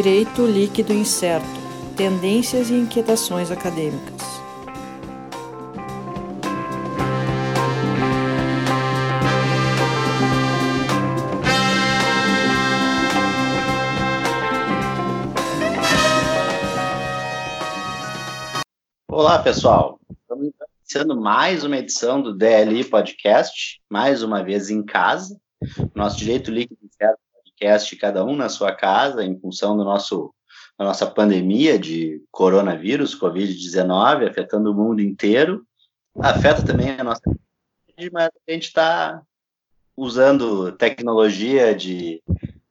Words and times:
Direito 0.00 0.46
Líquido 0.46 0.92
Incerto 0.92 1.44
Tendências 1.96 2.70
e 2.70 2.74
Inquietações 2.74 3.50
Acadêmicas. 3.50 4.22
Olá, 19.10 19.42
pessoal. 19.42 19.98
Estamos 20.08 20.52
iniciando 20.80 21.20
mais 21.20 21.64
uma 21.64 21.76
edição 21.76 22.22
do 22.22 22.32
DLI 22.32 22.84
Podcast, 22.84 23.80
mais 23.90 24.22
uma 24.22 24.44
vez 24.44 24.70
em 24.70 24.84
casa. 24.84 25.36
Nosso 25.92 26.18
Direito 26.18 26.52
Líquido 26.52 26.87
podcast, 27.58 27.96
cada 27.96 28.24
um 28.24 28.36
na 28.36 28.48
sua 28.48 28.72
casa, 28.72 29.24
em 29.24 29.38
função 29.38 29.76
do 29.76 29.84
nosso 29.84 30.32
da 30.78 30.84
nossa 30.84 31.08
pandemia 31.08 31.76
de 31.76 32.22
coronavírus, 32.30 33.18
Covid-19, 33.18 34.28
afetando 34.28 34.70
o 34.70 34.74
mundo 34.74 35.02
inteiro. 35.02 35.66
Afeta 36.20 36.64
também 36.64 36.90
a 36.90 37.02
nossa 37.02 37.20
mas 38.12 38.30
a 38.48 38.52
gente 38.52 38.68
está 38.68 39.20
usando 39.96 40.70
tecnologia 40.70 41.74
de 41.74 42.22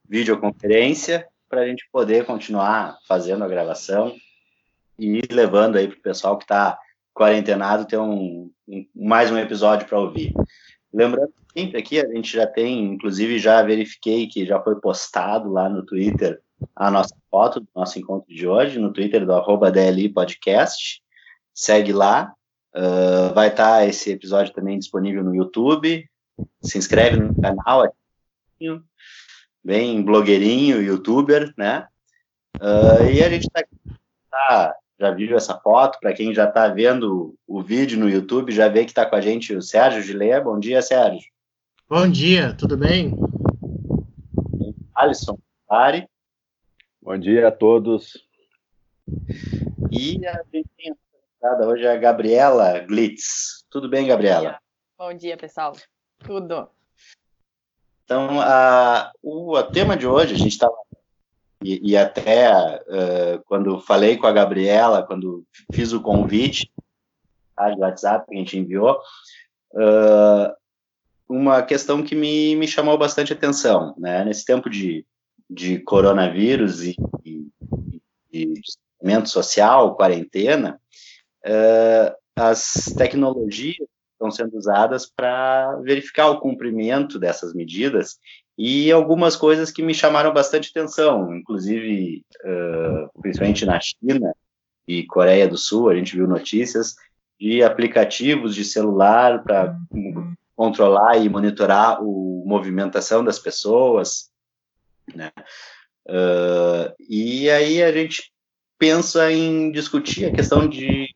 videoconferência 0.08 1.28
para 1.50 1.62
a 1.62 1.68
gente 1.68 1.86
poder 1.92 2.26
continuar 2.26 2.98
fazendo 3.06 3.44
a 3.44 3.48
gravação 3.48 4.16
e 4.98 5.22
levando 5.30 5.76
aí 5.76 5.90
para 5.90 5.98
o 5.98 6.02
pessoal 6.02 6.38
que 6.38 6.46
está 6.46 6.80
quarentenado 7.14 7.86
ter 7.86 7.98
um, 7.98 8.50
um, 8.66 8.88
mais 8.96 9.30
um 9.30 9.38
episódio 9.38 9.86
para 9.86 10.00
ouvir. 10.00 10.34
Lembrando 10.94 11.34
sempre 11.58 11.80
aqui, 11.80 12.00
a 12.00 12.08
gente 12.08 12.32
já 12.32 12.46
tem, 12.46 12.84
inclusive 12.84 13.40
já 13.40 13.64
verifiquei 13.64 14.28
que 14.28 14.46
já 14.46 14.62
foi 14.62 14.80
postado 14.80 15.50
lá 15.52 15.68
no 15.68 15.84
Twitter 15.84 16.40
a 16.76 16.92
nossa 16.92 17.16
foto 17.32 17.60
do 17.60 17.68
nosso 17.76 17.98
encontro 17.98 18.32
de 18.32 18.48
hoje, 18.48 18.78
no 18.78 18.94
Twitter 18.94 19.26
do 19.26 19.34
arroba 19.34 19.72
DLI 19.72 20.10
Podcast. 20.10 21.02
Segue 21.54 21.92
lá. 21.92 22.32
Uh, 22.76 23.34
vai 23.34 23.48
estar 23.48 23.80
tá 23.80 23.86
esse 23.88 24.12
episódio 24.12 24.54
também 24.54 24.78
disponível 24.78 25.24
no 25.24 25.34
YouTube. 25.34 26.08
Se 26.62 26.78
inscreve 26.78 27.18
no 27.18 27.34
canal. 27.42 27.92
Bem 29.64 30.02
blogueirinho, 30.04 30.82
youtuber, 30.82 31.52
né? 31.58 31.88
Uh, 32.58 33.10
e 33.12 33.24
a 33.24 33.30
gente 33.30 33.48
tá, 33.50 34.76
já 35.00 35.12
viu 35.12 35.36
essa 35.36 35.58
foto. 35.60 36.00
Para 36.00 36.14
quem 36.14 36.36
já 36.36 36.48
está 36.48 36.68
vendo 36.68 37.36
o 37.48 37.64
vídeo 37.64 38.00
no 38.00 38.08
YouTube, 38.08 38.52
já 38.52 38.68
vê 38.68 38.86
que 38.86 38.92
está 38.92 39.08
com 39.08 39.16
a 39.16 39.22
gente 39.22 39.56
o 39.56 39.62
Sérgio 39.62 40.04
Gilé. 40.04 40.40
Bom 40.40 40.60
dia, 40.60 40.84
Sérgio. 40.84 41.37
Bom 41.90 42.12
dia, 42.12 42.54
tudo 42.54 42.76
bem? 42.76 43.16
Alisson 44.94 45.40
Ari. 45.70 46.06
Bom 47.02 47.18
dia 47.18 47.48
a 47.48 47.52
todos. 47.52 48.28
E 49.90 50.28
a 50.28 50.44
gente 50.54 50.68
tem 50.76 50.94
hoje 51.66 51.88
a 51.88 51.96
Gabriela 51.96 52.80
Glitz. 52.80 53.66
Tudo 53.70 53.88
bem, 53.88 54.06
Gabriela? 54.06 54.60
Bom 54.98 55.14
dia, 55.14 55.38
pessoal. 55.38 55.78
Tudo. 56.20 56.70
Então, 58.04 58.42
a, 58.42 59.10
o 59.24 59.56
a 59.56 59.64
tema 59.64 59.96
de 59.96 60.06
hoje, 60.06 60.34
a 60.34 60.38
gente 60.38 60.52
estava. 60.52 60.76
E, 61.64 61.92
e, 61.92 61.96
até 61.96 62.82
uh, 62.82 63.42
quando 63.46 63.80
falei 63.80 64.18
com 64.18 64.28
a 64.28 64.34
Gabriela, 64.34 65.04
quando 65.04 65.46
fiz 65.72 65.94
o 65.94 66.02
convite 66.02 66.70
tá, 67.56 67.70
de 67.70 67.80
WhatsApp 67.80 68.26
que 68.28 68.36
a 68.36 68.40
gente 68.40 68.58
enviou, 68.58 69.00
uh, 69.72 70.54
uma 71.30 71.62
questão 71.62 72.04
que 72.04 72.16
me, 72.16 72.56
me 72.56 72.68
chamou 72.68 72.98
bastante 72.98 73.34
atenção. 73.34 73.94
Né? 73.98 74.24
Nesse 74.26 74.46
tempo 74.46 74.70
de 74.70 75.06
de 75.50 75.80
coronavírus 75.80 76.84
e, 76.84 76.96
e, 77.24 78.54
distanciamento 78.54 79.30
social, 79.30 79.96
quarentena, 79.96 80.80
uh, 81.46 82.16
as 82.36 82.94
tecnologias 82.98 83.88
estão 84.14 84.32
sendo 84.32 84.58
usadas 84.58 85.10
para 85.10 85.76
verificar 85.78 86.28
o 86.30 86.40
cumprimento 86.40 87.18
dessas 87.20 87.54
medidas 87.54 88.18
e 88.58 88.92
algumas 88.92 89.36
coisas 89.36 89.72
que 89.72 89.84
me 89.84 89.94
chamaram 89.94 90.34
bastante 90.34 90.70
atenção, 90.70 91.34
inclusive, 91.36 92.26
uh, 92.44 93.22
principalmente 93.22 93.66
na 93.66 93.80
China 93.80 94.34
e 94.88 95.06
Coreia 95.06 95.48
do 95.48 95.58
Sul, 95.58 95.90
a 95.90 95.96
gente 95.96 96.16
viu 96.16 96.28
notícias 96.28 96.96
de 97.40 97.64
aplicativos 97.64 98.56
de 98.56 98.66
celular 98.66 99.44
para 99.44 99.78
controlar 100.58 101.18
e 101.18 101.30
monitorar 101.30 101.98
a 101.98 102.02
movimentação 102.02 103.24
das 103.24 103.38
pessoas, 103.38 104.32
né? 105.14 105.32
Uh, 106.10 106.92
e 107.08 107.48
aí 107.52 107.84
a 107.84 107.92
gente 107.92 108.34
pensa 108.80 109.32
em 109.32 109.72
discutir 109.72 110.26
a 110.26 110.34
questão 110.34 110.68
de 110.68 111.14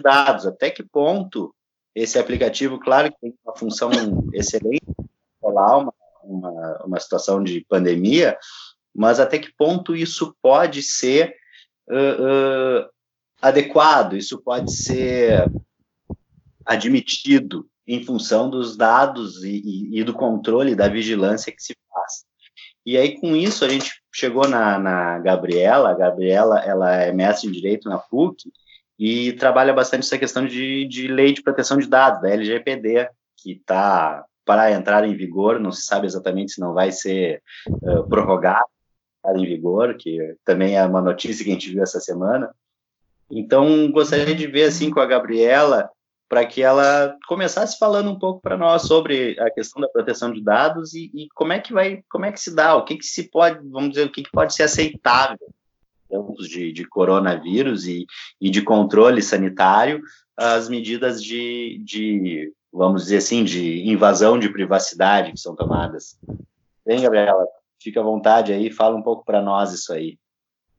dados, 0.00 0.46
até 0.46 0.70
que 0.70 0.82
ponto 0.82 1.54
esse 1.94 2.18
aplicativo, 2.18 2.78
claro 2.78 3.12
que 3.12 3.18
tem 3.20 3.34
uma 3.44 3.56
função 3.56 3.90
excelente, 4.32 4.86
controlar 5.40 5.78
uma, 5.78 5.94
uma, 6.22 6.84
uma 6.84 7.00
situação 7.00 7.42
de 7.42 7.64
pandemia, 7.68 8.38
mas 8.94 9.20
até 9.20 9.38
que 9.38 9.52
ponto 9.52 9.94
isso 9.94 10.34
pode 10.40 10.82
ser 10.82 11.34
uh, 11.90 12.84
uh, 12.84 12.88
adequado, 13.42 14.16
isso 14.16 14.40
pode 14.40 14.74
ser 14.74 15.44
admitido 16.64 17.68
em 17.86 18.02
função 18.02 18.50
dos 18.50 18.76
dados 18.76 19.44
e, 19.44 19.62
e, 19.64 20.00
e 20.00 20.04
do 20.04 20.12
controle 20.12 20.74
da 20.74 20.88
vigilância 20.88 21.52
que 21.52 21.62
se 21.62 21.76
faz. 21.92 22.24
E 22.84 22.96
aí, 22.96 23.20
com 23.20 23.34
isso, 23.34 23.64
a 23.64 23.68
gente 23.68 24.00
chegou 24.12 24.48
na, 24.48 24.78
na 24.78 25.18
Gabriela. 25.18 25.90
A 25.90 25.94
Gabriela, 25.94 26.60
ela 26.60 26.94
é 26.94 27.12
mestre 27.12 27.48
em 27.48 27.52
Direito 27.52 27.88
na 27.88 27.98
PUC 27.98 28.50
e 28.98 29.32
trabalha 29.34 29.72
bastante 29.72 30.04
essa 30.06 30.18
questão 30.18 30.46
de, 30.46 30.86
de 30.86 31.08
lei 31.08 31.32
de 31.32 31.42
proteção 31.42 31.76
de 31.78 31.88
dados, 31.88 32.22
da 32.22 32.30
LGPD, 32.30 33.08
que 33.36 33.52
está 33.52 34.24
para 34.44 34.70
entrar 34.70 35.04
em 35.04 35.16
vigor, 35.16 35.58
não 35.58 35.72
se 35.72 35.82
sabe 35.82 36.06
exatamente 36.06 36.52
se 36.52 36.60
não 36.60 36.72
vai 36.72 36.92
ser 36.92 37.42
uh, 37.68 38.08
prorrogado 38.08 38.64
em 39.34 39.44
vigor, 39.44 39.96
que 39.96 40.36
também 40.44 40.76
é 40.76 40.84
uma 40.84 41.02
notícia 41.02 41.44
que 41.44 41.50
a 41.50 41.54
gente 41.54 41.70
viu 41.70 41.82
essa 41.82 41.98
semana. 41.98 42.48
Então, 43.28 43.90
gostaria 43.90 44.36
de 44.36 44.46
ver, 44.46 44.64
assim, 44.64 44.88
com 44.88 45.00
a 45.00 45.06
Gabriela, 45.06 45.90
para 46.28 46.44
que 46.44 46.62
ela 46.62 47.16
começasse 47.28 47.78
falando 47.78 48.10
um 48.10 48.18
pouco 48.18 48.40
para 48.40 48.56
nós 48.56 48.82
sobre 48.82 49.38
a 49.38 49.50
questão 49.50 49.80
da 49.80 49.88
proteção 49.88 50.32
de 50.32 50.42
dados 50.42 50.92
e, 50.94 51.10
e, 51.14 51.28
como 51.34 51.52
é 51.52 51.60
que 51.60 51.72
vai, 51.72 52.02
como 52.10 52.24
é 52.24 52.32
que 52.32 52.40
se 52.40 52.54
dá, 52.54 52.74
o 52.74 52.84
que, 52.84 52.96
que 52.96 53.06
se 53.06 53.30
pode, 53.30 53.58
vamos 53.68 53.90
dizer, 53.90 54.06
o 54.06 54.10
que, 54.10 54.22
que 54.22 54.30
pode 54.30 54.54
ser 54.54 54.64
aceitável 54.64 55.38
em 56.04 56.08
termos 56.08 56.48
de, 56.48 56.72
de 56.72 56.84
coronavírus 56.84 57.86
e, 57.86 58.06
e, 58.40 58.50
de 58.50 58.62
controle 58.62 59.22
sanitário, 59.22 60.00
as 60.36 60.68
medidas 60.68 61.22
de, 61.22 61.80
de, 61.84 62.52
vamos 62.72 63.04
dizer 63.04 63.18
assim, 63.18 63.44
de 63.44 63.88
invasão 63.88 64.38
de 64.38 64.48
privacidade 64.48 65.32
que 65.32 65.40
são 65.40 65.54
tomadas. 65.54 66.18
Bem, 66.84 67.02
Gabriela, 67.02 67.46
fica 67.80 68.00
à 68.00 68.04
vontade 68.04 68.52
aí, 68.52 68.70
fala 68.70 68.96
um 68.96 69.02
pouco 69.02 69.24
para 69.24 69.40
nós 69.40 69.72
isso 69.72 69.92
aí. 69.92 70.18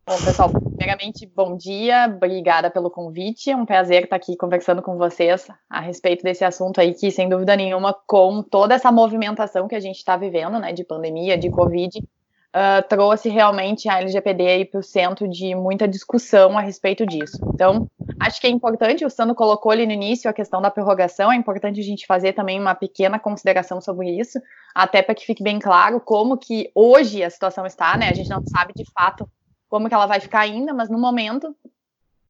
Bom, 0.07 0.15
pessoal, 0.23 0.49
primeiramente, 0.49 1.25
bom 1.25 1.57
dia, 1.57 2.05
obrigada 2.05 2.71
pelo 2.71 2.89
convite. 2.89 3.51
É 3.51 3.57
um 3.57 3.65
prazer 3.65 4.05
estar 4.05 4.15
aqui 4.15 4.37
conversando 4.37 4.81
com 4.81 4.95
vocês 4.95 5.49
a 5.69 5.81
respeito 5.81 6.23
desse 6.23 6.45
assunto 6.45 6.79
aí, 6.79 6.93
que, 6.93 7.11
sem 7.11 7.27
dúvida 7.27 7.57
nenhuma, 7.57 7.93
com 8.07 8.41
toda 8.41 8.73
essa 8.73 8.89
movimentação 8.89 9.67
que 9.67 9.75
a 9.75 9.81
gente 9.81 9.97
está 9.97 10.15
vivendo, 10.15 10.59
né, 10.59 10.71
de 10.71 10.85
pandemia, 10.85 11.37
de 11.37 11.49
Covid, 11.49 11.99
uh, 11.99 12.87
trouxe 12.87 13.27
realmente 13.27 13.89
a 13.89 13.99
LGPD 13.99 14.69
para 14.71 14.79
o 14.79 14.83
centro 14.83 15.27
de 15.27 15.53
muita 15.53 15.85
discussão 15.85 16.57
a 16.57 16.61
respeito 16.61 17.05
disso. 17.05 17.37
Então, 17.53 17.85
acho 18.17 18.39
que 18.39 18.47
é 18.47 18.49
importante, 18.49 19.03
o 19.03 19.09
Sandro 19.09 19.35
colocou 19.35 19.73
ali 19.73 19.85
no 19.85 19.91
início 19.91 20.29
a 20.29 20.33
questão 20.33 20.61
da 20.61 20.71
prorrogação, 20.71 21.29
é 21.29 21.35
importante 21.35 21.81
a 21.81 21.83
gente 21.83 22.07
fazer 22.07 22.31
também 22.31 22.57
uma 22.57 22.73
pequena 22.73 23.19
consideração 23.19 23.81
sobre 23.81 24.17
isso, 24.17 24.39
até 24.73 25.01
para 25.01 25.13
que 25.13 25.25
fique 25.25 25.43
bem 25.43 25.59
claro 25.59 25.99
como 25.99 26.37
que 26.37 26.71
hoje 26.73 27.21
a 27.25 27.29
situação 27.29 27.65
está, 27.65 27.97
né, 27.97 28.07
a 28.07 28.13
gente 28.13 28.29
não 28.29 28.41
sabe 28.47 28.71
de 28.73 28.89
fato 28.93 29.29
como 29.69 29.87
que 29.87 29.93
ela 29.93 30.05
vai 30.05 30.19
ficar 30.19 30.39
ainda, 30.39 30.73
mas 30.73 30.89
no 30.89 30.99
momento. 30.99 31.55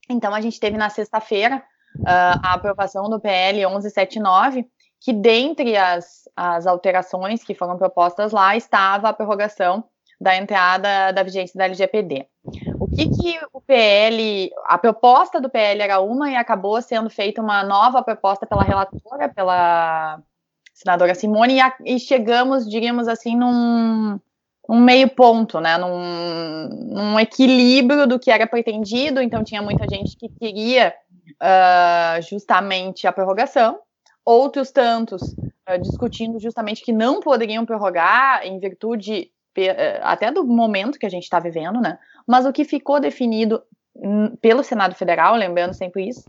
Então, 0.10 0.34
a 0.34 0.42
gente 0.42 0.60
teve 0.60 0.78
na 0.78 0.90
sexta-feira 0.90 1.64
uh, 2.00 2.40
a 2.44 2.54
aprovação 2.54 3.10
do 3.10 3.20
PL 3.20 3.58
1179, 3.58 4.66
que 5.00 5.14
dentre 5.14 5.78
as, 5.78 6.24
as 6.36 6.66
alterações 6.66 7.44
que 7.44 7.54
foram 7.54 7.78
propostas 7.78 8.32
lá 8.32 8.56
estava 8.56 9.10
a 9.10 9.14
prorrogação 9.14 9.84
da 10.20 10.36
entrada 10.36 11.12
da 11.12 11.22
vigência 11.22 11.58
da 11.58 11.66
LGPD. 11.66 12.28
O 12.80 12.88
que, 12.88 13.08
que 13.10 13.40
o 13.54 13.62
PL, 13.62 14.50
a 14.66 14.78
proposta 14.78 15.40
do 15.40 15.50
PL 15.50 15.82
era 15.82 16.00
uma 16.00 16.32
e 16.32 16.36
acabou 16.36 16.82
sendo 16.82 17.10
feita 17.10 17.42
uma 17.42 17.64
nova 17.64 18.02
proposta 18.02 18.46
pela 18.48 18.64
relatora, 18.64 19.30
pela 19.30 20.20
senadora 20.74 21.14
Simone, 21.14 21.56
e, 21.56 21.62
a, 21.62 21.76
e 21.86 22.00
chegamos, 22.00 22.68
diríamos 22.68 23.08
assim, 23.08 23.36
num, 23.36 24.20
um 24.70 24.80
meio 24.80 25.10
ponto, 25.10 25.60
né, 25.60 25.78
num, 25.78 26.68
num, 26.68 27.20
equilíbrio 27.20 28.06
do 28.06 28.20
que 28.20 28.30
era 28.30 28.46
pretendido, 28.46 29.22
então 29.22 29.44
tinha 29.44 29.62
muita 29.62 29.88
gente 29.88 30.18
que 30.18 30.28
queria 30.28 30.94
uh, 31.42 32.22
justamente 32.22 33.08
a 33.08 33.14
prorrogação, 33.14 33.80
outros 34.26 34.72
tantos 34.72 35.22
uh, 35.22 35.82
discutindo 35.82 36.40
justamente 36.40 36.84
que 36.84 36.92
não 36.92 37.22
poderiam 37.22 37.66
prorrogar 37.66 38.46
em 38.46 38.60
virtude 38.60 39.32
eh, 39.56 40.00
até 40.04 40.32
do 40.32 40.46
momento 40.46 41.00
que 41.00 41.06
a 41.06 41.10
gente 41.10 41.24
está 41.24 41.40
vivendo, 41.40 41.82
né? 41.82 41.98
Mas 42.28 42.46
o 42.46 42.54
que 42.54 42.64
ficou 42.64 43.00
definido 43.00 43.64
hum, 43.96 44.36
pelo 44.36 44.64
Senado 44.64 44.94
Federal, 44.94 45.36
lembrando 45.36 45.74
sempre 45.74 46.08
isso, 46.08 46.24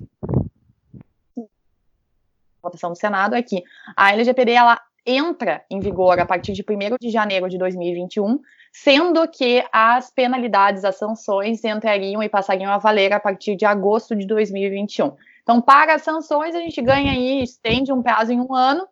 votação 2.62 2.91
do 2.91 2.99
Senado 2.99 3.34
é 3.34 3.43
que 3.43 3.62
a 3.96 4.12
LGPD 4.12 4.52
ela 4.52 4.81
entra 5.08 5.64
em 5.70 5.81
vigor 5.81 6.20
a 6.20 6.26
partir 6.26 6.52
de 6.52 6.62
1 6.62 6.96
de 7.00 7.08
janeiro 7.08 7.49
de 7.49 7.56
2021, 7.56 8.38
sendo 8.70 9.26
que 9.26 9.64
as 9.72 10.10
penalidades, 10.10 10.84
as 10.84 10.96
sanções 10.96 11.64
entrariam 11.64 12.22
e 12.22 12.28
passariam 12.28 12.70
a 12.70 12.76
valer 12.76 13.14
a 13.14 13.19
partir 13.19 13.56
de 13.56 13.64
agosto 13.64 14.14
de 14.14 14.26
2021. 14.26 15.16
Então, 15.43 15.62
para 15.62 15.94
as 15.94 16.02
sanções, 16.02 16.55
a 16.55 16.60
gente 16.60 16.82
ganha 16.82 17.10
aí, 17.10 17.43
estende 17.43 17.90
um 17.90 18.02
prazo 18.02 18.32
em 18.32 18.40
um 18.40 18.55
ano, 18.55 18.87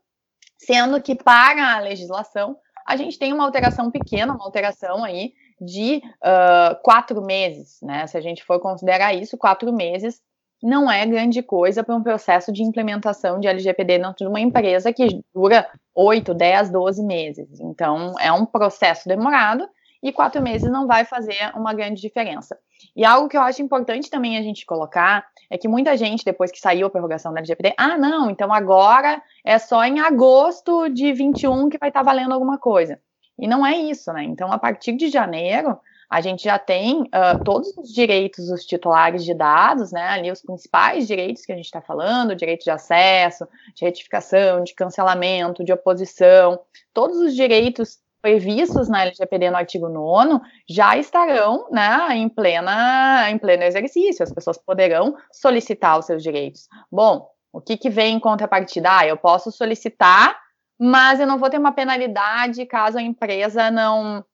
sendo 0.56 1.00
que 1.02 1.14
para 1.14 1.76
a 1.76 1.80
legislação, 1.80 2.56
a 2.86 2.96
gente 2.96 3.18
tem 3.18 3.34
uma 3.34 3.44
alteração 3.44 3.90
pequena, 3.90 4.32
uma 4.32 4.44
alteração 4.44 5.04
aí 5.04 5.34
de 5.60 6.00
uh, 6.22 6.80
quatro 6.82 7.20
meses, 7.20 7.78
né? 7.82 8.06
Se 8.06 8.16
a 8.16 8.20
gente 8.22 8.42
for 8.42 8.58
considerar 8.58 9.12
isso, 9.12 9.36
quatro 9.36 9.70
meses 9.72 10.22
não 10.62 10.90
é 10.90 11.04
grande 11.06 11.42
coisa 11.42 11.84
para 11.84 11.94
um 11.94 12.02
processo 12.02 12.52
de 12.52 12.62
implementação 12.62 13.38
de 13.38 13.46
LGPD 13.46 13.98
dentro 13.98 14.24
de 14.24 14.26
uma 14.26 14.40
empresa 14.40 14.92
que 14.92 15.22
dura 15.34 15.68
8, 15.94 16.34
10, 16.34 16.70
12 16.70 17.02
meses. 17.04 17.60
Então, 17.60 18.14
é 18.18 18.32
um 18.32 18.46
processo 18.46 19.08
demorado 19.08 19.68
e 20.02 20.12
quatro 20.12 20.42
meses 20.42 20.70
não 20.70 20.86
vai 20.86 21.04
fazer 21.04 21.52
uma 21.54 21.74
grande 21.74 22.00
diferença. 22.00 22.56
E 22.94 23.04
algo 23.04 23.28
que 23.28 23.36
eu 23.36 23.42
acho 23.42 23.62
importante 23.62 24.10
também 24.10 24.38
a 24.38 24.42
gente 24.42 24.66
colocar 24.66 25.26
é 25.50 25.58
que 25.58 25.68
muita 25.68 25.96
gente, 25.96 26.24
depois 26.24 26.50
que 26.50 26.60
saiu 26.60 26.86
a 26.86 26.90
prorrogação 26.90 27.32
da 27.32 27.40
LGPD, 27.40 27.74
ah, 27.76 27.96
não, 27.96 28.30
então 28.30 28.52
agora 28.52 29.22
é 29.44 29.58
só 29.58 29.84
em 29.84 30.00
agosto 30.00 30.88
de 30.88 31.12
21 31.12 31.68
que 31.68 31.78
vai 31.78 31.90
estar 31.90 32.00
tá 32.00 32.04
valendo 32.04 32.32
alguma 32.32 32.58
coisa. 32.58 33.00
E 33.38 33.46
não 33.46 33.66
é 33.66 33.76
isso, 33.76 34.12
né? 34.12 34.24
Então, 34.24 34.50
a 34.50 34.58
partir 34.58 34.92
de 34.96 35.08
janeiro, 35.08 35.78
a 36.08 36.20
gente 36.20 36.44
já 36.44 36.58
tem 36.58 37.02
uh, 37.02 37.42
todos 37.44 37.76
os 37.76 37.92
direitos 37.92 38.48
dos 38.48 38.64
titulares 38.64 39.24
de 39.24 39.34
dados, 39.34 39.92
né? 39.92 40.08
Ali 40.08 40.30
os 40.30 40.40
principais 40.40 41.06
direitos 41.06 41.44
que 41.44 41.52
a 41.52 41.56
gente 41.56 41.64
está 41.64 41.80
falando, 41.80 42.36
direito 42.36 42.64
de 42.64 42.70
acesso, 42.70 43.46
de 43.74 43.84
retificação, 43.84 44.62
de 44.62 44.74
cancelamento, 44.74 45.64
de 45.64 45.72
oposição, 45.72 46.60
todos 46.94 47.18
os 47.18 47.34
direitos 47.34 47.98
previstos 48.22 48.88
na 48.88 49.02
LGPD 49.02 49.50
no 49.50 49.56
artigo 49.56 49.88
9 49.88 50.40
já 50.68 50.96
estarão 50.96 51.68
né, 51.70 52.08
em, 52.16 52.28
plena, 52.28 53.30
em 53.30 53.38
pleno 53.38 53.62
exercício, 53.62 54.22
as 54.22 54.32
pessoas 54.32 54.58
poderão 54.58 55.16
solicitar 55.30 55.98
os 55.98 56.06
seus 56.06 56.22
direitos. 56.22 56.68
Bom, 56.90 57.28
o 57.52 57.60
que, 57.60 57.76
que 57.76 57.88
vem 57.88 58.16
em 58.16 58.20
contrapartida? 58.20 58.98
Ah, 58.98 59.06
eu 59.06 59.16
posso 59.16 59.52
solicitar, 59.52 60.36
mas 60.78 61.20
eu 61.20 61.26
não 61.26 61.38
vou 61.38 61.48
ter 61.48 61.58
uma 61.58 61.72
penalidade 61.72 62.66
caso 62.66 62.98
a 62.98 63.02
empresa 63.02 63.70
não 63.70 64.24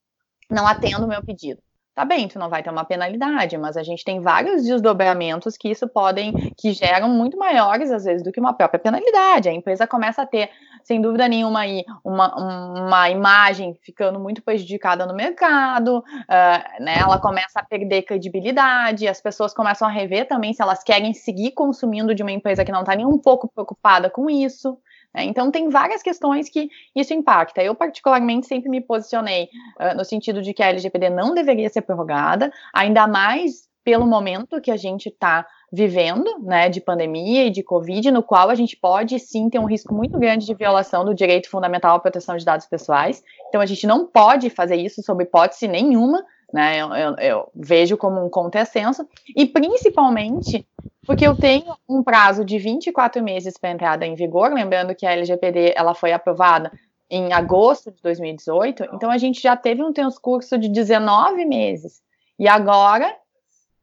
não 0.53 0.67
atendo 0.67 1.05
o 1.05 1.09
meu 1.09 1.23
pedido. 1.23 1.61
Tá 1.95 2.07
bem, 2.07 2.27
tu 2.27 2.39
não 2.39 2.49
vai 2.49 2.63
ter 2.63 2.71
uma 2.71 2.87
penalidade, 2.87 3.59
mas 3.59 3.77
a 3.77 3.83
gente 3.83 4.03
tem 4.03 4.19
vários 4.19 4.65
desdobramentos 4.65 5.59
que 5.59 5.69
isso 5.69 5.87
podem, 5.87 6.33
que 6.57 6.73
geram 6.73 7.11
muito 7.11 7.37
maiores 7.37 7.91
às 7.91 8.05
vezes 8.05 8.23
do 8.23 8.33
que 8.33 8.41
uma 8.41 8.55
própria 8.55 8.81
penalidade. 8.81 9.51
A 9.51 9.53
empresa 9.53 9.87
começa 9.87 10.23
a 10.23 10.27
ter, 10.27 10.49
sem 10.83 11.03
dúvida 11.03 11.29
nenhuma, 11.29 11.61
aí, 11.61 11.85
uma, 12.03 12.35
uma 12.35 13.11
imagem 13.11 13.75
ficando 13.83 14.19
muito 14.19 14.41
prejudicada 14.41 15.05
no 15.05 15.15
mercado, 15.15 15.99
uh, 15.99 16.83
né? 16.83 16.97
Ela 16.99 17.19
começa 17.19 17.61
a 17.61 17.65
perder 17.65 18.05
credibilidade, 18.05 19.07
as 19.07 19.21
pessoas 19.21 19.53
começam 19.53 19.87
a 19.87 19.91
rever 19.91 20.27
também 20.27 20.55
se 20.55 20.63
elas 20.63 20.83
querem 20.83 21.13
seguir 21.13 21.51
consumindo 21.51 22.15
de 22.15 22.23
uma 22.23 22.33
empresa 22.33 22.65
que 22.65 22.73
não 22.73 22.81
está 22.81 22.97
nem 22.97 23.05
um 23.05 23.19
pouco 23.19 23.53
preocupada 23.53 24.09
com 24.09 24.31
isso. 24.31 24.79
Né? 25.14 25.25
Então, 25.25 25.50
tem 25.50 25.69
várias 25.69 26.03
questões 26.03 26.49
que 26.49 26.69
isso 26.94 27.12
impacta. 27.12 27.62
Eu, 27.62 27.75
particularmente, 27.75 28.47
sempre 28.47 28.69
me 28.69 28.81
posicionei 28.81 29.49
uh, 29.81 29.97
no 29.97 30.05
sentido 30.05 30.43
de 30.43 30.55
que 30.55 30.62
a 30.62 30.69
LGPD 30.69 31.11
não 31.11 31.35
deveria 31.35 31.69
ser 31.69 31.82
prorrogada, 31.82 32.53
ainda 32.73 33.06
mais 33.06 33.70
pelo 33.85 34.06
momento 34.06 34.61
que 34.61 34.70
a 34.70 34.76
gente 34.76 35.09
está 35.09 35.44
vivendo, 35.73 36.38
né, 36.41 36.69
de 36.69 36.81
pandemia 36.81 37.47
e 37.47 37.50
de 37.50 37.62
Covid, 37.62 38.11
no 38.11 38.23
qual 38.23 38.49
a 38.50 38.55
gente 38.55 38.76
pode 38.76 39.19
sim 39.19 39.49
ter 39.49 39.59
um 39.59 39.64
risco 39.64 39.94
muito 39.94 40.19
grande 40.19 40.47
de 40.47 40.55
violação 40.55 41.05
do 41.05 41.15
direito 41.15 41.49
fundamental 41.49 41.97
à 41.97 41.99
proteção 41.99 42.37
de 42.37 42.44
dados 42.44 42.67
pessoais. 42.67 43.25
Então, 43.49 43.61
a 43.61 43.67
gente 43.67 43.87
não 43.87 44.06
pode 44.06 44.50
fazer 44.50 44.76
isso 44.76 45.03
sob 45.03 45.25
hipótese 45.25 45.67
nenhuma, 45.67 46.25
né? 46.53 46.79
Eu, 46.79 46.93
eu, 46.95 47.17
eu 47.17 47.51
vejo 47.55 47.97
como 47.97 48.25
um 48.25 48.29
contrassenso, 48.29 49.09
e 49.35 49.47
principalmente 49.47 50.67
porque 51.07 51.27
eu 51.27 51.37
tenho 51.37 51.77
um 51.89 52.03
prazo 52.03 52.45
de 52.45 52.59
24 52.59 53.23
meses 53.23 53.57
para 53.57 53.71
entrada 53.71 54.07
em 54.07 54.15
vigor, 54.15 54.53
lembrando 54.53 54.95
que 54.95 55.05
a 55.05 55.13
LGPD 55.13 55.75
ela 55.77 55.95
foi 55.95 56.13
aprovada 56.13 56.71
em 57.11 57.33
agosto 57.33 57.91
de 57.91 58.01
2018, 58.03 58.85
então 58.93 59.11
a 59.11 59.19
gente 59.19 59.43
já 59.43 59.57
teve 59.57 59.83
um 59.83 59.93
transcurso 59.93 60.57
de 60.57 60.69
19 60.69 61.45
meses. 61.45 62.01
E 62.39 62.49
agora, 62.49 63.15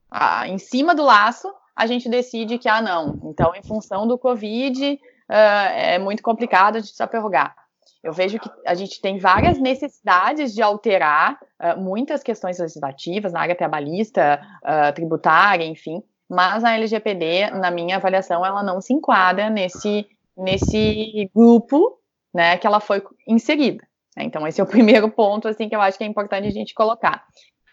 ah, 0.10 0.48
em 0.48 0.58
cima 0.58 0.96
do 0.96 1.04
laço, 1.04 1.48
a 1.76 1.86
gente 1.86 2.10
decide 2.10 2.58
que, 2.58 2.68
ah, 2.68 2.82
não, 2.82 3.20
então 3.26 3.54
em 3.56 3.62
função 3.62 4.08
do 4.08 4.18
Covid, 4.18 4.94
uh, 4.94 5.34
é 5.74 6.00
muito 6.00 6.24
complicado 6.24 6.78
a 6.78 6.80
gente 6.80 6.96
só 6.96 7.06
prorrogar. 7.06 7.56
Eu 8.04 8.14
vejo 8.14 8.40
que 8.40 8.50
a 8.66 8.74
gente 8.74 9.02
tem 9.02 9.18
várias 9.18 9.60
necessidades 9.60 10.54
de 10.54 10.62
alterar 10.62 11.38
uh, 11.60 11.80
muitas 11.80 12.24
questões 12.24 12.58
legislativas 12.58 13.34
na 13.34 13.42
área 13.42 13.56
trabalhista, 13.56 14.42
uh, 14.64 14.94
tributária, 14.94 15.66
enfim, 15.66 16.02
mas 16.30 16.64
a 16.64 16.74
LGPD, 16.74 17.50
na 17.52 17.72
minha 17.72 17.98
avaliação, 17.98 18.46
ela 18.46 18.64
não 18.64 18.80
se 18.80 18.94
enquadra 18.94 19.50
nesse, 19.50 20.08
nesse 20.38 21.30
grupo 21.36 22.00
né, 22.34 22.58
que 22.58 22.68
ela 22.68 22.80
foi 22.80 23.04
inserida. 23.28 23.86
Né? 24.16 24.24
Então, 24.24 24.48
esse 24.48 24.62
é 24.62 24.64
o 24.64 24.68
primeiro 24.70 25.10
ponto 25.10 25.48
assim, 25.48 25.68
que 25.68 25.76
eu 25.76 25.82
acho 25.82 25.98
que 25.98 26.04
é 26.04 26.08
importante 26.08 26.48
a 26.48 26.52
gente 26.52 26.74
colocar. 26.74 27.26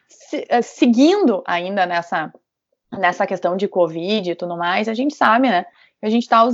Se, 0.08 0.38
uh, 0.38 0.62
seguindo 0.62 1.44
ainda 1.46 1.86
nessa, 1.86 2.32
nessa 2.92 3.26
questão 3.26 3.56
de 3.56 3.68
Covid 3.68 4.30
e 4.30 4.34
tudo 4.34 4.56
mais, 4.56 4.88
a 4.88 4.94
gente 4.94 5.14
sabe 5.14 5.48
né, 5.48 5.64
que 6.00 6.06
a 6.06 6.10
gente 6.10 6.22
está 6.22 6.48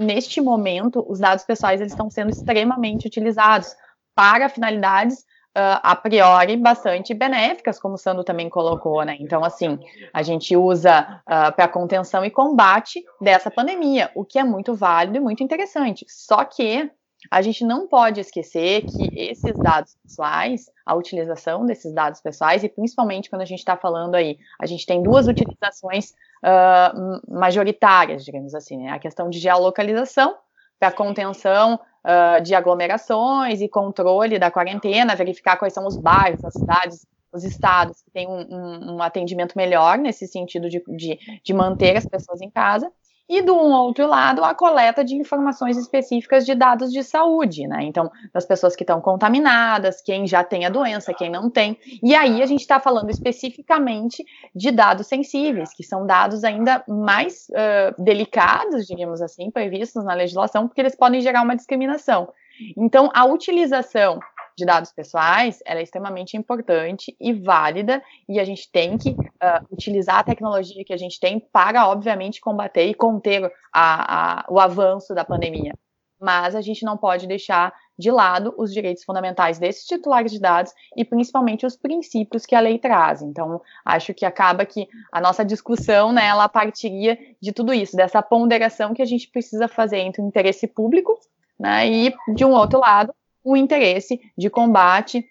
neste 0.00 0.40
momento, 0.40 1.04
os 1.08 1.18
dados 1.18 1.44
pessoais 1.44 1.80
eles 1.80 1.92
estão 1.92 2.10
sendo 2.10 2.30
extremamente 2.30 3.06
utilizados 3.06 3.74
para 4.14 4.48
finalidades 4.48 5.24
Uh, 5.50 5.82
a 5.82 5.96
priori 5.96 6.56
bastante 6.56 7.12
benéficas, 7.12 7.80
como 7.80 7.94
o 7.94 7.98
Sandro 7.98 8.22
também 8.22 8.48
colocou, 8.48 9.02
né? 9.02 9.16
Então, 9.18 9.44
assim, 9.44 9.80
a 10.12 10.22
gente 10.22 10.56
usa 10.56 11.20
uh, 11.26 11.52
para 11.56 11.66
contenção 11.66 12.24
e 12.24 12.30
combate 12.30 13.02
dessa 13.20 13.50
pandemia, 13.50 14.12
o 14.14 14.24
que 14.24 14.38
é 14.38 14.44
muito 14.44 14.76
válido 14.76 15.16
e 15.16 15.20
muito 15.20 15.42
interessante. 15.42 16.06
Só 16.08 16.44
que 16.44 16.88
a 17.28 17.42
gente 17.42 17.64
não 17.64 17.88
pode 17.88 18.20
esquecer 18.20 18.82
que 18.82 19.10
esses 19.20 19.58
dados 19.58 19.96
pessoais, 20.02 20.66
a 20.86 20.94
utilização 20.94 21.66
desses 21.66 21.92
dados 21.92 22.20
pessoais, 22.20 22.62
e 22.62 22.68
principalmente 22.68 23.28
quando 23.28 23.42
a 23.42 23.46
gente 23.46 23.58
está 23.58 23.76
falando 23.76 24.14
aí, 24.14 24.38
a 24.60 24.66
gente 24.66 24.86
tem 24.86 25.02
duas 25.02 25.26
utilizações 25.26 26.14
uh, 26.44 27.20
majoritárias, 27.32 28.24
digamos 28.24 28.54
assim, 28.54 28.76
né? 28.78 28.90
A 28.90 28.98
questão 28.98 29.28
de 29.28 29.38
geolocalização 29.38 30.36
para 30.78 30.92
contenção 30.92 31.74
uh, 32.04 32.42
de 32.42 32.54
aglomerações 32.54 33.60
e 33.60 33.68
controle 33.68 34.38
da 34.38 34.50
quarentena, 34.50 35.14
verificar 35.14 35.56
quais 35.56 35.72
são 35.72 35.86
os 35.86 35.96
bairros, 35.96 36.44
as 36.44 36.54
cidades, 36.54 37.06
os 37.32 37.44
estados 37.44 38.02
que 38.02 38.10
têm 38.10 38.26
um, 38.28 38.46
um, 38.50 38.96
um 38.96 39.02
atendimento 39.02 39.56
melhor 39.56 39.98
nesse 39.98 40.26
sentido 40.26 40.68
de, 40.68 40.82
de, 40.88 41.18
de 41.42 41.52
manter 41.52 41.96
as 41.96 42.06
pessoas 42.06 42.40
em 42.40 42.50
casa 42.50 42.90
e 43.30 43.40
do 43.42 43.56
outro 43.56 44.08
lado 44.08 44.42
a 44.42 44.52
coleta 44.52 45.04
de 45.04 45.14
informações 45.14 45.76
específicas 45.76 46.44
de 46.44 46.52
dados 46.52 46.90
de 46.90 47.04
saúde, 47.04 47.64
né? 47.68 47.84
Então, 47.84 48.10
das 48.34 48.44
pessoas 48.44 48.74
que 48.74 48.82
estão 48.82 49.00
contaminadas, 49.00 50.02
quem 50.02 50.26
já 50.26 50.42
tem 50.42 50.66
a 50.66 50.68
doença, 50.68 51.14
quem 51.14 51.30
não 51.30 51.48
tem. 51.48 51.78
E 52.02 52.12
aí 52.12 52.42
a 52.42 52.46
gente 52.46 52.62
está 52.62 52.80
falando 52.80 53.08
especificamente 53.08 54.24
de 54.52 54.72
dados 54.72 55.06
sensíveis, 55.06 55.72
que 55.72 55.84
são 55.84 56.04
dados 56.04 56.42
ainda 56.42 56.82
mais 56.88 57.46
uh, 57.50 58.02
delicados, 58.02 58.84
digamos 58.84 59.22
assim, 59.22 59.48
previstos 59.48 60.04
na 60.04 60.14
legislação, 60.14 60.66
porque 60.66 60.80
eles 60.80 60.96
podem 60.96 61.20
gerar 61.20 61.42
uma 61.42 61.54
discriminação. 61.54 62.32
Então, 62.76 63.10
a 63.14 63.24
utilização 63.24 64.20
de 64.56 64.64
dados 64.64 64.92
pessoais, 64.92 65.60
ela 65.64 65.80
é 65.80 65.82
extremamente 65.82 66.36
importante 66.36 67.16
e 67.20 67.32
válida, 67.32 68.02
e 68.28 68.38
a 68.38 68.44
gente 68.44 68.70
tem 68.70 68.98
que 68.98 69.10
uh, 69.10 69.66
utilizar 69.70 70.18
a 70.18 70.24
tecnologia 70.24 70.84
que 70.84 70.92
a 70.92 70.96
gente 70.96 71.18
tem 71.18 71.40
para, 71.40 71.88
obviamente, 71.88 72.40
combater 72.40 72.86
e 72.86 72.94
conter 72.94 73.50
a, 73.72 74.40
a, 74.40 74.44
o 74.48 74.58
avanço 74.58 75.14
da 75.14 75.24
pandemia. 75.24 75.74
Mas 76.20 76.54
a 76.54 76.60
gente 76.60 76.84
não 76.84 76.96
pode 76.98 77.26
deixar 77.26 77.72
de 78.00 78.10
lado 78.10 78.54
os 78.56 78.72
direitos 78.72 79.04
fundamentais 79.04 79.58
desses 79.58 79.84
titulares 79.84 80.32
de 80.32 80.40
dados 80.40 80.72
e 80.96 81.04
principalmente 81.04 81.66
os 81.66 81.76
princípios 81.76 82.46
que 82.46 82.54
a 82.54 82.60
lei 82.60 82.78
traz. 82.78 83.22
Então, 83.22 83.60
acho 83.84 84.14
que 84.14 84.24
acaba 84.24 84.64
que 84.64 84.88
a 85.12 85.20
nossa 85.20 85.44
discussão, 85.44 86.10
né, 86.10 86.26
ela 86.26 86.48
partiria 86.48 87.18
de 87.40 87.52
tudo 87.52 87.72
isso, 87.72 87.96
dessa 87.96 88.22
ponderação 88.22 88.94
que 88.94 89.02
a 89.02 89.06
gente 89.06 89.28
precisa 89.28 89.68
fazer 89.68 89.98
entre 89.98 90.22
o 90.22 90.26
interesse 90.26 90.66
público, 90.66 91.18
né, 91.58 91.86
e 91.86 92.14
de 92.34 92.44
um 92.44 92.52
outro 92.52 92.80
lado, 92.80 93.14
o 93.44 93.56
interesse 93.56 94.20
de 94.36 94.50
combate. 94.50 95.24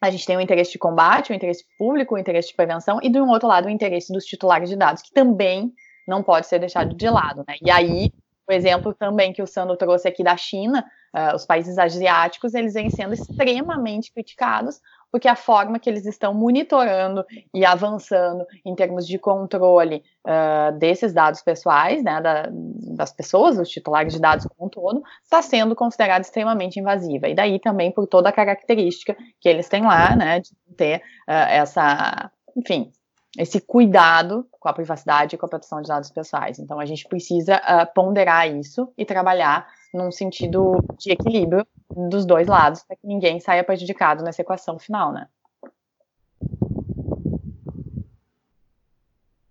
A 0.00 0.10
gente 0.10 0.26
tem 0.26 0.36
o 0.36 0.40
interesse 0.40 0.72
de 0.72 0.78
combate, 0.78 1.32
o 1.32 1.34
interesse 1.34 1.64
público, 1.76 2.14
o 2.14 2.18
interesse 2.18 2.48
de 2.48 2.54
prevenção, 2.54 3.00
e, 3.02 3.10
um 3.20 3.28
outro 3.28 3.48
lado, 3.48 3.66
o 3.66 3.70
interesse 3.70 4.12
dos 4.12 4.24
titulares 4.24 4.68
de 4.68 4.76
dados, 4.76 5.02
que 5.02 5.12
também 5.12 5.72
não 6.06 6.22
pode 6.22 6.46
ser 6.46 6.58
deixado 6.58 6.94
de 6.94 7.08
lado. 7.10 7.44
Né? 7.46 7.56
E 7.60 7.70
aí, 7.70 8.12
o 8.48 8.52
exemplo 8.52 8.94
também 8.94 9.32
que 9.32 9.42
o 9.42 9.46
Sandro 9.46 9.76
trouxe 9.76 10.08
aqui 10.08 10.24
da 10.24 10.36
China, 10.36 10.84
uh, 11.14 11.34
os 11.34 11.44
países 11.44 11.76
asiáticos, 11.78 12.54
eles 12.54 12.74
vêm 12.74 12.88
sendo 12.88 13.12
extremamente 13.12 14.12
criticados 14.12 14.80
porque 15.10 15.28
a 15.28 15.36
forma 15.36 15.78
que 15.78 15.88
eles 15.88 16.04
estão 16.06 16.34
monitorando 16.34 17.24
e 17.52 17.64
avançando 17.64 18.44
em 18.64 18.74
termos 18.74 19.06
de 19.06 19.18
controle 19.18 20.02
uh, 20.26 20.76
desses 20.78 21.12
dados 21.12 21.42
pessoais, 21.42 22.02
né, 22.02 22.20
da, 22.20 22.48
das 22.50 23.12
pessoas, 23.12 23.58
os 23.58 23.68
titulares 23.68 24.12
de 24.12 24.20
dados 24.20 24.46
como 24.46 24.66
um 24.66 24.70
todo, 24.70 25.02
está 25.22 25.40
sendo 25.42 25.74
considerada 25.74 26.20
extremamente 26.20 26.78
invasiva. 26.78 27.28
E 27.28 27.34
daí 27.34 27.58
também 27.58 27.90
por 27.90 28.06
toda 28.06 28.28
a 28.28 28.32
característica 28.32 29.16
que 29.40 29.48
eles 29.48 29.68
têm 29.68 29.82
lá, 29.82 30.14
né, 30.14 30.40
de 30.40 30.50
ter 30.76 30.98
uh, 31.28 31.48
essa, 31.48 32.30
enfim, 32.56 32.92
esse 33.36 33.60
cuidado 33.60 34.46
com 34.58 34.68
a 34.68 34.72
privacidade 34.72 35.34
e 35.34 35.38
com 35.38 35.46
a 35.46 35.48
proteção 35.48 35.80
de 35.80 35.88
dados 35.88 36.10
pessoais. 36.10 36.58
Então, 36.58 36.80
a 36.80 36.86
gente 36.86 37.06
precisa 37.08 37.56
uh, 37.56 37.92
ponderar 37.94 38.48
isso 38.48 38.92
e 38.96 39.04
trabalhar 39.04 39.66
num 39.92 40.10
sentido 40.10 40.84
de 40.98 41.12
equilíbrio 41.12 41.66
dos 41.90 42.26
dois 42.26 42.46
lados, 42.46 42.82
para 42.82 42.96
que 42.96 43.06
ninguém 43.06 43.40
saia 43.40 43.64
prejudicado 43.64 44.22
nessa 44.22 44.42
equação 44.42 44.78
final, 44.78 45.12
né? 45.12 45.26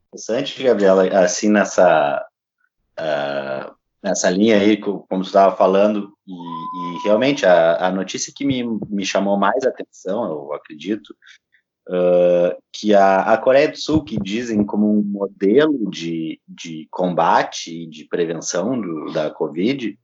Interessante, 0.08 0.64
Gabriela, 0.64 1.08
assim, 1.20 1.50
nessa, 1.50 2.26
uh, 3.00 3.76
nessa 4.02 4.30
linha 4.30 4.58
aí, 4.58 4.78
como 4.78 5.06
você 5.10 5.30
estava 5.30 5.56
falando, 5.56 6.14
e, 6.26 6.34
e 6.34 7.04
realmente 7.04 7.46
a, 7.46 7.88
a, 7.88 7.92
notícia 7.92 8.34
que 8.36 8.46
me, 8.46 8.64
me 8.90 9.06
chamou 9.06 9.38
mais 9.38 9.64
atenção, 9.64 10.26
eu 10.26 10.54
acredito, 10.54 11.16
uh, 11.90 12.60
que 12.72 12.94
a, 12.96 13.34
a 13.34 13.38
Coreia 13.38 13.70
do 13.70 13.78
Sul, 13.78 14.04
que 14.04 14.18
dizem 14.18 14.66
como 14.66 14.90
um 14.90 15.04
modelo 15.04 15.90
de, 15.90 16.40
de 16.48 16.88
combate 16.90 17.84
e 17.84 17.88
de 17.88 18.06
prevenção 18.06 18.80
do, 18.80 19.12
da 19.12 19.30
Covid, 19.30 19.98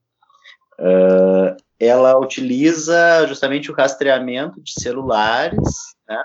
uh, 0.79 1.55
ela 1.79 2.17
utiliza 2.17 3.25
justamente 3.27 3.71
o 3.71 3.75
rastreamento 3.75 4.61
de 4.61 4.71
celulares 4.79 5.59
né, 6.07 6.23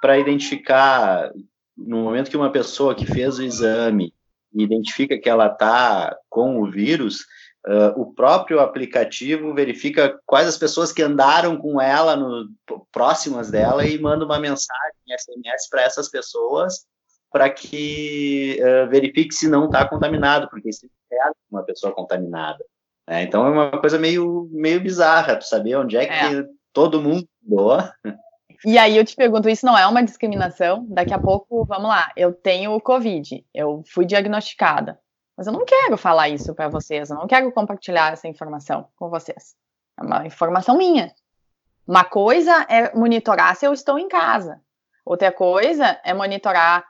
para 0.00 0.18
identificar, 0.18 1.30
no 1.76 1.98
momento 1.98 2.30
que 2.30 2.36
uma 2.36 2.50
pessoa 2.50 2.94
que 2.94 3.06
fez 3.06 3.38
o 3.38 3.42
exame 3.42 4.12
identifica 4.52 5.18
que 5.18 5.28
ela 5.28 5.46
está 5.46 6.16
com 6.28 6.60
o 6.60 6.70
vírus, 6.70 7.24
Uh, 7.64 7.94
o 7.94 8.12
próprio 8.12 8.58
aplicativo 8.58 9.54
verifica 9.54 10.18
quais 10.26 10.48
as 10.48 10.58
pessoas 10.58 10.92
que 10.92 11.00
andaram 11.00 11.56
com 11.56 11.80
ela 11.80 12.16
no, 12.16 12.48
próximas 12.90 13.52
dela 13.52 13.86
e 13.86 13.96
manda 14.00 14.24
uma 14.24 14.40
mensagem 14.40 14.98
SMS 15.16 15.68
para 15.70 15.82
essas 15.82 16.08
pessoas 16.10 16.84
para 17.30 17.48
que 17.48 18.60
uh, 18.60 18.90
verifique 18.90 19.32
se 19.32 19.48
não 19.48 19.66
está 19.66 19.88
contaminado, 19.88 20.48
porque 20.50 20.72
se 20.72 20.90
é 21.12 21.30
uma 21.50 21.62
pessoa 21.62 21.94
contaminada. 21.94 22.64
Né? 23.08 23.22
Então 23.22 23.46
é 23.46 23.50
uma 23.50 23.80
coisa 23.80 23.98
meio, 23.98 24.48
meio 24.52 24.80
bizarra, 24.80 25.36
tu 25.36 25.44
saber 25.44 25.76
onde 25.76 25.96
é 25.96 26.06
que 26.06 26.36
é. 26.36 26.44
todo 26.72 27.02
mundo 27.02 27.26
doa. 27.40 27.92
E 28.64 28.78
aí 28.78 28.96
eu 28.96 29.04
te 29.04 29.16
pergunto, 29.16 29.48
isso 29.48 29.66
não 29.66 29.76
é 29.76 29.86
uma 29.86 30.04
discriminação? 30.04 30.86
Daqui 30.88 31.12
a 31.12 31.18
pouco, 31.18 31.64
vamos 31.64 31.88
lá, 31.88 32.12
eu 32.16 32.32
tenho 32.32 32.80
Covid, 32.80 33.44
eu 33.52 33.82
fui 33.92 34.06
diagnosticada. 34.06 34.98
Mas 35.36 35.46
eu 35.46 35.52
não 35.52 35.64
quero 35.64 35.96
falar 35.96 36.28
isso 36.28 36.54
para 36.54 36.68
vocês, 36.68 37.10
eu 37.10 37.16
não 37.16 37.26
quero 37.26 37.50
compartilhar 37.52 38.12
essa 38.12 38.28
informação 38.28 38.86
com 38.96 39.10
vocês. 39.10 39.56
É 39.98 40.02
uma 40.02 40.26
informação 40.26 40.76
minha. 40.76 41.12
Uma 41.86 42.04
coisa 42.04 42.64
é 42.68 42.94
monitorar 42.94 43.56
se 43.56 43.66
eu 43.66 43.72
estou 43.72 43.98
em 43.98 44.08
casa. 44.08 44.60
Outra 45.04 45.32
coisa 45.32 46.00
é 46.04 46.14
monitorar 46.14 46.84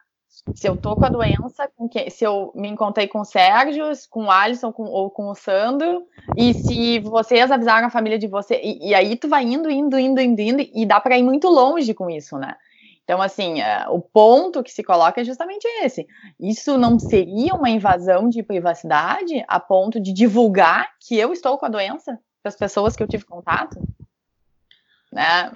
se 0.55 0.67
eu 0.67 0.77
tô 0.77 0.97
com 0.97 1.05
a 1.05 1.11
doença, 1.11 1.71
com 1.77 1.89
quem, 1.89 2.09
se 2.09 2.25
eu 2.25 2.53
me 2.55 2.69
encontrei 2.69 3.07
com 3.07 3.21
o 3.21 3.25
Sérgio, 3.25 3.85
com 4.11 4.25
o 4.25 4.31
Alisson 4.31 4.73
com, 4.73 4.85
ou 4.85 5.11
com 5.11 5.29
o 5.29 5.35
Sandro, 5.35 6.07
e 6.37 6.55
se 6.55 7.01
vocês 7.01 7.51
avisaram 7.51 7.87
a 7.87 7.91
família 7.91 8.19
de 8.19 8.27
você, 8.27 8.61
e, 8.62 8.91
e 8.91 8.95
aí 8.95 9.15
tu 9.17 9.29
vai 9.29 9.45
indo, 9.45 9.71
indo, 9.71 9.99
indo, 9.99 10.21
indo, 10.21 10.41
indo, 10.41 10.71
e 10.75 10.87
dá 10.87 11.01
para 11.01 11.19
ir 11.19 11.23
muito 11.23 11.49
longe 11.49 11.93
com 11.93 12.09
isso, 12.11 12.39
né? 12.39 12.57
Então, 13.05 13.21
assim, 13.21 13.61
é, 13.61 13.87
o 13.89 14.01
ponto 14.01 14.62
que 14.62 14.71
se 14.71 14.83
coloca 14.83 15.21
é 15.21 15.25
justamente 15.25 15.67
esse. 15.83 16.07
Isso 16.41 16.79
não 16.79 16.99
seria 16.99 17.55
uma 17.55 17.69
invasão 17.69 18.29
de 18.29 18.43
privacidade 18.43 19.45
a 19.49 19.61
ponto 19.61 20.01
de 20.01 20.12
divulgar 20.12 20.89
que 21.01 21.19
eu 21.19 21.33
estou 21.33 21.59
com 21.59 21.67
a 21.67 21.69
doença 21.69 22.19
para 22.43 22.49
as 22.49 22.57
pessoas 22.57 22.97
que 22.97 23.03
eu 23.03 23.09
tive 23.09 23.25
contato? 23.25 23.77
Né? 25.12 25.53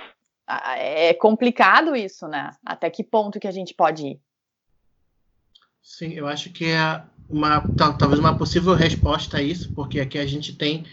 É 0.76 1.14
complicado 1.14 1.96
isso, 1.96 2.28
né? 2.28 2.50
Até 2.64 2.90
que 2.90 3.02
ponto 3.02 3.40
que 3.40 3.48
a 3.48 3.52
gente 3.52 3.72
pode 3.72 4.06
ir? 4.06 4.25
Sim, 5.86 6.14
eu 6.14 6.26
acho 6.26 6.50
que 6.50 6.64
é 6.64 7.00
uma 7.30 7.60
talvez 7.60 8.18
uma 8.18 8.36
possível 8.36 8.74
resposta 8.74 9.38
a 9.38 9.42
isso, 9.42 9.70
porque 9.72 10.00
aqui 10.00 10.18
a 10.18 10.26
gente 10.26 10.52
tem 10.52 10.84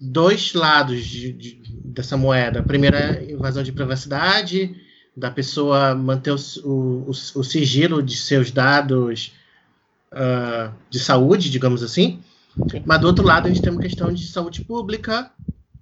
dois 0.00 0.52
lados 0.52 1.06
de, 1.06 1.32
de, 1.32 1.62
dessa 1.84 2.16
moeda. 2.16 2.58
A 2.58 2.62
primeira, 2.62 3.22
invasão 3.22 3.62
de 3.62 3.70
privacidade, 3.70 4.74
da 5.16 5.30
pessoa 5.30 5.94
manter 5.94 6.32
o, 6.32 6.36
o, 6.64 7.10
o 7.10 7.44
sigilo 7.44 8.02
de 8.02 8.16
seus 8.16 8.50
dados 8.50 9.32
uh, 10.12 10.74
de 10.90 10.98
saúde, 10.98 11.48
digamos 11.48 11.84
assim. 11.84 12.20
Sim. 12.68 12.82
Mas 12.84 13.00
do 13.00 13.06
outro 13.06 13.24
lado, 13.24 13.46
a 13.46 13.48
gente 13.48 13.62
tem 13.62 13.72
uma 13.72 13.80
questão 13.80 14.12
de 14.12 14.26
saúde 14.26 14.60
pública, 14.62 15.30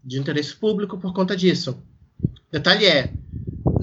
de 0.04 0.18
interesse 0.18 0.54
público 0.54 0.98
por 0.98 1.14
conta 1.14 1.34
disso. 1.34 1.82
Detalhe 2.52 2.84
é, 2.84 3.14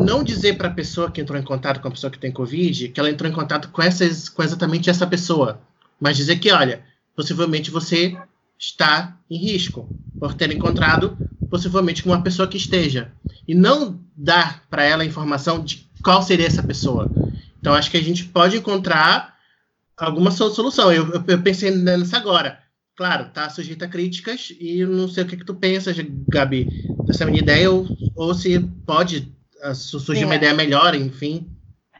não 0.03 0.23
dizer 0.23 0.57
para 0.57 0.67
a 0.67 0.73
pessoa 0.73 1.11
que 1.11 1.21
entrou 1.21 1.39
em 1.39 1.43
contato 1.43 1.79
com 1.79 1.87
a 1.87 1.91
pessoa 1.91 2.11
que 2.11 2.19
tem 2.19 2.31
Covid 2.31 2.89
que 2.89 2.99
ela 2.99 3.09
entrou 3.09 3.29
em 3.29 3.33
contato 3.33 3.69
com, 3.69 3.81
essas, 3.81 4.29
com 4.29 4.43
exatamente 4.43 4.89
essa 4.89 5.07
pessoa, 5.07 5.61
mas 5.99 6.17
dizer 6.17 6.37
que, 6.37 6.51
olha, 6.51 6.83
possivelmente 7.15 7.71
você 7.71 8.17
está 8.57 9.17
em 9.29 9.37
risco 9.37 9.89
por 10.19 10.33
ter 10.33 10.51
encontrado 10.51 11.17
possivelmente 11.49 12.03
com 12.03 12.09
uma 12.09 12.21
pessoa 12.21 12.47
que 12.47 12.57
esteja 12.57 13.11
e 13.47 13.55
não 13.55 13.99
dar 14.15 14.63
para 14.69 14.83
ela 14.83 15.03
a 15.03 15.05
informação 15.05 15.63
de 15.63 15.89
qual 16.03 16.21
seria 16.21 16.47
essa 16.47 16.63
pessoa. 16.63 17.09
Então, 17.59 17.73
acho 17.73 17.91
que 17.91 17.97
a 17.97 18.03
gente 18.03 18.25
pode 18.25 18.57
encontrar 18.57 19.35
alguma 19.97 20.31
solução. 20.31 20.91
Eu, 20.91 21.11
eu, 21.11 21.23
eu 21.27 21.41
pensei 21.41 21.71
nessa 21.71 22.17
agora. 22.17 22.59
Claro, 22.95 23.29
tá 23.33 23.49
sujeito 23.49 23.83
a 23.83 23.87
críticas 23.87 24.53
e 24.59 24.85
não 24.85 25.07
sei 25.07 25.23
o 25.23 25.27
que, 25.27 25.37
que 25.37 25.45
tu 25.45 25.55
pensas, 25.55 25.95
Gabi, 26.27 26.67
dessa 27.05 27.25
minha 27.25 27.39
ideia, 27.39 27.71
ou, 27.71 27.87
ou 28.15 28.33
se 28.33 28.59
pode 28.85 29.31
surgir 29.73 30.25
uma 30.25 30.35
é. 30.35 30.37
ideia 30.37 30.53
melhor, 30.53 30.95
enfim. 30.95 31.47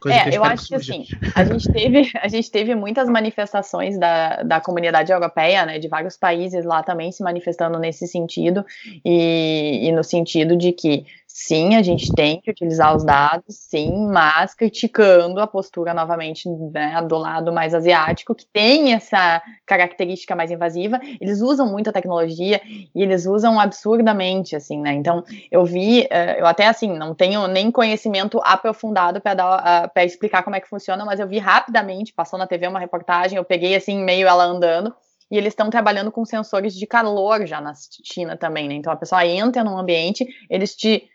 Coisa 0.02 0.18
é, 0.18 0.24
que 0.24 0.30
eu, 0.30 0.34
eu 0.34 0.44
acho 0.44 0.68
que, 0.68 0.74
assim, 0.74 1.06
a 1.36 1.44
gente 1.46 1.72
teve, 1.72 2.12
a 2.20 2.28
gente 2.28 2.50
teve 2.50 2.74
muitas 2.74 3.08
manifestações 3.08 4.00
da, 4.00 4.42
da 4.42 4.60
comunidade 4.60 5.12
europeia, 5.12 5.64
né, 5.64 5.78
de 5.78 5.88
vários 5.88 6.18
países 6.18 6.66
lá 6.66 6.82
também 6.82 7.12
se 7.12 7.22
manifestando 7.22 7.78
nesse 7.78 8.08
sentido, 8.08 8.66
e, 9.06 9.88
e 9.88 9.92
no 9.92 10.04
sentido 10.04 10.58
de 10.58 10.72
que 10.72 11.06
Sim, 11.34 11.76
a 11.76 11.82
gente 11.82 12.14
tem 12.14 12.42
que 12.42 12.52
utilizar 12.52 12.94
os 12.94 13.06
dados, 13.06 13.56
sim, 13.56 14.06
mas 14.12 14.54
criticando 14.54 15.40
a 15.40 15.48
postura 15.48 15.94
novamente 15.94 16.50
né, 16.74 17.02
do 17.08 17.18
lado 17.18 17.54
mais 17.54 17.74
asiático, 17.74 18.36
que 18.36 18.46
tem 18.52 18.94
essa 18.94 19.42
característica 19.66 20.36
mais 20.36 20.52
invasiva. 20.52 21.00
Eles 21.22 21.40
usam 21.42 21.72
muito 21.72 21.90
a 21.90 21.94
tecnologia 21.94 22.60
e 22.94 23.02
eles 23.02 23.26
usam 23.26 23.58
absurdamente, 23.62 24.58
assim, 24.58 24.82
né? 24.82 24.92
Então, 24.94 25.24
eu 25.50 25.64
vi, 25.64 26.06
eh, 26.12 26.38
eu 26.42 26.46
até 26.46 26.68
assim, 26.68 26.92
não 26.98 27.16
tenho 27.16 27.48
nem 27.48 27.72
conhecimento 27.72 28.40
aprofundado 28.44 29.22
para 29.22 29.88
para 29.94 30.04
explicar 30.04 30.44
como 30.44 30.58
é 30.58 30.60
que 30.60 30.68
funciona, 30.68 31.06
mas 31.06 31.20
eu 31.22 31.28
vi 31.28 31.40
rapidamente, 31.40 32.14
passou 32.14 32.38
na 32.38 32.46
TV 32.46 32.68
uma 32.68 32.80
reportagem, 32.80 33.38
eu 33.38 33.46
peguei 33.46 33.74
assim 33.74 34.04
meio 34.04 34.28
ela 34.28 34.44
andando 34.44 34.94
e 35.32 35.38
eles 35.38 35.54
estão 35.54 35.70
trabalhando 35.70 36.12
com 36.12 36.26
sensores 36.26 36.74
de 36.76 36.86
calor 36.86 37.46
já 37.48 37.62
na 37.62 37.72
China 38.04 38.36
também, 38.36 38.68
né? 38.68 38.74
Então 38.76 38.92
a 38.92 38.98
pessoa 38.98 39.26
entra 39.26 39.64
num 39.64 39.78
ambiente, 39.78 40.26
eles 40.50 40.76
te 40.76 41.08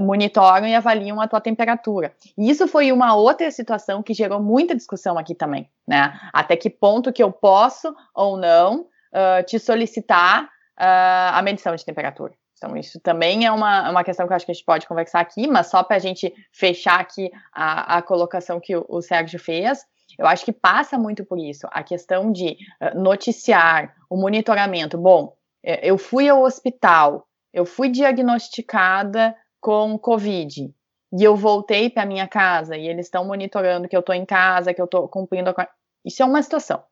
monitoram 0.00 0.66
e 0.66 0.74
avaliam 0.74 1.20
a 1.20 1.26
tua 1.26 1.40
temperatura. 1.40 2.14
E 2.38 2.48
isso 2.48 2.68
foi 2.68 2.92
uma 2.92 3.14
outra 3.14 3.50
situação 3.50 4.02
que 4.02 4.14
gerou 4.14 4.40
muita 4.40 4.74
discussão 4.74 5.18
aqui 5.18 5.34
também, 5.34 5.68
né? 5.86 6.18
Até 6.32 6.56
que 6.56 6.70
ponto 6.70 7.12
que 7.12 7.22
eu 7.22 7.32
posso 7.32 7.94
ou 8.14 8.36
não 8.36 8.82
uh, 8.82 9.42
te 9.46 9.58
solicitar 9.58 10.44
uh, 10.44 11.32
a 11.32 11.42
medição 11.42 11.74
de 11.74 11.84
temperatura. 11.84 12.32
Então, 12.56 12.76
isso 12.76 13.00
também 13.00 13.44
é 13.44 13.52
uma, 13.52 13.90
uma 13.90 14.04
questão 14.04 14.26
que 14.26 14.32
eu 14.32 14.36
acho 14.36 14.46
que 14.46 14.52
a 14.52 14.54
gente 14.54 14.64
pode 14.64 14.86
conversar 14.86 15.20
aqui, 15.20 15.46
mas 15.46 15.66
só 15.66 15.82
para 15.82 15.96
a 15.96 16.00
gente 16.00 16.32
fechar 16.52 17.00
aqui 17.00 17.30
a, 17.52 17.96
a 17.96 18.02
colocação 18.02 18.60
que 18.60 18.76
o, 18.76 18.86
o 18.88 19.02
Sérgio 19.02 19.38
fez, 19.38 19.84
eu 20.18 20.26
acho 20.26 20.44
que 20.44 20.52
passa 20.52 20.96
muito 20.96 21.24
por 21.24 21.38
isso, 21.38 21.66
a 21.72 21.82
questão 21.82 22.30
de 22.30 22.56
noticiar, 22.94 23.92
o 24.08 24.16
monitoramento. 24.16 24.96
Bom, 24.96 25.34
eu 25.62 25.98
fui 25.98 26.28
ao 26.28 26.42
hospital, 26.42 27.26
eu 27.52 27.66
fui 27.66 27.88
diagnosticada 27.88 29.34
com 29.64 29.98
Covid 29.98 30.70
e 31.10 31.24
eu 31.24 31.34
voltei 31.34 31.88
para 31.88 32.04
minha 32.04 32.28
casa 32.28 32.76
e 32.76 32.86
eles 32.86 33.06
estão 33.06 33.24
monitorando 33.24 33.88
que 33.88 33.96
eu 33.96 34.00
estou 34.00 34.14
em 34.14 34.26
casa, 34.26 34.74
que 34.74 34.80
eu 34.80 34.84
estou 34.84 35.08
cumprindo 35.08 35.54
a... 35.56 35.68
Isso 36.04 36.22
é 36.22 36.26
uma 36.26 36.42
situação. 36.42 36.84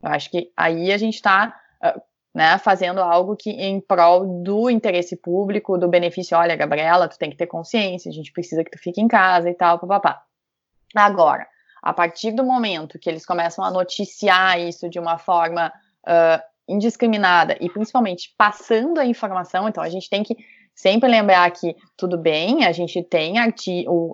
Eu 0.00 0.10
acho 0.10 0.30
que 0.30 0.52
aí 0.56 0.92
a 0.92 0.96
gente 0.96 1.14
está 1.14 1.60
ah, 1.82 2.00
né, 2.32 2.56
fazendo 2.58 3.00
algo 3.00 3.34
que 3.34 3.50
em 3.50 3.80
prol 3.80 4.44
do 4.44 4.70
interesse 4.70 5.16
público, 5.16 5.76
do 5.76 5.88
benefício, 5.88 6.38
olha, 6.38 6.54
Gabriela, 6.54 7.08
tu 7.08 7.18
tem 7.18 7.30
que 7.30 7.36
ter 7.36 7.48
consciência, 7.48 8.08
a 8.08 8.14
gente 8.14 8.30
precisa 8.30 8.62
que 8.62 8.70
tu 8.70 8.78
fique 8.78 9.00
em 9.00 9.08
casa 9.08 9.50
e 9.50 9.54
tal, 9.54 9.80
papapá. 9.80 10.22
Agora, 10.94 11.48
a 11.82 11.92
partir 11.92 12.30
do 12.30 12.44
momento 12.44 12.96
que 12.96 13.10
eles 13.10 13.26
começam 13.26 13.64
a 13.64 13.72
noticiar 13.72 14.60
isso 14.60 14.88
de 14.88 15.00
uma 15.00 15.18
forma 15.18 15.72
uh, 16.06 16.40
indiscriminada 16.68 17.56
e 17.60 17.68
principalmente 17.68 18.32
passando 18.38 19.00
a 19.00 19.04
informação, 19.04 19.68
então 19.68 19.82
a 19.82 19.88
gente 19.88 20.08
tem 20.08 20.22
que 20.22 20.36
Sempre 20.78 21.08
lembrar 21.08 21.50
que, 21.50 21.74
tudo 21.96 22.16
bem, 22.16 22.64
a 22.64 22.70
gente 22.70 23.02
tem 23.02 23.36
a, 23.36 23.52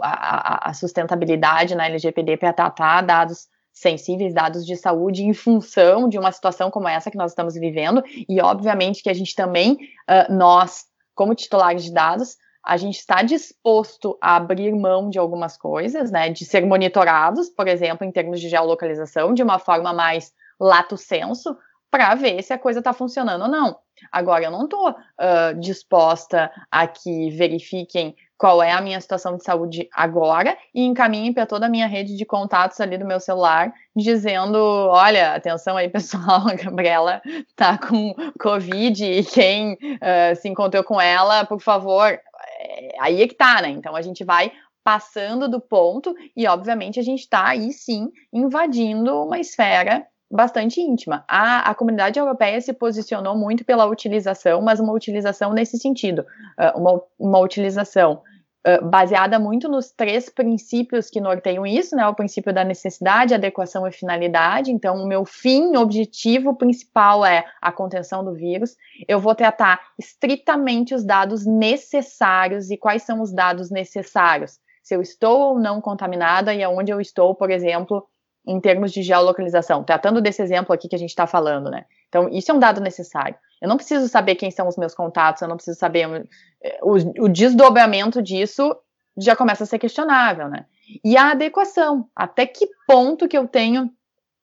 a, 0.03 0.71
a 0.71 0.73
sustentabilidade 0.73 1.75
na 1.75 1.85
LGPD 1.85 2.39
para 2.39 2.55
tratar 2.55 3.03
dados 3.03 3.49
sensíveis, 3.71 4.33
dados 4.33 4.65
de 4.65 4.75
saúde, 4.75 5.25
em 5.25 5.35
função 5.35 6.09
de 6.09 6.19
uma 6.19 6.33
situação 6.33 6.71
como 6.71 6.89
essa 6.89 7.11
que 7.11 7.19
nós 7.19 7.33
estamos 7.33 7.53
vivendo, 7.53 8.03
e 8.27 8.41
obviamente 8.41 9.03
que 9.03 9.11
a 9.11 9.13
gente 9.13 9.35
também, 9.35 9.75
uh, 10.09 10.33
nós, 10.33 10.87
como 11.15 11.35
titulares 11.35 11.85
de 11.85 11.93
dados, 11.93 12.39
a 12.65 12.79
gente 12.79 12.97
está 12.97 13.21
disposto 13.23 14.17
a 14.19 14.37
abrir 14.37 14.75
mão 14.75 15.11
de 15.11 15.19
algumas 15.19 15.59
coisas, 15.59 16.11
né, 16.11 16.31
de 16.31 16.47
ser 16.47 16.65
monitorados, 16.65 17.51
por 17.51 17.69
exemplo, 17.69 18.07
em 18.07 18.11
termos 18.11 18.41
de 18.41 18.49
geolocalização, 18.49 19.35
de 19.35 19.43
uma 19.43 19.59
forma 19.59 19.93
mais 19.93 20.33
lato 20.59 20.97
senso, 20.97 21.55
para 21.95 22.13
ver 22.17 22.43
se 22.43 22.53
a 22.53 22.59
coisa 22.59 22.81
está 22.81 22.93
funcionando 22.93 23.43
ou 23.43 23.49
não. 23.49 23.77
Agora, 24.11 24.43
eu 24.43 24.51
não 24.51 24.65
estou 24.65 24.91
uh, 24.91 25.61
disposta 25.61 26.51
a 26.69 26.89
que 26.89 27.31
verifiquem 27.31 28.17
qual 28.37 28.61
é 28.61 28.73
a 28.73 28.81
minha 28.81 29.01
situação 29.01 29.37
de 29.37 29.45
saúde 29.45 29.89
agora 29.93 30.59
e 30.75 30.83
encaminhem 30.83 31.33
para 31.33 31.47
toda 31.47 31.67
a 31.67 31.69
minha 31.69 31.87
rede 31.87 32.17
de 32.17 32.25
contatos 32.27 32.81
ali 32.81 32.99
do 32.99 33.07
meu 33.07 33.21
celular, 33.21 33.73
dizendo: 33.95 34.59
olha, 34.59 35.37
atenção 35.37 35.77
aí, 35.77 35.87
pessoal, 35.89 36.49
a 36.49 36.55
Gabriela 36.55 37.23
tá 37.55 37.79
com 37.79 38.13
Covid 38.41 39.05
e 39.05 39.23
quem 39.23 39.75
uh, 39.75 40.35
se 40.35 40.49
encontrou 40.49 40.83
com 40.83 41.01
ela, 41.01 41.45
por 41.45 41.61
favor. 41.61 42.09
É, 42.09 42.89
aí 42.99 43.23
é 43.23 43.29
que 43.29 43.37
tá, 43.37 43.63
né? 43.63 43.69
Então 43.69 43.95
a 43.95 44.03
gente 44.03 44.25
vai 44.25 44.51
passando 44.83 45.49
do 45.49 45.61
ponto 45.61 46.13
e, 46.37 46.45
obviamente, 46.49 46.99
a 46.99 47.05
gente 47.05 47.21
está 47.21 47.47
aí 47.51 47.73
sim 47.73 48.11
invadindo 48.33 49.23
uma 49.23 49.39
esfera 49.39 50.05
bastante 50.35 50.81
íntima. 50.81 51.25
A, 51.29 51.71
a 51.71 51.75
comunidade 51.77 52.19
europeia 52.19 52.61
se 52.61 52.73
posicionou 52.73 53.37
muito 53.37 53.65
pela 53.65 53.87
utilização, 53.87 54.61
mas 54.61 54.81
uma 54.81 54.93
utilização 54.93 55.53
nesse 55.53 55.79
sentido, 55.79 56.27
uh, 56.59 56.77
uma, 56.77 57.03
uma 57.17 57.39
utilização 57.39 58.21
uh, 58.67 58.85
baseada 58.85 59.39
muito 59.39 59.69
nos 59.69 59.93
três 59.93 60.29
princípios 60.29 61.09
que 61.09 61.21
norteiam 61.21 61.65
isso, 61.65 61.95
né? 61.95 62.05
O 62.09 62.15
princípio 62.15 62.53
da 62.53 62.65
necessidade, 62.65 63.33
adequação 63.33 63.87
e 63.87 63.93
finalidade. 63.93 64.73
Então, 64.73 64.97
o 64.97 65.07
meu 65.07 65.25
fim, 65.25 65.77
objetivo 65.77 66.57
principal 66.57 67.25
é 67.25 67.45
a 67.63 67.71
contenção 67.71 68.25
do 68.25 68.35
vírus. 68.35 68.75
Eu 69.07 69.21
vou 69.21 69.37
tratar 69.37 69.81
estritamente 69.97 70.97
os 70.97 71.05
dados 71.05 71.47
necessários 71.47 72.73
e 72.73 72.77
quais 72.77 73.05
são 73.05 73.23
os 73.23 73.33
dados 73.33 73.71
necessários. 73.71 74.59
Se 74.83 74.97
eu 74.97 75.01
estou 75.01 75.41
ou 75.41 75.61
não 75.61 75.81
contaminada 75.81 76.53
e 76.53 76.63
aonde 76.63 76.93
eu 76.93 77.01
estou, 77.01 77.37
por 77.37 77.53
exemplo, 77.53 78.05
em 78.47 78.61
termos 78.61 78.93
de 78.93 79.03
geolocalização, 79.03 79.83
tratando 79.83 80.21
desse 80.21 80.43
exemplo 80.43 80.75
aqui 80.75 80.89
que 80.89 80.95
a 80.95 80.99
gente 80.99 81.11
está 81.11 81.27
falando, 81.27 81.71
né? 81.71 81.87
Então, 82.09 82.29
isso 82.29 82.51
é 82.51 82.55
um 82.55 82.59
dado 82.59 82.81
necessário. 82.81 83.37
Eu 83.61 83.69
não 83.69 83.77
preciso 83.77 84.07
saber 84.09 84.35
quem 84.35 84.51
são 84.51 84.69
os 84.69 84.77
meus 84.77 84.95
contatos, 84.95 85.41
eu 85.41 85.49
não 85.49 85.57
preciso 85.57 85.79
saber. 85.79 86.29
Eh, 86.63 86.79
o, 86.83 87.25
o 87.25 87.29
desdobramento 87.29 88.23
disso 88.23 88.77
já 89.17 89.35
começa 89.35 89.65
a 89.65 89.67
ser 89.67 89.79
questionável, 89.79 90.49
né? 90.49 90.67
E 91.03 91.17
a 91.17 91.31
adequação. 91.31 92.09
Até 92.15 92.47
que 92.47 92.69
ponto 92.87 93.27
que 93.27 93.39
eu 93.39 93.49
tenho 93.49 93.91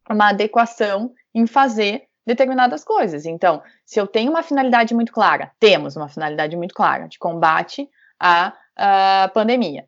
uma 0.09 0.29
adequação 0.29 1.13
em 1.33 1.45
fazer 1.45 2.07
determinadas 2.25 2.83
coisas. 2.83 3.25
Então, 3.25 3.61
se 3.85 3.99
eu 3.99 4.07
tenho 4.07 4.31
uma 4.31 4.43
finalidade 4.43 4.93
muito 4.93 5.11
clara, 5.11 5.51
temos 5.59 5.95
uma 5.95 6.07
finalidade 6.07 6.55
muito 6.55 6.73
clara 6.73 7.07
de 7.07 7.19
combate 7.19 7.89
à, 8.19 8.53
à 8.75 9.29
pandemia. 9.33 9.85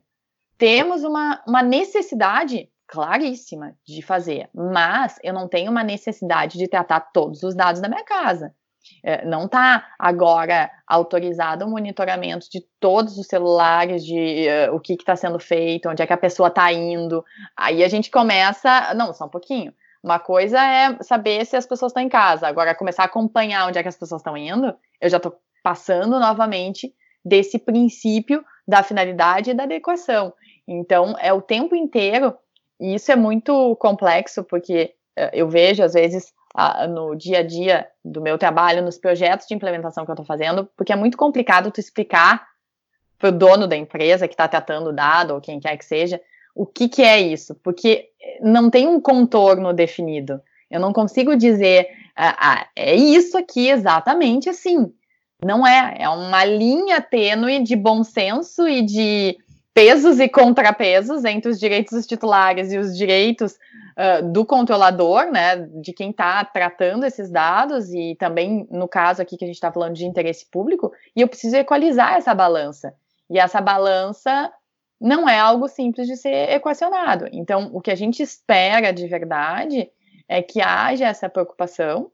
Temos 0.56 1.02
uma, 1.04 1.42
uma 1.46 1.62
necessidade 1.62 2.68
claríssima 2.86 3.74
de 3.86 4.02
fazer, 4.02 4.48
mas 4.54 5.18
eu 5.22 5.32
não 5.32 5.48
tenho 5.48 5.70
uma 5.70 5.82
necessidade 5.82 6.58
de 6.58 6.68
tratar 6.68 7.00
todos 7.12 7.42
os 7.42 7.54
dados 7.54 7.80
da 7.80 7.88
minha 7.88 8.04
casa. 8.04 8.54
É, 9.02 9.24
não 9.24 9.46
está 9.46 9.86
agora 9.98 10.70
autorizado 10.86 11.64
o 11.64 11.70
monitoramento 11.70 12.50
de 12.50 12.60
todos 12.78 13.16
os 13.16 13.26
celulares, 13.26 14.04
de 14.04 14.46
uh, 14.68 14.74
o 14.74 14.80
que 14.80 14.92
está 14.92 15.16
sendo 15.16 15.38
feito, 15.38 15.88
onde 15.88 16.02
é 16.02 16.06
que 16.06 16.12
a 16.12 16.18
pessoa 16.18 16.48
está 16.48 16.70
indo. 16.70 17.24
Aí 17.56 17.82
a 17.82 17.88
gente 17.88 18.10
começa. 18.10 18.92
Não, 18.94 19.12
só 19.14 19.24
um 19.24 19.30
pouquinho. 19.30 19.72
Uma 20.02 20.18
coisa 20.18 20.62
é 20.62 21.02
saber 21.02 21.46
se 21.46 21.56
as 21.56 21.66
pessoas 21.66 21.90
estão 21.90 22.02
em 22.02 22.10
casa. 22.10 22.46
Agora, 22.46 22.74
começar 22.74 23.04
a 23.04 23.06
acompanhar 23.06 23.66
onde 23.66 23.78
é 23.78 23.82
que 23.82 23.88
as 23.88 23.96
pessoas 23.96 24.20
estão 24.20 24.36
indo, 24.36 24.74
eu 25.00 25.08
já 25.08 25.16
estou 25.16 25.34
passando 25.62 26.20
novamente 26.20 26.94
desse 27.24 27.58
princípio 27.58 28.44
da 28.68 28.82
finalidade 28.82 29.50
e 29.50 29.54
da 29.54 29.62
adequação. 29.62 30.34
Então, 30.68 31.16
é 31.18 31.32
o 31.32 31.40
tempo 31.40 31.74
inteiro 31.74 32.36
e 32.80 32.94
isso 32.94 33.10
é 33.10 33.16
muito 33.16 33.76
complexo, 33.76 34.44
porque 34.44 34.94
eh, 35.16 35.30
eu 35.32 35.48
vejo, 35.48 35.82
às 35.82 35.94
vezes, 35.94 36.32
no 36.88 37.16
dia 37.16 37.40
a 37.40 37.42
dia 37.42 37.86
do 38.04 38.20
meu 38.20 38.38
trabalho, 38.38 38.82
nos 38.82 38.96
projetos 38.96 39.46
de 39.46 39.54
implementação 39.54 40.04
que 40.04 40.10
eu 40.10 40.14
estou 40.14 40.26
fazendo, 40.26 40.68
porque 40.76 40.92
é 40.92 40.96
muito 40.96 41.16
complicado 41.16 41.70
tu 41.70 41.80
explicar 41.80 42.46
para 43.18 43.28
o 43.28 43.32
dono 43.32 43.66
da 43.66 43.76
empresa 43.76 44.28
que 44.28 44.34
está 44.34 44.46
tratando 44.46 44.90
o 44.90 44.92
dado, 44.92 45.34
ou 45.34 45.40
quem 45.40 45.58
quer 45.58 45.76
que 45.76 45.84
seja, 45.84 46.20
o 46.54 46.64
que, 46.64 46.88
que 46.88 47.02
é 47.02 47.20
isso, 47.20 47.54
porque 47.56 48.10
não 48.40 48.70
tem 48.70 48.86
um 48.86 49.00
contorno 49.00 49.72
definido. 49.72 50.40
Eu 50.70 50.78
não 50.78 50.92
consigo 50.92 51.36
dizer, 51.36 51.88
ah, 52.14 52.36
ah, 52.38 52.66
é 52.76 52.94
isso 52.94 53.36
aqui 53.36 53.68
exatamente 53.68 54.48
assim. 54.48 54.92
Não 55.44 55.66
é, 55.66 55.96
é 55.98 56.08
uma 56.08 56.44
linha 56.44 57.00
tênue 57.00 57.62
de 57.62 57.74
bom 57.74 58.04
senso 58.04 58.68
e 58.68 58.82
de 58.82 59.36
pesos 59.74 60.20
e 60.20 60.28
contrapesos 60.28 61.24
entre 61.24 61.50
os 61.50 61.58
direitos 61.58 61.92
dos 61.92 62.06
titulares 62.06 62.72
e 62.72 62.78
os 62.78 62.96
direitos 62.96 63.58
uh, 63.98 64.32
do 64.32 64.46
controlador, 64.46 65.26
né, 65.32 65.56
de 65.56 65.92
quem 65.92 66.10
está 66.10 66.44
tratando 66.44 67.04
esses 67.04 67.28
dados, 67.28 67.92
e 67.92 68.14
também 68.14 68.68
no 68.70 68.86
caso 68.86 69.20
aqui 69.20 69.36
que 69.36 69.44
a 69.44 69.48
gente 69.48 69.56
está 69.56 69.72
falando 69.72 69.94
de 69.94 70.06
interesse 70.06 70.46
público, 70.46 70.92
e 71.14 71.20
eu 71.20 71.28
preciso 71.28 71.56
equalizar 71.56 72.14
essa 72.14 72.32
balança. 72.32 72.94
E 73.28 73.36
essa 73.36 73.60
balança 73.60 74.52
não 75.00 75.28
é 75.28 75.38
algo 75.38 75.66
simples 75.66 76.06
de 76.06 76.16
ser 76.16 76.50
equacionado. 76.50 77.28
Então, 77.32 77.70
o 77.72 77.80
que 77.80 77.90
a 77.90 77.96
gente 77.96 78.22
espera 78.22 78.92
de 78.92 79.08
verdade 79.08 79.90
é 80.28 80.40
que 80.40 80.62
haja 80.62 81.08
essa 81.08 81.28
preocupação, 81.28 82.12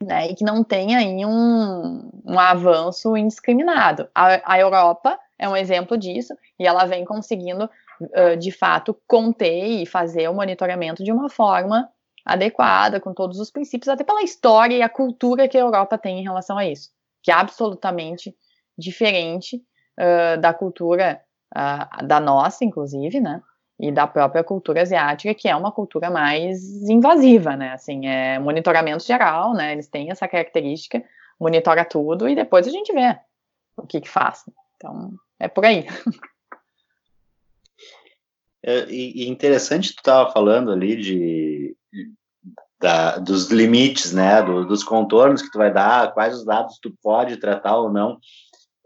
né, 0.00 0.28
e 0.28 0.34
que 0.34 0.44
não 0.44 0.62
tenha 0.62 0.98
aí 0.98 1.24
um, 1.24 2.10
um 2.24 2.38
avanço 2.38 3.16
indiscriminado. 3.16 4.08
A, 4.14 4.54
a 4.54 4.58
Europa 4.58 5.18
é 5.42 5.48
um 5.48 5.56
exemplo 5.56 5.98
disso, 5.98 6.34
e 6.56 6.64
ela 6.64 6.84
vem 6.84 7.04
conseguindo, 7.04 7.68
uh, 8.00 8.36
de 8.38 8.52
fato, 8.52 8.96
conter 9.08 9.82
e 9.82 9.84
fazer 9.84 10.28
o 10.28 10.34
monitoramento 10.34 11.02
de 11.02 11.10
uma 11.10 11.28
forma 11.28 11.88
adequada, 12.24 13.00
com 13.00 13.12
todos 13.12 13.40
os 13.40 13.50
princípios, 13.50 13.88
até 13.88 14.04
pela 14.04 14.22
história 14.22 14.76
e 14.76 14.82
a 14.82 14.88
cultura 14.88 15.48
que 15.48 15.58
a 15.58 15.60
Europa 15.60 15.98
tem 15.98 16.20
em 16.20 16.22
relação 16.22 16.56
a 16.56 16.64
isso, 16.64 16.90
que 17.20 17.32
é 17.32 17.34
absolutamente 17.34 18.32
diferente 18.78 19.56
uh, 19.98 20.40
da 20.40 20.54
cultura 20.54 21.20
uh, 21.56 22.06
da 22.06 22.20
nossa, 22.20 22.64
inclusive, 22.64 23.20
né? 23.20 23.42
E 23.80 23.90
da 23.90 24.06
própria 24.06 24.44
cultura 24.44 24.82
asiática, 24.82 25.34
que 25.34 25.48
é 25.48 25.56
uma 25.56 25.72
cultura 25.72 26.08
mais 26.08 26.88
invasiva, 26.88 27.56
né? 27.56 27.72
Assim, 27.72 28.06
é 28.06 28.38
monitoramento 28.38 29.04
geral, 29.04 29.54
né? 29.54 29.72
Eles 29.72 29.88
têm 29.88 30.08
essa 30.08 30.28
característica, 30.28 31.02
monitora 31.40 31.84
tudo 31.84 32.28
e 32.28 32.36
depois 32.36 32.68
a 32.68 32.70
gente 32.70 32.92
vê 32.92 33.18
o 33.76 33.84
que 33.84 34.00
que 34.00 34.08
faz. 34.08 34.44
Então, 34.76 35.12
é 35.42 35.48
por 35.48 35.64
aí. 35.64 35.86
É, 38.64 38.88
e, 38.88 39.28
interessante 39.28 39.92
tu 39.92 39.98
estava 39.98 40.30
falando 40.30 40.70
ali 40.70 40.94
de, 40.94 41.76
da, 42.80 43.18
dos 43.18 43.50
limites, 43.50 44.12
né, 44.12 44.40
do, 44.40 44.64
dos 44.64 44.84
contornos 44.84 45.42
que 45.42 45.50
tu 45.50 45.58
vai 45.58 45.72
dar, 45.72 46.14
quais 46.14 46.36
os 46.36 46.44
dados 46.44 46.78
tu 46.80 46.96
pode 47.02 47.38
tratar 47.38 47.76
ou 47.76 47.92
não, 47.92 48.20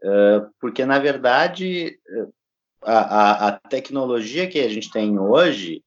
uh, 0.02 0.48
porque 0.58 0.86
na 0.86 0.98
verdade 0.98 1.98
a, 2.82 2.98
a, 2.98 3.48
a, 3.48 3.52
tecnologia 3.68 4.48
que 4.48 4.60
a 4.60 4.68
gente 4.70 4.90
tem 4.90 5.18
hoje 5.18 5.84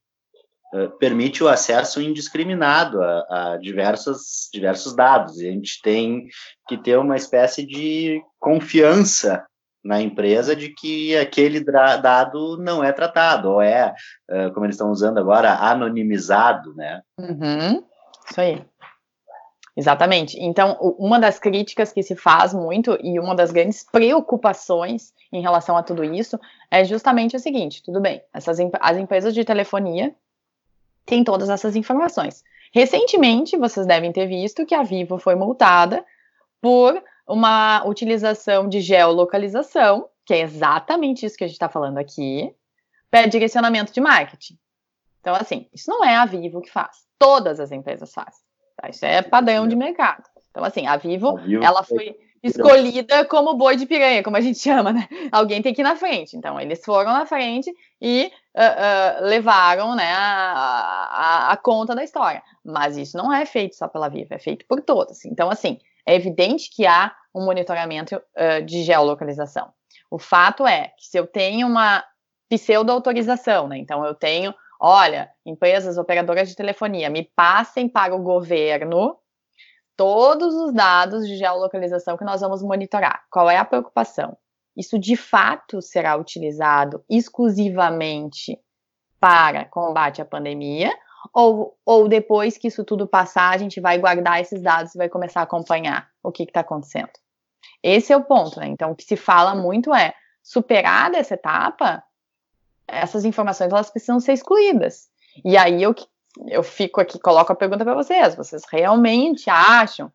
uh, 0.72 0.90
permite 0.98 1.42
o 1.42 1.48
acesso 1.48 2.00
indiscriminado 2.00 3.02
a, 3.02 3.54
a 3.54 3.56
diversos, 3.56 4.48
diversos 4.52 4.94
dados, 4.94 5.40
e 5.40 5.48
a 5.48 5.50
gente 5.50 5.82
tem 5.82 6.28
que 6.68 6.78
ter 6.78 6.96
uma 6.96 7.16
espécie 7.16 7.66
de 7.66 8.22
confiança 8.38 9.44
na 9.82 10.00
empresa 10.00 10.54
de 10.54 10.68
que 10.68 11.16
aquele 11.16 11.60
dado 11.60 12.56
não 12.58 12.84
é 12.84 12.92
tratado, 12.92 13.50
ou 13.50 13.62
é, 13.62 13.94
como 14.52 14.66
eles 14.66 14.74
estão 14.74 14.90
usando 14.90 15.18
agora, 15.18 15.54
anonimizado, 15.54 16.74
né? 16.74 17.02
Uhum, 17.18 17.82
isso 18.28 18.40
aí. 18.40 18.62
Exatamente. 19.76 20.38
Então, 20.38 20.76
uma 20.98 21.18
das 21.18 21.38
críticas 21.38 21.92
que 21.92 22.02
se 22.02 22.14
faz 22.14 22.52
muito 22.52 22.98
e 23.02 23.18
uma 23.18 23.34
das 23.34 23.50
grandes 23.50 23.82
preocupações 23.82 25.14
em 25.32 25.40
relação 25.40 25.76
a 25.76 25.82
tudo 25.82 26.04
isso 26.04 26.38
é 26.70 26.84
justamente 26.84 27.36
o 27.36 27.40
seguinte: 27.40 27.82
tudo 27.82 28.00
bem, 28.00 28.22
essas, 28.34 28.58
as 28.80 28.96
empresas 28.98 29.32
de 29.32 29.44
telefonia 29.44 30.14
têm 31.06 31.24
todas 31.24 31.48
essas 31.48 31.76
informações. 31.76 32.44
Recentemente, 32.74 33.56
vocês 33.56 33.86
devem 33.86 34.12
ter 34.12 34.26
visto 34.26 34.66
que 34.66 34.74
a 34.74 34.82
Vivo 34.82 35.18
foi 35.18 35.34
multada 35.34 36.04
por 36.60 37.02
uma 37.30 37.84
utilização 37.86 38.68
de 38.68 38.80
geolocalização, 38.80 40.08
que 40.26 40.34
é 40.34 40.40
exatamente 40.40 41.24
isso 41.24 41.36
que 41.36 41.44
a 41.44 41.46
gente 41.46 41.54
está 41.54 41.68
falando 41.68 41.98
aqui, 41.98 42.54
para 43.10 43.26
direcionamento 43.26 43.92
de 43.92 44.00
marketing. 44.00 44.58
Então, 45.20 45.34
assim, 45.34 45.68
isso 45.72 45.90
não 45.90 46.04
é 46.04 46.16
a 46.16 46.24
Vivo 46.24 46.60
que 46.60 46.70
faz. 46.70 47.04
Todas 47.18 47.60
as 47.60 47.70
empresas 47.72 48.12
fazem. 48.12 48.40
Tá? 48.76 48.88
Isso 48.88 49.04
é 49.04 49.22
padrão 49.22 49.68
de 49.68 49.76
mercado. 49.76 50.24
Então, 50.50 50.64
assim, 50.64 50.86
a 50.86 50.96
Vivo, 50.96 51.36
Vivo 51.36 51.62
ela 51.62 51.82
foi 51.82 52.16
escolhida 52.42 53.24
como 53.26 53.54
boi 53.54 53.76
de 53.76 53.86
piranha, 53.86 54.22
como 54.22 54.36
a 54.36 54.40
gente 54.40 54.58
chama, 54.60 54.92
né? 54.92 55.08
Alguém 55.30 55.60
tem 55.60 55.74
que 55.74 55.82
ir 55.82 55.84
na 55.84 55.96
frente. 55.96 56.36
Então, 56.36 56.58
eles 56.58 56.82
foram 56.84 57.12
na 57.12 57.26
frente 57.26 57.72
e 58.00 58.32
uh, 58.56 59.22
uh, 59.22 59.24
levaram 59.26 59.94
né, 59.94 60.10
a, 60.12 61.48
a, 61.50 61.52
a, 61.52 61.56
conta 61.56 61.94
da 61.94 62.02
história. 62.02 62.42
Mas 62.64 62.96
isso 62.96 63.16
não 63.16 63.32
é 63.32 63.44
feito 63.44 63.76
só 63.76 63.86
pela 63.88 64.08
Viva, 64.08 64.34
é 64.34 64.38
feito 64.38 64.64
por 64.66 64.80
todas. 64.80 65.24
Então, 65.26 65.50
assim, 65.50 65.78
é 66.06 66.14
evidente 66.14 66.70
que 66.70 66.86
há 66.86 67.14
um 67.34 67.44
monitoramento 67.44 68.16
uh, 68.16 68.64
de 68.64 68.82
geolocalização. 68.82 69.72
O 70.10 70.18
fato 70.18 70.66
é 70.66 70.92
que 70.98 71.06
se 71.06 71.16
eu 71.16 71.26
tenho 71.26 71.66
uma 71.66 72.04
pseudo-autorização, 72.48 73.68
né? 73.68 73.78
Então, 73.78 74.04
eu 74.04 74.14
tenho, 74.14 74.52
olha, 74.80 75.30
empresas 75.46 75.96
operadoras 75.96 76.48
de 76.48 76.56
telefonia, 76.56 77.08
me 77.08 77.30
passem 77.36 77.88
para 77.88 78.14
o 78.14 78.22
governo 78.22 79.16
todos 79.96 80.54
os 80.54 80.72
dados 80.72 81.26
de 81.28 81.36
geolocalização 81.36 82.16
que 82.16 82.24
nós 82.24 82.40
vamos 82.40 82.62
monitorar. 82.62 83.24
Qual 83.30 83.48
é 83.48 83.56
a 83.56 83.64
preocupação? 83.64 84.36
Isso 84.76 84.98
de 84.98 85.14
fato 85.14 85.80
será 85.82 86.16
utilizado 86.16 87.04
exclusivamente 87.08 88.58
para 89.20 89.66
combate 89.66 90.22
à 90.22 90.24
pandemia? 90.24 90.90
Ou, 91.32 91.76
ou 91.84 92.08
depois 92.08 92.56
que 92.56 92.68
isso 92.68 92.84
tudo 92.84 93.06
passar, 93.06 93.50
a 93.50 93.58
gente 93.58 93.80
vai 93.80 93.98
guardar 93.98 94.40
esses 94.40 94.62
dados 94.62 94.94
e 94.94 94.98
vai 94.98 95.08
começar 95.08 95.40
a 95.40 95.44
acompanhar 95.44 96.08
o 96.22 96.32
que 96.32 96.44
está 96.44 96.60
acontecendo? 96.60 97.10
Esse 97.82 98.12
é 98.12 98.16
o 98.16 98.24
ponto, 98.24 98.58
né? 98.58 98.66
Então, 98.66 98.90
o 98.90 98.96
que 98.96 99.04
se 99.04 99.16
fala 99.16 99.54
muito 99.54 99.94
é 99.94 100.14
superada 100.42 101.18
essa 101.18 101.34
etapa, 101.34 102.02
essas 102.86 103.24
informações 103.24 103.72
elas 103.72 103.90
precisam 103.90 104.20
ser 104.20 104.32
excluídas. 104.32 105.08
E 105.44 105.56
aí 105.56 105.82
eu 105.82 105.94
eu 106.46 106.62
fico 106.62 107.00
aqui, 107.00 107.18
coloco 107.18 107.52
a 107.52 107.56
pergunta 107.56 107.84
para 107.84 107.94
vocês: 107.94 108.34
vocês 108.34 108.62
realmente 108.70 109.50
acham 109.50 110.12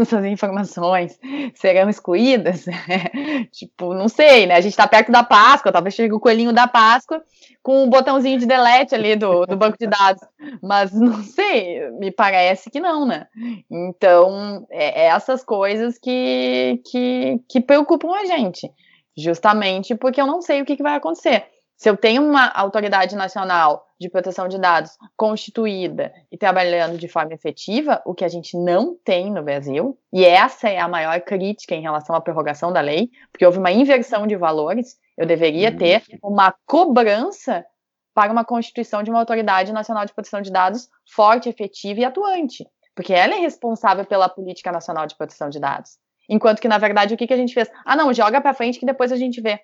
essas 0.00 0.24
informações 0.26 1.18
serão 1.54 1.88
excluídas? 1.88 2.64
tipo, 3.52 3.94
não 3.94 4.08
sei, 4.08 4.46
né? 4.46 4.54
A 4.54 4.60
gente 4.60 4.72
está 4.72 4.86
perto 4.86 5.12
da 5.12 5.22
Páscoa, 5.22 5.72
talvez 5.72 5.94
chegue 5.94 6.14
o 6.14 6.20
coelhinho 6.20 6.52
da 6.52 6.66
Páscoa 6.66 7.22
com 7.62 7.80
o 7.80 7.84
um 7.84 7.90
botãozinho 7.90 8.38
de 8.38 8.46
delete 8.46 8.94
ali 8.94 9.16
do, 9.16 9.44
do 9.44 9.56
banco 9.56 9.76
de 9.78 9.86
dados, 9.86 10.22
mas 10.62 10.92
não 10.92 11.22
sei, 11.24 11.90
me 11.92 12.10
parece 12.10 12.70
que 12.70 12.80
não, 12.80 13.06
né? 13.06 13.26
Então, 13.70 14.66
é, 14.70 15.02
é 15.02 15.06
essas 15.08 15.44
coisas 15.44 15.98
que, 15.98 16.80
que, 16.90 17.40
que 17.48 17.60
preocupam 17.60 18.14
a 18.14 18.24
gente, 18.24 18.70
justamente 19.16 19.94
porque 19.94 20.20
eu 20.20 20.26
não 20.26 20.40
sei 20.40 20.62
o 20.62 20.64
que, 20.64 20.76
que 20.76 20.82
vai 20.82 20.96
acontecer. 20.96 21.44
Se 21.78 21.88
eu 21.88 21.96
tenho 21.96 22.24
uma 22.24 22.48
autoridade 22.48 23.14
nacional 23.14 23.86
de 24.00 24.10
proteção 24.10 24.48
de 24.48 24.58
dados 24.58 24.98
constituída 25.16 26.12
e 26.30 26.36
trabalhando 26.36 26.98
de 26.98 27.06
forma 27.06 27.32
efetiva, 27.32 28.02
o 28.04 28.14
que 28.14 28.24
a 28.24 28.28
gente 28.28 28.56
não 28.56 28.96
tem 28.96 29.30
no 29.30 29.44
Brasil, 29.44 29.96
e 30.12 30.24
essa 30.24 30.68
é 30.68 30.80
a 30.80 30.88
maior 30.88 31.20
crítica 31.20 31.76
em 31.76 31.80
relação 31.80 32.16
à 32.16 32.20
prorrogação 32.20 32.72
da 32.72 32.80
lei, 32.80 33.10
porque 33.30 33.46
houve 33.46 33.58
uma 33.58 33.70
inversão 33.70 34.26
de 34.26 34.34
valores, 34.34 34.96
eu 35.16 35.24
deveria 35.24 35.70
ter 35.70 36.02
uma 36.20 36.52
cobrança 36.66 37.64
para 38.12 38.32
uma 38.32 38.44
constituição 38.44 39.04
de 39.04 39.10
uma 39.10 39.20
autoridade 39.20 39.72
nacional 39.72 40.04
de 40.04 40.12
proteção 40.12 40.42
de 40.42 40.50
dados 40.50 40.88
forte, 41.14 41.48
efetiva 41.48 42.00
e 42.00 42.04
atuante, 42.04 42.66
porque 42.92 43.14
ela 43.14 43.36
é 43.36 43.38
responsável 43.38 44.04
pela 44.04 44.28
política 44.28 44.72
nacional 44.72 45.06
de 45.06 45.16
proteção 45.16 45.48
de 45.48 45.60
dados. 45.60 45.92
Enquanto 46.28 46.60
que, 46.60 46.66
na 46.66 46.76
verdade, 46.76 47.14
o 47.14 47.16
que, 47.16 47.28
que 47.28 47.34
a 47.34 47.36
gente 47.36 47.54
fez? 47.54 47.70
Ah, 47.86 47.94
não, 47.94 48.12
joga 48.12 48.40
para 48.40 48.52
frente 48.52 48.80
que 48.80 48.84
depois 48.84 49.12
a 49.12 49.16
gente 49.16 49.40
vê. 49.40 49.60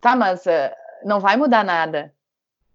Tá, 0.00 0.16
mas 0.16 0.46
uh, 0.46 0.74
não 1.04 1.20
vai 1.20 1.36
mudar 1.36 1.64
nada. 1.64 2.12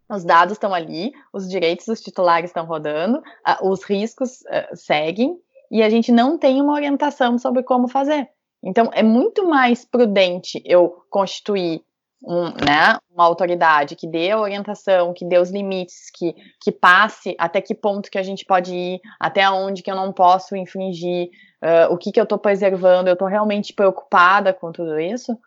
Os 0.09 0.23
dados 0.23 0.53
estão 0.53 0.73
ali, 0.73 1.11
os 1.33 1.49
direitos 1.49 1.88
dos 1.88 2.01
titulares 2.01 2.49
estão 2.49 2.65
rodando, 2.65 3.17
uh, 3.19 3.67
os 3.69 3.83
riscos 3.83 4.41
uh, 4.41 4.75
seguem 4.75 5.35
e 5.71 5.81
a 5.81 5.89
gente 5.89 6.11
não 6.11 6.38
tem 6.38 6.61
uma 6.61 6.73
orientação 6.73 7.38
sobre 7.39 7.63
como 7.63 7.88
fazer. 7.88 8.29
Então, 8.63 8.89
é 8.93 9.03
muito 9.03 9.47
mais 9.47 9.83
prudente 9.85 10.61
eu 10.65 11.03
constituir 11.09 11.83
um, 12.23 12.45
né, 12.45 12.97
uma 13.11 13.23
autoridade 13.23 13.95
que 13.95 14.07
dê 14.07 14.31
a 14.31 14.39
orientação, 14.39 15.13
que 15.13 15.25
dê 15.25 15.38
os 15.38 15.51
limites, 15.51 16.09
que, 16.11 16.35
que 16.61 16.71
passe 16.71 17.35
até 17.38 17.61
que 17.61 17.75
ponto 17.75 18.09
que 18.09 18.17
a 18.17 18.23
gente 18.23 18.45
pode 18.45 18.73
ir, 18.73 19.01
até 19.19 19.47
onde 19.49 19.83
que 19.83 19.91
eu 19.91 19.95
não 19.95 20.11
posso 20.11 20.55
infringir, 20.55 21.29
uh, 21.63 21.93
o 21.93 21.97
que, 21.97 22.11
que 22.11 22.19
eu 22.19 22.23
estou 22.23 22.39
preservando, 22.39 23.09
eu 23.09 23.13
estou 23.13 23.27
realmente 23.27 23.73
preocupada 23.73 24.53
com 24.53 24.71
tudo 24.71 24.99
isso, 24.99 25.38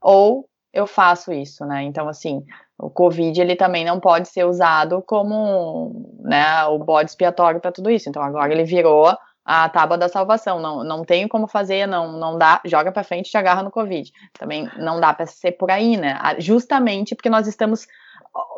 ou 0.00 0.48
eu 0.72 0.86
faço 0.86 1.32
isso, 1.32 1.64
né? 1.66 1.82
Então, 1.82 2.08
assim, 2.08 2.44
o 2.78 2.88
Covid 2.88 3.38
ele 3.40 3.54
também 3.54 3.84
não 3.84 4.00
pode 4.00 4.28
ser 4.28 4.44
usado 4.44 5.02
como 5.06 6.18
né, 6.20 6.64
o 6.64 6.78
bode 6.78 7.10
expiatório 7.10 7.60
para 7.60 7.72
tudo 7.72 7.90
isso. 7.90 8.08
Então, 8.08 8.22
agora 8.22 8.52
ele 8.52 8.64
virou 8.64 9.14
a 9.44 9.68
tábua 9.68 9.98
da 9.98 10.08
salvação. 10.08 10.60
Não, 10.60 10.82
não 10.82 11.04
tem 11.04 11.28
como 11.28 11.46
fazer, 11.46 11.86
não, 11.86 12.12
não 12.12 12.38
dá, 12.38 12.60
joga 12.64 12.90
para 12.90 13.04
frente 13.04 13.28
e 13.28 13.30
te 13.30 13.36
agarra 13.36 13.62
no 13.62 13.70
Covid. 13.70 14.10
Também 14.38 14.68
não 14.78 14.98
dá 14.98 15.12
para 15.12 15.26
ser 15.26 15.52
por 15.52 15.70
aí, 15.70 15.96
né? 15.96 16.18
Justamente 16.38 17.14
porque 17.14 17.30
nós 17.30 17.46
estamos. 17.46 17.86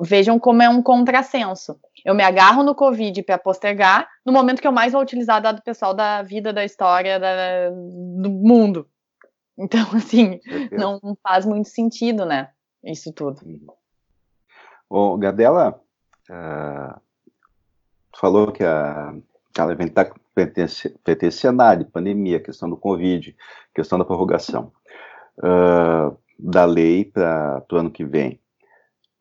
Vejam 0.00 0.38
como 0.38 0.62
é 0.62 0.68
um 0.68 0.80
contrassenso. 0.80 1.76
Eu 2.04 2.14
me 2.14 2.22
agarro 2.22 2.62
no 2.62 2.76
Covid 2.76 3.20
para 3.24 3.38
postergar 3.38 4.06
no 4.24 4.32
momento 4.32 4.60
que 4.60 4.68
eu 4.68 4.72
mais 4.72 4.92
vou 4.92 5.02
utilizar 5.02 5.42
dado 5.42 5.62
pessoal 5.62 5.92
da 5.92 6.22
vida, 6.22 6.52
da 6.52 6.64
história, 6.64 7.18
da, 7.18 7.70
do 7.70 8.30
mundo. 8.30 8.86
Então, 9.56 9.80
assim, 9.94 10.40
não 10.72 11.00
faz 11.22 11.46
muito 11.46 11.68
sentido, 11.68 12.24
né? 12.24 12.50
Isso 12.82 13.12
tudo. 13.12 13.40
Ô, 14.88 15.12
uhum. 15.12 15.18
Gadela, 15.18 15.80
uh, 16.30 17.00
falou 18.18 18.52
que 18.52 18.62
a, 18.62 19.14
ela 19.56 19.72
está 19.72 20.12
pertence 20.34 21.30
cenário, 21.30 21.86
pandemia, 21.86 22.40
questão 22.40 22.68
do 22.68 22.76
Covid, 22.76 23.34
questão 23.74 23.98
da 23.98 24.04
prorrogação 24.04 24.72
uh, 25.38 26.16
da 26.38 26.64
lei 26.64 27.04
para 27.04 27.64
o 27.72 27.76
ano 27.76 27.90
que 27.90 28.04
vem. 28.04 28.40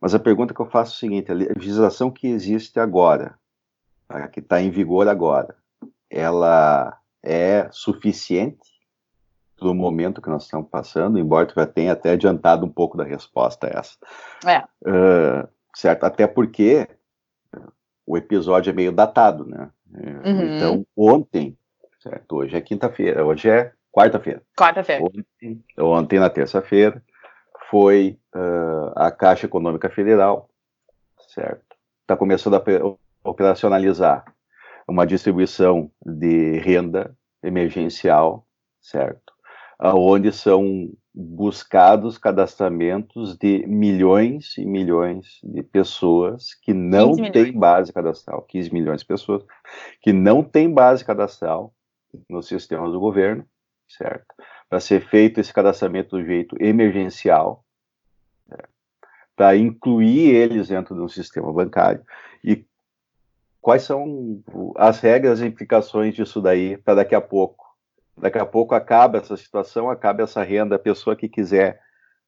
Mas 0.02 0.14
a 0.14 0.20
pergunta 0.20 0.54
que 0.54 0.60
eu 0.60 0.70
faço 0.70 0.94
é 0.94 0.96
o 0.96 1.00
seguinte: 1.00 1.32
a 1.32 1.36
legislação 1.36 2.12
que 2.12 2.28
existe 2.28 2.80
agora, 2.80 3.40
que 4.32 4.42
está 4.42 4.62
em 4.62 4.70
vigor 4.70 5.08
agora, 5.08 5.56
ela 6.10 7.00
é 7.22 7.70
suficiente 7.72 8.73
do 9.64 9.74
momento 9.74 10.22
que 10.22 10.30
nós 10.30 10.44
estamos 10.44 10.70
passando, 10.70 11.18
embora 11.18 11.46
tu 11.46 11.56
já 11.56 11.66
tenha 11.66 11.94
até 11.94 12.12
adiantado 12.12 12.66
um 12.66 12.70
pouco 12.70 12.98
da 12.98 13.04
resposta 13.04 13.68
a 13.68 13.80
essa. 13.80 13.98
É. 14.46 14.60
Uh, 14.88 15.48
certo? 15.76 16.04
Até 16.04 16.28
porque 16.28 16.88
o 18.06 18.18
episódio 18.18 18.70
é 18.70 18.74
meio 18.74 18.92
datado, 18.92 19.46
né? 19.46 19.70
Uhum. 19.90 20.56
Então, 20.56 20.86
ontem, 20.96 21.58
certo? 22.00 22.38
Hoje 22.38 22.56
é 22.56 22.62
quinta-feira, 22.62 23.26
hoje 23.26 23.50
é 23.50 23.72
quarta-feira. 23.92 24.42
Quarta-feira. 24.58 25.04
Ontem, 25.04 25.64
ontem, 25.80 26.20
na 26.20 26.30
terça-feira, 26.30 27.02
foi 27.70 28.20
uh, 28.36 28.92
a 28.96 29.12
Caixa 29.12 29.46
Econômica 29.46 29.90
Federal, 29.90 30.50
certo? 31.30 31.76
Está 32.02 32.18
começando 32.18 32.56
a 32.56 32.64
operacionalizar 33.24 34.26
uma 34.88 35.06
distribuição 35.06 35.90
de 36.06 36.60
renda 36.60 37.16
emergencial, 37.42 38.46
certo? 38.82 39.33
Onde 39.92 40.32
são 40.32 40.90
buscados 41.14 42.18
cadastramentos 42.18 43.38
de 43.38 43.68
milhões 43.68 44.58
e 44.58 44.66
milhões 44.66 45.40
de 45.44 45.62
pessoas 45.62 46.56
que 46.56 46.74
não 46.74 47.16
têm 47.16 47.52
base 47.52 47.92
cadastral, 47.92 48.44
15 48.44 48.74
milhões 48.74 49.02
de 49.02 49.08
pessoas 49.08 49.44
que 50.02 50.14
não 50.14 50.42
têm 50.42 50.74
base 50.74 51.04
cadastral 51.04 51.74
nos 52.30 52.48
sistemas 52.48 52.94
do 52.94 53.00
governo, 53.00 53.46
certo? 53.88 54.34
Para 54.70 54.80
ser 54.80 55.02
feito 55.02 55.40
esse 55.40 55.52
cadastramento 55.52 56.18
do 56.18 56.24
jeito 56.24 56.56
emergencial, 56.60 57.64
para 59.36 59.58
incluir 59.58 60.34
eles 60.34 60.70
dentro 60.70 60.96
de 60.96 61.02
um 61.02 61.10
sistema 61.10 61.52
bancário. 61.52 62.04
E 62.44 62.66
quais 63.60 63.84
são 63.84 64.42
as 64.78 65.00
regras 65.00 65.42
e 65.42 65.46
implicações 65.46 66.16
disso 66.16 66.40
daí 66.40 66.78
para 66.78 66.96
daqui 66.96 67.16
a 67.16 67.22
pouco 67.22 67.73
Daqui 68.18 68.38
a 68.38 68.46
pouco 68.46 68.76
acaba 68.76 69.18
essa 69.18 69.36
situação, 69.36 69.90
acaba 69.90 70.24
essa 70.24 70.44
renda, 70.44 70.76
a 70.76 70.80
pessoa 70.80 71.16
que 71.16 71.28
quiser 71.28 71.80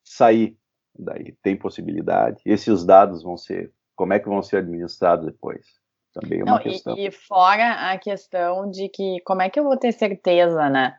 sair 0.04 0.58
daí 0.98 1.36
tem 1.44 1.56
possibilidade. 1.56 2.42
Esses 2.46 2.86
dados 2.86 3.22
vão 3.22 3.38
ser, 3.38 3.72
como 3.96 4.14
é 4.14 4.20
que 4.20 4.30
vão 4.30 4.42
ser 4.42 4.58
administrados 4.58 5.26
depois? 5.26 5.66
Também 6.14 6.40
é 6.40 6.44
uma 6.44 6.54
Não, 6.54 6.60
questão. 6.60 6.98
E, 6.98 7.08
e 7.08 7.12
fora 7.12 7.92
a 7.92 7.98
questão 7.98 8.70
de 8.70 8.90
que 8.90 9.20
como 9.26 9.42
é 9.42 9.50
que 9.50 9.60
eu 9.60 9.64
vou 9.64 9.78
ter 9.78 9.92
certeza, 9.92 10.70
né? 10.70 10.96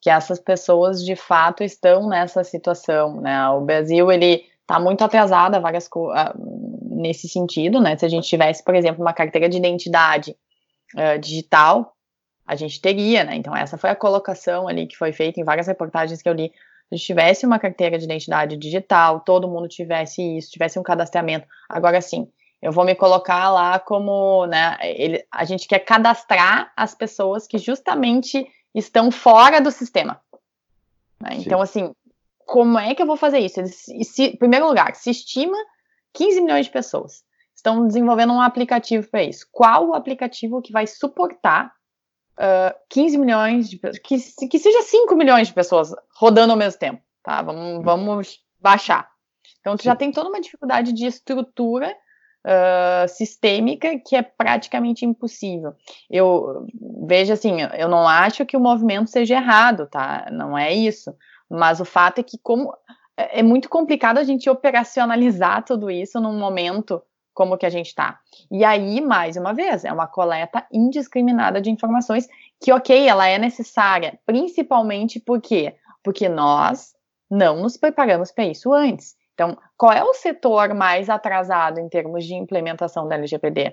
que 0.00 0.10
essas 0.10 0.38
pessoas 0.38 1.04
de 1.04 1.16
fato 1.16 1.62
estão 1.62 2.08
nessa 2.08 2.44
situação, 2.44 3.20
né? 3.20 3.48
O 3.50 3.60
Brasil 3.62 4.10
ele 4.12 4.44
está 4.60 4.78
muito 4.78 5.02
atrasado 5.02 5.54
a 5.54 5.60
várias 5.60 5.88
nesse 6.90 7.28
sentido, 7.28 7.80
né? 7.80 7.96
Se 7.96 8.04
a 8.04 8.08
gente 8.08 8.28
tivesse, 8.28 8.62
por 8.62 8.74
exemplo, 8.74 9.02
uma 9.02 9.12
carteira 9.12 9.48
de 9.48 9.56
identidade 9.56 10.36
uh, 10.94 11.18
digital, 11.18 11.94
a 12.48 12.56
gente 12.56 12.80
teria, 12.80 13.24
né? 13.24 13.36
Então, 13.36 13.54
essa 13.54 13.76
foi 13.76 13.90
a 13.90 13.94
colocação 13.94 14.66
ali 14.66 14.86
que 14.86 14.96
foi 14.96 15.12
feita 15.12 15.38
em 15.38 15.44
várias 15.44 15.66
reportagens 15.66 16.22
que 16.22 16.28
eu 16.28 16.32
li. 16.32 16.48
Se 16.48 16.94
a 16.94 16.96
gente 16.96 17.06
tivesse 17.06 17.44
uma 17.44 17.58
carteira 17.58 17.98
de 17.98 18.06
identidade 18.06 18.56
digital, 18.56 19.20
todo 19.20 19.46
mundo 19.46 19.68
tivesse 19.68 20.38
isso, 20.38 20.50
tivesse 20.50 20.78
um 20.78 20.82
cadastramento. 20.82 21.46
Agora 21.68 22.00
sim, 22.00 22.26
eu 22.62 22.72
vou 22.72 22.86
me 22.86 22.94
colocar 22.94 23.50
lá 23.50 23.78
como, 23.78 24.46
né? 24.46 24.78
Ele, 24.80 25.22
a 25.30 25.44
gente 25.44 25.68
quer 25.68 25.80
cadastrar 25.80 26.72
as 26.74 26.94
pessoas 26.94 27.46
que 27.46 27.58
justamente 27.58 28.46
estão 28.74 29.10
fora 29.10 29.60
do 29.60 29.70
sistema. 29.70 30.18
Né? 31.20 31.34
Então, 31.34 31.60
assim, 31.60 31.92
como 32.46 32.78
é 32.78 32.94
que 32.94 33.02
eu 33.02 33.06
vou 33.06 33.16
fazer 33.18 33.40
isso? 33.40 33.60
Se, 33.66 34.24
em 34.24 34.36
primeiro 34.36 34.66
lugar, 34.66 34.94
se 34.94 35.10
estima 35.10 35.56
15 36.14 36.40
milhões 36.40 36.64
de 36.64 36.72
pessoas 36.72 37.22
estão 37.54 37.86
desenvolvendo 37.86 38.32
um 38.32 38.40
aplicativo 38.40 39.06
para 39.10 39.22
isso. 39.22 39.46
Qual 39.52 39.88
o 39.88 39.94
aplicativo 39.94 40.62
que 40.62 40.72
vai 40.72 40.86
suportar 40.86 41.72
uh, 42.38 42.74
15 42.88 43.18
milhões 43.18 43.68
de 43.68 43.76
pessoas, 43.76 43.98
que, 43.98 44.48
que 44.48 44.58
seja 44.58 44.82
5 44.82 45.14
milhões 45.14 45.48
de 45.48 45.54
pessoas 45.54 45.94
rodando 46.16 46.52
ao 46.52 46.58
mesmo 46.58 46.78
tempo, 46.78 47.02
tá? 47.22 47.42
Vamos, 47.42 47.84
vamos 47.84 48.38
baixar. 48.60 49.08
Então, 49.60 49.76
tu 49.76 49.84
já 49.84 49.94
tem 49.96 50.12
toda 50.12 50.28
uma 50.28 50.40
dificuldade 50.40 50.92
de 50.92 51.06
estrutura 51.06 51.94
uh, 52.46 53.08
sistêmica 53.08 53.98
que 53.98 54.16
é 54.16 54.22
praticamente 54.22 55.04
impossível. 55.04 55.74
Eu 56.08 56.66
vejo 57.06 57.32
assim, 57.32 57.56
eu 57.76 57.88
não 57.88 58.06
acho 58.06 58.46
que 58.46 58.56
o 58.56 58.60
movimento 58.60 59.10
seja 59.10 59.34
errado, 59.34 59.86
tá? 59.86 60.26
Não 60.30 60.56
é 60.56 60.72
isso. 60.72 61.14
Mas 61.50 61.80
o 61.80 61.84
fato 61.84 62.20
é 62.20 62.22
que 62.22 62.38
como 62.38 62.72
é, 63.16 63.40
é 63.40 63.42
muito 63.42 63.68
complicado 63.68 64.18
a 64.18 64.24
gente 64.24 64.48
operacionalizar 64.48 65.64
tudo 65.64 65.90
isso 65.90 66.20
num 66.20 66.38
momento 66.38 67.02
como 67.38 67.56
que 67.56 67.64
a 67.64 67.70
gente 67.70 67.86
está. 67.86 68.18
E 68.50 68.64
aí, 68.64 69.00
mais 69.00 69.36
uma 69.36 69.54
vez, 69.54 69.84
é 69.84 69.92
uma 69.92 70.08
coleta 70.08 70.66
indiscriminada 70.72 71.60
de 71.60 71.70
informações 71.70 72.28
que, 72.60 72.72
ok, 72.72 73.06
ela 73.06 73.28
é 73.28 73.38
necessária, 73.38 74.18
principalmente 74.26 75.20
porque 75.20 75.76
porque 76.02 76.28
nós 76.28 76.94
não 77.30 77.62
nos 77.62 77.76
preparamos 77.76 78.32
para 78.32 78.44
isso 78.44 78.72
antes. 78.72 79.14
Então, 79.34 79.56
qual 79.76 79.92
é 79.92 80.02
o 80.02 80.14
setor 80.14 80.74
mais 80.74 81.08
atrasado 81.08 81.78
em 81.78 81.88
termos 81.88 82.24
de 82.24 82.34
implementação 82.34 83.06
da 83.06 83.14
LGPD? 83.14 83.68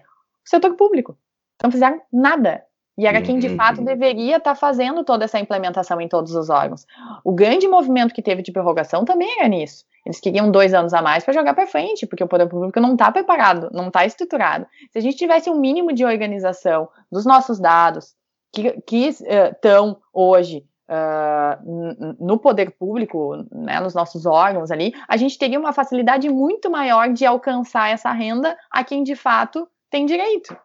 O 0.45 0.49
setor 0.49 0.75
público. 0.75 1.17
Não 1.63 1.71
fizeram 1.71 1.99
nada. 2.13 2.63
E 2.97 3.05
era 3.05 3.21
quem 3.21 3.37
de 3.39 3.49
uhum. 3.49 3.57
fato 3.57 3.83
deveria 3.83 4.37
estar 4.37 4.51
tá 4.51 4.55
fazendo 4.55 5.03
toda 5.03 5.25
essa 5.25 5.39
implementação 5.39 5.99
em 5.99 6.07
todos 6.07 6.33
os 6.33 6.49
órgãos. 6.49 6.85
O 7.23 7.33
grande 7.33 7.67
movimento 7.67 8.13
que 8.13 8.21
teve 8.21 8.41
de 8.41 8.51
prorrogação 8.51 9.03
também 9.03 9.37
era 9.37 9.47
nisso. 9.47 9.83
Eles 10.05 10.19
queriam 10.19 10.49
dois 10.49 10.73
anos 10.73 10.93
a 10.93 11.01
mais 11.01 11.23
para 11.23 11.33
jogar 11.33 11.53
para 11.53 11.67
frente, 11.67 12.05
porque 12.05 12.23
o 12.23 12.27
poder 12.27 12.47
público 12.47 12.79
não 12.79 12.93
está 12.93 13.11
preparado, 13.11 13.69
não 13.73 13.87
está 13.87 14.05
estruturado. 14.05 14.65
Se 14.91 14.99
a 14.99 15.01
gente 15.01 15.17
tivesse 15.17 15.49
um 15.49 15.59
mínimo 15.59 15.91
de 15.91 16.05
organização 16.05 16.87
dos 17.11 17.25
nossos 17.25 17.59
dados, 17.59 18.15
que 18.53 18.95
estão 18.95 19.91
uh, 19.91 19.97
hoje 20.13 20.65
uh, 20.89 22.15
no 22.19 22.39
poder 22.39 22.71
público, 22.71 23.45
né, 23.51 23.79
nos 23.79 23.93
nossos 23.93 24.25
órgãos 24.25 24.71
ali, 24.71 24.93
a 25.07 25.17
gente 25.17 25.37
teria 25.37 25.59
uma 25.59 25.73
facilidade 25.73 26.29
muito 26.29 26.69
maior 26.69 27.11
de 27.11 27.25
alcançar 27.25 27.89
essa 27.89 28.11
renda 28.11 28.57
a 28.71 28.83
quem 28.83 29.03
de 29.03 29.15
fato 29.15 29.67
tem 29.89 30.05
direito. 30.05 30.55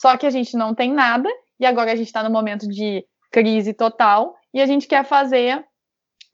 Só 0.00 0.16
que 0.16 0.26
a 0.26 0.30
gente 0.30 0.56
não 0.56 0.74
tem 0.74 0.92
nada 0.92 1.28
e 1.60 1.66
agora 1.66 1.92
a 1.92 1.96
gente 1.96 2.06
está 2.06 2.22
no 2.22 2.30
momento 2.30 2.66
de 2.66 3.04
crise 3.30 3.74
total 3.74 4.34
e 4.52 4.60
a 4.60 4.66
gente 4.66 4.88
quer 4.88 5.04
fazer 5.04 5.64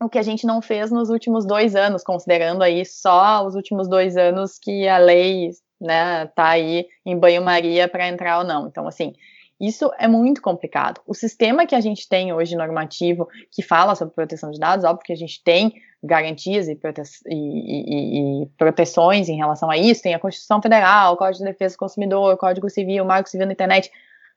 o 0.00 0.08
que 0.08 0.18
a 0.18 0.22
gente 0.22 0.46
não 0.46 0.62
fez 0.62 0.90
nos 0.90 1.10
últimos 1.10 1.46
dois 1.46 1.74
anos, 1.74 2.04
considerando 2.04 2.62
aí 2.62 2.84
só 2.84 3.44
os 3.44 3.54
últimos 3.54 3.88
dois 3.88 4.16
anos 4.16 4.58
que 4.58 4.86
a 4.86 4.98
lei 4.98 5.50
né, 5.80 6.26
tá 6.34 6.50
aí 6.50 6.86
em 7.04 7.18
banho-maria 7.18 7.88
para 7.88 8.08
entrar 8.08 8.38
ou 8.38 8.44
não. 8.44 8.68
Então, 8.68 8.86
assim, 8.86 9.14
isso 9.58 9.90
é 9.98 10.06
muito 10.06 10.42
complicado. 10.42 11.00
O 11.06 11.14
sistema 11.14 11.66
que 11.66 11.74
a 11.74 11.80
gente 11.80 12.08
tem 12.08 12.32
hoje 12.32 12.54
normativo, 12.54 13.26
que 13.50 13.62
fala 13.62 13.94
sobre 13.94 14.14
proteção 14.14 14.50
de 14.50 14.60
dados, 14.60 14.84
óbvio 14.84 15.04
que 15.04 15.12
a 15.12 15.16
gente 15.16 15.42
tem 15.42 15.74
garantias 16.02 16.68
e, 16.68 16.76
prote 16.76 17.00
e, 17.26 17.34
e, 17.34 18.42
e, 18.42 18.46
proteções 18.58 19.28
em 19.28 19.36
relação 19.36 19.70
a 19.70 19.78
isso, 19.78 20.02
tem 20.02 20.14
a 20.14 20.18
Constituição 20.18 20.60
Federal, 20.60 21.14
o 21.14 21.16
Código 21.16 21.38
de 21.38 21.50
Defesa 21.50 21.74
do 21.74 21.78
Consumidor, 21.78 22.34
o 22.34 22.36
Código 22.36 22.68
Civil, 22.68 23.02
o 23.02 23.06
Marco 23.06 23.30
Civil 23.30 23.46
na 23.46 23.52
Internet, 23.54 23.90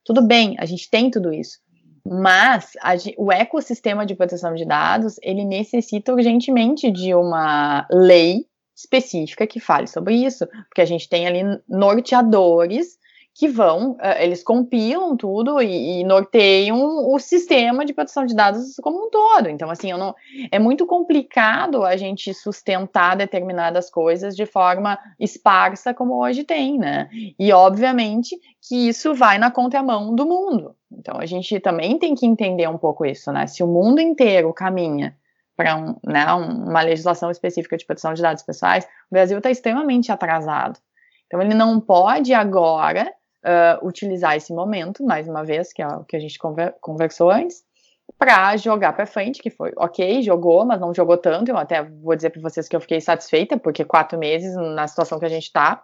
tudo 0.10 0.24
bem, 0.24 0.56
a 0.58 0.66
gente 0.66 0.90
tem 0.90 1.12
tudo 1.12 1.32
isso. 1.32 1.60
Mas 2.04 2.72
a, 2.82 2.94
o 3.16 3.32
ecossistema 3.32 4.08
de 4.08 4.16
proteção 4.16 4.56
de 4.56 4.66
dados, 4.66 5.18
ele 5.22 5.46
necessita 5.46 6.12
urgentemente 6.12 6.90
de 6.90 7.14
uma 7.14 7.86
lei 7.92 8.48
específica 8.76 9.46
que 9.46 9.60
fale 9.60 9.86
sobre 9.86 10.16
isso, 10.16 10.48
porque 10.68 10.82
a 10.82 10.86
gente 10.86 11.08
tem 11.08 11.28
ali 11.28 11.44
norteadores 11.68 12.98
que 13.40 13.48
vão, 13.48 13.92
uh, 13.92 14.20
eles 14.20 14.44
compilam 14.44 15.16
tudo 15.16 15.62
e, 15.62 16.02
e, 16.02 16.04
norteiam 16.04 17.10
o 17.10 17.18
sistema 17.20 17.86
de 17.86 17.94
proteção 17.94 18.26
de 18.26 18.36
dados 18.36 18.76
como 18.82 19.06
um 19.06 19.10
todo. 19.10 19.48
Então, 19.48 19.70
assim, 19.70 19.94
não, 19.94 20.14
é 20.52 20.60
muito 20.60 20.86
complicado 20.86 21.86
a 21.86 21.96
gente 21.96 22.34
sustentar 22.34 23.16
determinadas 23.16 23.90
coisas 23.90 24.36
de 24.36 24.46
forma 24.46 25.00
esparsa 25.18 25.94
como 25.94 26.22
hoje 26.22 26.44
tem, 26.44 26.78
né? 26.78 27.10
E, 27.40 27.54
obviamente, 27.54 28.38
que 28.62 28.90
isso 28.90 29.16
vai 29.16 29.38
na 29.38 29.50
contramão 29.50 30.14
do 30.14 30.26
mundo. 30.26 30.76
Então, 30.92 31.18
a 31.18 31.26
gente 31.26 31.62
também 31.62 31.98
tem 31.98 32.16
que 32.16 32.26
entender 32.26 32.68
um 32.68 32.78
pouco 32.78 33.06
isso, 33.06 33.32
né? 33.32 33.48
Se 33.48 33.64
o 33.64 33.68
mundo 33.68 34.02
inteiro 34.02 34.52
caminha 34.52 35.16
para 35.56 35.78
um, 35.78 35.96
né, 36.06 36.26
uma 36.34 36.82
legislação 36.82 37.32
específica 37.32 37.78
de 37.78 37.86
proteção 37.86 38.14
de 38.14 38.22
dados 38.22 38.44
pessoais, 38.44 38.84
o 38.84 39.14
Brasil 39.14 39.38
está 39.38 39.50
extremamente 39.50 40.12
atrasado. 40.12 40.78
Então, 41.26 41.42
ele 41.42 41.54
não 41.54 41.80
pode 41.80 42.34
agora 42.34 43.10
uh, 43.46 43.86
utilizar 43.86 44.36
esse 44.36 44.54
momento, 44.54 45.04
mais 45.04 45.28
uma 45.28 45.44
vez, 45.44 45.72
que 45.74 45.82
é 45.82 45.88
o 45.88 46.04
que 46.04 46.16
a 46.16 46.20
gente 46.20 46.38
conver 46.38 46.76
conversou 46.82 47.30
antes, 47.30 47.64
para 48.18 48.58
jogar 48.58 48.94
para 48.94 49.06
frente, 49.06 49.42
que 49.42 49.50
foi 49.50 49.72
ok, 49.78 50.22
jogou, 50.22 50.66
mas 50.66 50.80
não 50.80 50.94
jogou 50.94 51.18
tanto. 51.18 51.50
Eu 51.50 51.58
até 51.58 51.84
vou 51.84 52.16
dizer 52.16 52.32
para 52.32 52.42
vocês 52.42 52.68
que 52.68 52.76
eu 52.76 52.82
fiquei 52.82 53.00
satisfeita, 53.00 53.58
porque 53.58 53.86
quatro 53.86 54.18
meses 54.18 54.56
na 54.56 54.88
situação 54.88 55.20
que 55.20 55.26
a 55.26 55.30
gente 55.30 55.44
está, 55.44 55.84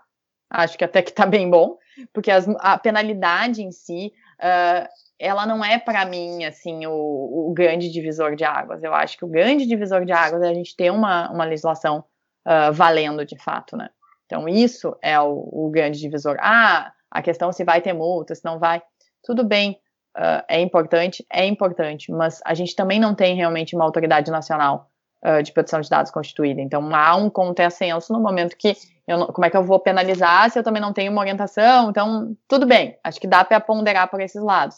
acho 0.50 0.78
que 0.78 0.84
até 0.84 1.02
que 1.02 1.12
está 1.12 1.26
bem 1.28 1.50
bom, 1.50 1.78
porque 2.14 2.32
as, 2.32 2.48
a 2.60 2.78
penalidade 2.78 3.64
em 3.64 3.72
si, 3.72 4.12
uh, 4.40 4.88
ela 5.18 5.46
não 5.46 5.64
é 5.64 5.78
para 5.78 6.06
mim 6.06 6.44
assim 6.44 6.86
o, 6.86 7.50
o, 7.50 7.54
grande 7.54 7.90
divisor 7.90 8.36
de 8.36 8.44
águas. 8.44 8.84
Eu 8.84 8.94
acho 8.94 9.18
que 9.18 9.24
o 9.24 9.30
grande 9.30 9.66
divisor 9.66 10.04
de 10.04 10.12
águas 10.12 10.42
é 10.42 10.50
a 10.50 10.54
gente 10.54 10.76
ter 10.76 10.92
uma, 10.92 11.32
uma 11.32 11.46
legislação 11.46 12.04
uh, 12.46 12.74
valendo 12.74 13.26
de 13.26 13.38
fato, 13.38 13.78
né? 13.78 13.90
Então 14.26 14.50
isso 14.50 14.96
é 15.02 15.20
o, 15.20 15.48
o 15.52 15.70
grande 15.70 16.00
divisor. 16.00 16.36
Ah, 16.40 16.92
a 17.16 17.22
questão 17.22 17.50
se 17.54 17.64
vai 17.64 17.82
ter 17.82 17.94
multa, 17.94 18.36
se 18.36 18.44
não 18.44 18.60
vai, 18.60 18.82
tudo 19.24 19.46
bem, 19.46 19.80
uh, 20.18 20.44
é 20.50 20.60
importante, 20.60 21.26
é 21.32 21.46
importante, 21.46 22.12
mas 22.12 22.42
a 22.44 22.54
gente 22.54 22.76
também 22.76 23.00
não 23.00 23.16
tem 23.16 23.38
realmente 23.38 23.74
uma 23.74 23.86
autoridade 23.86 24.30
nacional 24.30 24.92
uh, 25.26 25.42
de 25.42 25.54
proteção 25.54 25.80
de 25.80 25.90
dados 25.90 26.12
constituída. 26.12 26.60
Então 26.60 26.94
há 26.94 27.16
um 27.16 27.30
contrassenso 27.30 28.12
no 28.12 28.20
momento 28.20 28.58
que 28.58 28.76
não, 29.08 29.28
como 29.28 29.46
é 29.46 29.50
que 29.50 29.56
eu 29.56 29.64
vou 29.64 29.80
penalizar 29.80 30.50
se 30.52 30.60
eu 30.60 30.64
também 30.64 30.82
não 30.82 30.92
tenho 30.92 31.10
uma 31.10 31.22
orientação? 31.22 31.90
Então, 31.90 32.36
tudo 32.50 32.66
bem, 32.66 32.98
acho 33.02 33.20
que 33.20 33.28
dá 33.28 33.46
para 33.46 33.62
ponderar 33.62 34.10
por 34.10 34.20
esses 34.20 34.42
lados. 34.42 34.76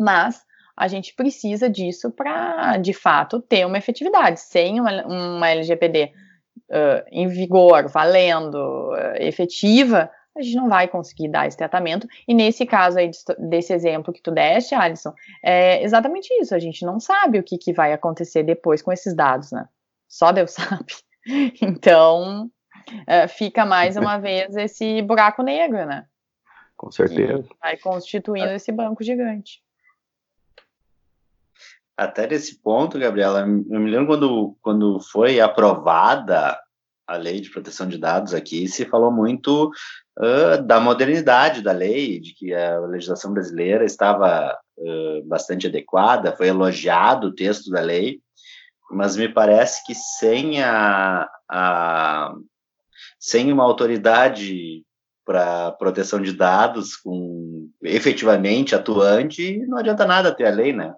Mas 0.00 0.42
a 0.76 0.88
gente 0.88 1.14
precisa 1.14 1.70
disso 1.70 2.10
para, 2.10 2.76
de 2.78 2.92
fato, 2.92 3.40
ter 3.40 3.64
uma 3.64 3.78
efetividade. 3.78 4.40
Sem 4.40 4.80
uma, 4.80 5.06
uma 5.06 5.48
LGPD 5.50 6.12
uh, 6.70 7.04
em 7.12 7.28
vigor, 7.28 7.88
valendo, 7.88 8.96
efetiva, 9.16 10.10
a 10.36 10.42
gente 10.42 10.56
não 10.56 10.68
vai 10.68 10.88
conseguir 10.88 11.28
dar 11.28 11.46
esse 11.46 11.56
tratamento. 11.56 12.06
E 12.26 12.34
nesse 12.34 12.64
caso 12.64 12.98
aí, 12.98 13.10
desse 13.38 13.72
exemplo 13.72 14.12
que 14.12 14.22
tu 14.22 14.30
deste, 14.30 14.74
Alisson, 14.74 15.12
é 15.42 15.82
exatamente 15.82 16.32
isso. 16.40 16.54
A 16.54 16.58
gente 16.58 16.84
não 16.84 16.98
sabe 16.98 17.38
o 17.38 17.42
que, 17.42 17.58
que 17.58 17.72
vai 17.72 17.92
acontecer 17.92 18.42
depois 18.42 18.80
com 18.80 18.92
esses 18.92 19.14
dados, 19.14 19.52
né? 19.52 19.68
Só 20.08 20.32
Deus 20.32 20.52
sabe. 20.52 20.94
Então, 21.60 22.50
é, 23.06 23.28
fica 23.28 23.64
mais 23.64 23.96
uma 23.96 24.18
vez 24.18 24.56
esse 24.56 25.02
buraco 25.02 25.42
negro, 25.42 25.84
né? 25.86 26.06
Com 26.76 26.90
certeza. 26.90 27.42
Que 27.42 27.56
vai 27.60 27.76
constituindo 27.76 28.50
esse 28.50 28.72
banco 28.72 29.04
gigante. 29.04 29.62
Até 31.96 32.26
nesse 32.26 32.58
ponto, 32.60 32.98
Gabriela, 32.98 33.40
eu 33.40 33.46
me 33.46 33.90
lembro 33.90 34.06
quando, 34.06 34.56
quando 34.62 34.98
foi 34.98 35.38
aprovada 35.38 36.58
a 37.06 37.16
lei 37.16 37.40
de 37.40 37.50
proteção 37.50 37.86
de 37.86 37.98
dados 37.98 38.32
aqui, 38.32 38.66
se 38.66 38.84
falou 38.86 39.12
muito 39.12 39.70
uh, 40.18 40.62
da 40.62 40.80
modernidade 40.80 41.62
da 41.62 41.72
lei, 41.72 42.20
de 42.20 42.34
que 42.34 42.54
a 42.54 42.80
legislação 42.80 43.32
brasileira 43.32 43.84
estava 43.84 44.58
uh, 44.76 45.24
bastante 45.26 45.66
adequada, 45.66 46.36
foi 46.36 46.48
elogiado 46.48 47.28
o 47.28 47.34
texto 47.34 47.70
da 47.70 47.80
lei, 47.80 48.20
mas 48.90 49.16
me 49.16 49.28
parece 49.28 49.84
que 49.86 49.94
sem 49.94 50.62
a, 50.62 51.28
a 51.48 52.34
sem 53.18 53.52
uma 53.52 53.64
autoridade 53.64 54.84
para 55.24 55.72
proteção 55.72 56.20
de 56.20 56.32
dados 56.32 56.96
com 56.96 57.70
efetivamente 57.82 58.74
atuante, 58.74 59.58
não 59.66 59.78
adianta 59.78 60.04
nada 60.04 60.34
ter 60.34 60.46
a 60.46 60.50
lei, 60.50 60.72
né? 60.72 60.92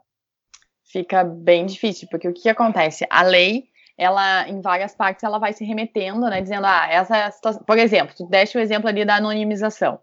Fica 0.84 1.22
bem 1.22 1.66
difícil, 1.66 2.08
porque 2.10 2.28
o 2.28 2.32
que 2.32 2.48
acontece? 2.48 3.06
A 3.10 3.22
lei 3.22 3.64
ela, 3.96 4.48
em 4.48 4.60
várias 4.60 4.94
partes, 4.94 5.22
ela 5.22 5.38
vai 5.38 5.52
se 5.52 5.64
remetendo, 5.64 6.28
né, 6.28 6.40
dizendo, 6.40 6.66
ah, 6.66 6.86
essa 6.90 7.16
é 7.16 7.30
situação. 7.30 7.62
Por 7.62 7.78
exemplo, 7.78 8.14
tu 8.16 8.26
deste 8.26 8.58
o 8.58 8.60
exemplo 8.60 8.88
ali 8.88 9.04
da 9.04 9.16
anonimização. 9.16 9.98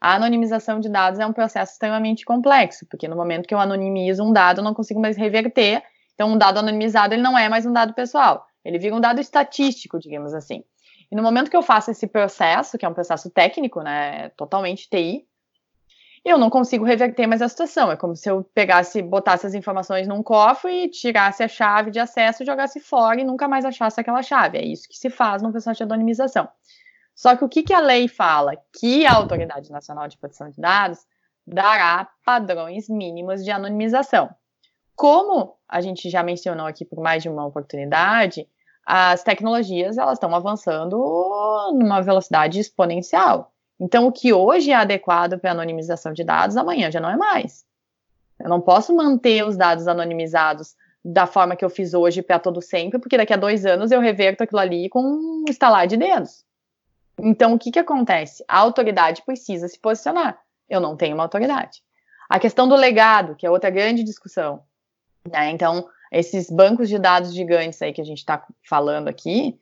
A 0.00 0.14
anonimização 0.14 0.78
de 0.80 0.88
dados 0.88 1.18
é 1.18 1.26
um 1.26 1.32
processo 1.32 1.72
extremamente 1.72 2.24
complexo, 2.24 2.86
porque 2.90 3.08
no 3.08 3.16
momento 3.16 3.46
que 3.46 3.54
eu 3.54 3.58
anonimizo 3.58 4.22
um 4.22 4.32
dado, 4.32 4.60
eu 4.60 4.64
não 4.64 4.74
consigo 4.74 5.00
mais 5.00 5.16
reverter. 5.16 5.82
Então, 6.14 6.28
um 6.28 6.38
dado 6.38 6.58
anonimizado, 6.58 7.14
ele 7.14 7.22
não 7.22 7.38
é 7.38 7.48
mais 7.48 7.64
um 7.66 7.72
dado 7.72 7.94
pessoal. 7.94 8.46
Ele 8.64 8.78
vira 8.78 8.94
um 8.94 9.00
dado 9.00 9.20
estatístico, 9.20 9.98
digamos 9.98 10.34
assim. 10.34 10.64
E 11.10 11.14
no 11.14 11.22
momento 11.22 11.50
que 11.50 11.56
eu 11.56 11.62
faço 11.62 11.90
esse 11.90 12.06
processo, 12.06 12.76
que 12.76 12.84
é 12.84 12.88
um 12.88 12.94
processo 12.94 13.30
técnico, 13.30 13.80
né, 13.80 14.30
totalmente 14.30 14.88
TI, 14.90 15.24
eu 16.28 16.36
não 16.38 16.50
consigo 16.50 16.84
reverter 16.84 17.26
mais 17.28 17.40
a 17.40 17.48
situação. 17.48 17.90
É 17.90 17.96
como 17.96 18.16
se 18.16 18.28
eu 18.28 18.42
pegasse, 18.52 19.00
botasse 19.00 19.46
as 19.46 19.54
informações 19.54 20.08
num 20.08 20.24
cofre 20.24 20.84
e 20.84 20.90
tirasse 20.90 21.44
a 21.44 21.48
chave 21.48 21.92
de 21.92 22.00
acesso, 22.00 22.44
jogasse 22.44 22.80
fora 22.80 23.20
e 23.20 23.24
nunca 23.24 23.46
mais 23.46 23.64
achasse 23.64 24.00
aquela 24.00 24.22
chave. 24.22 24.58
É 24.58 24.64
isso 24.64 24.88
que 24.88 24.98
se 24.98 25.08
faz 25.08 25.40
no 25.40 25.52
processo 25.52 25.76
de 25.76 25.84
anonimização. 25.84 26.48
Só 27.14 27.36
que 27.36 27.44
o 27.44 27.48
que, 27.48 27.62
que 27.62 27.72
a 27.72 27.78
lei 27.78 28.08
fala? 28.08 28.54
Que 28.78 29.06
a 29.06 29.14
Autoridade 29.14 29.70
Nacional 29.70 30.08
de 30.08 30.18
Proteção 30.18 30.50
de 30.50 30.60
Dados 30.60 30.98
dará 31.46 32.08
padrões 32.24 32.88
mínimos 32.88 33.44
de 33.44 33.52
anonimização. 33.52 34.28
Como 34.96 35.56
a 35.68 35.80
gente 35.80 36.10
já 36.10 36.24
mencionou 36.24 36.66
aqui 36.66 36.84
por 36.84 37.00
mais 37.00 37.22
de 37.22 37.28
uma 37.28 37.46
oportunidade, 37.46 38.48
as 38.84 39.22
tecnologias 39.22 39.96
elas 39.96 40.14
estão 40.14 40.34
avançando 40.34 40.98
numa 41.72 42.00
velocidade 42.00 42.58
exponencial. 42.58 43.52
Então, 43.78 44.06
o 44.06 44.12
que 44.12 44.32
hoje 44.32 44.70
é 44.70 44.74
adequado 44.74 45.38
para 45.38 45.50
anonimização 45.50 46.12
de 46.12 46.24
dados, 46.24 46.56
amanhã 46.56 46.90
já 46.90 47.00
não 47.00 47.10
é 47.10 47.16
mais. 47.16 47.64
Eu 48.38 48.48
não 48.48 48.60
posso 48.60 48.94
manter 48.94 49.44
os 49.46 49.56
dados 49.56 49.86
anonimizados 49.86 50.74
da 51.04 51.26
forma 51.26 51.54
que 51.54 51.64
eu 51.64 51.70
fiz 51.70 51.94
hoje 51.94 52.22
para 52.22 52.38
todo 52.38 52.60
sempre, 52.60 52.98
porque 52.98 53.16
daqui 53.16 53.32
a 53.32 53.36
dois 53.36 53.64
anos 53.64 53.92
eu 53.92 54.00
reverto 54.00 54.42
aquilo 54.42 54.60
ali 54.60 54.88
com 54.88 55.00
um 55.00 55.44
estalar 55.48 55.86
de 55.86 55.96
dedos. 55.96 56.44
Então, 57.18 57.54
o 57.54 57.58
que, 57.58 57.70
que 57.70 57.78
acontece? 57.78 58.44
A 58.48 58.58
autoridade 58.58 59.22
precisa 59.24 59.68
se 59.68 59.78
posicionar. 59.78 60.38
Eu 60.68 60.80
não 60.80 60.96
tenho 60.96 61.14
uma 61.14 61.22
autoridade. 61.22 61.82
A 62.28 62.38
questão 62.38 62.68
do 62.68 62.74
legado, 62.74 63.36
que 63.36 63.46
é 63.46 63.50
outra 63.50 63.70
grande 63.70 64.02
discussão. 64.02 64.62
Né? 65.30 65.50
Então, 65.50 65.88
esses 66.10 66.50
bancos 66.50 66.88
de 66.88 66.98
dados 66.98 67.32
gigantes 67.32 67.80
aí 67.80 67.92
que 67.92 68.00
a 68.00 68.04
gente 68.04 68.18
está 68.18 68.44
falando 68.68 69.08
aqui, 69.08 69.58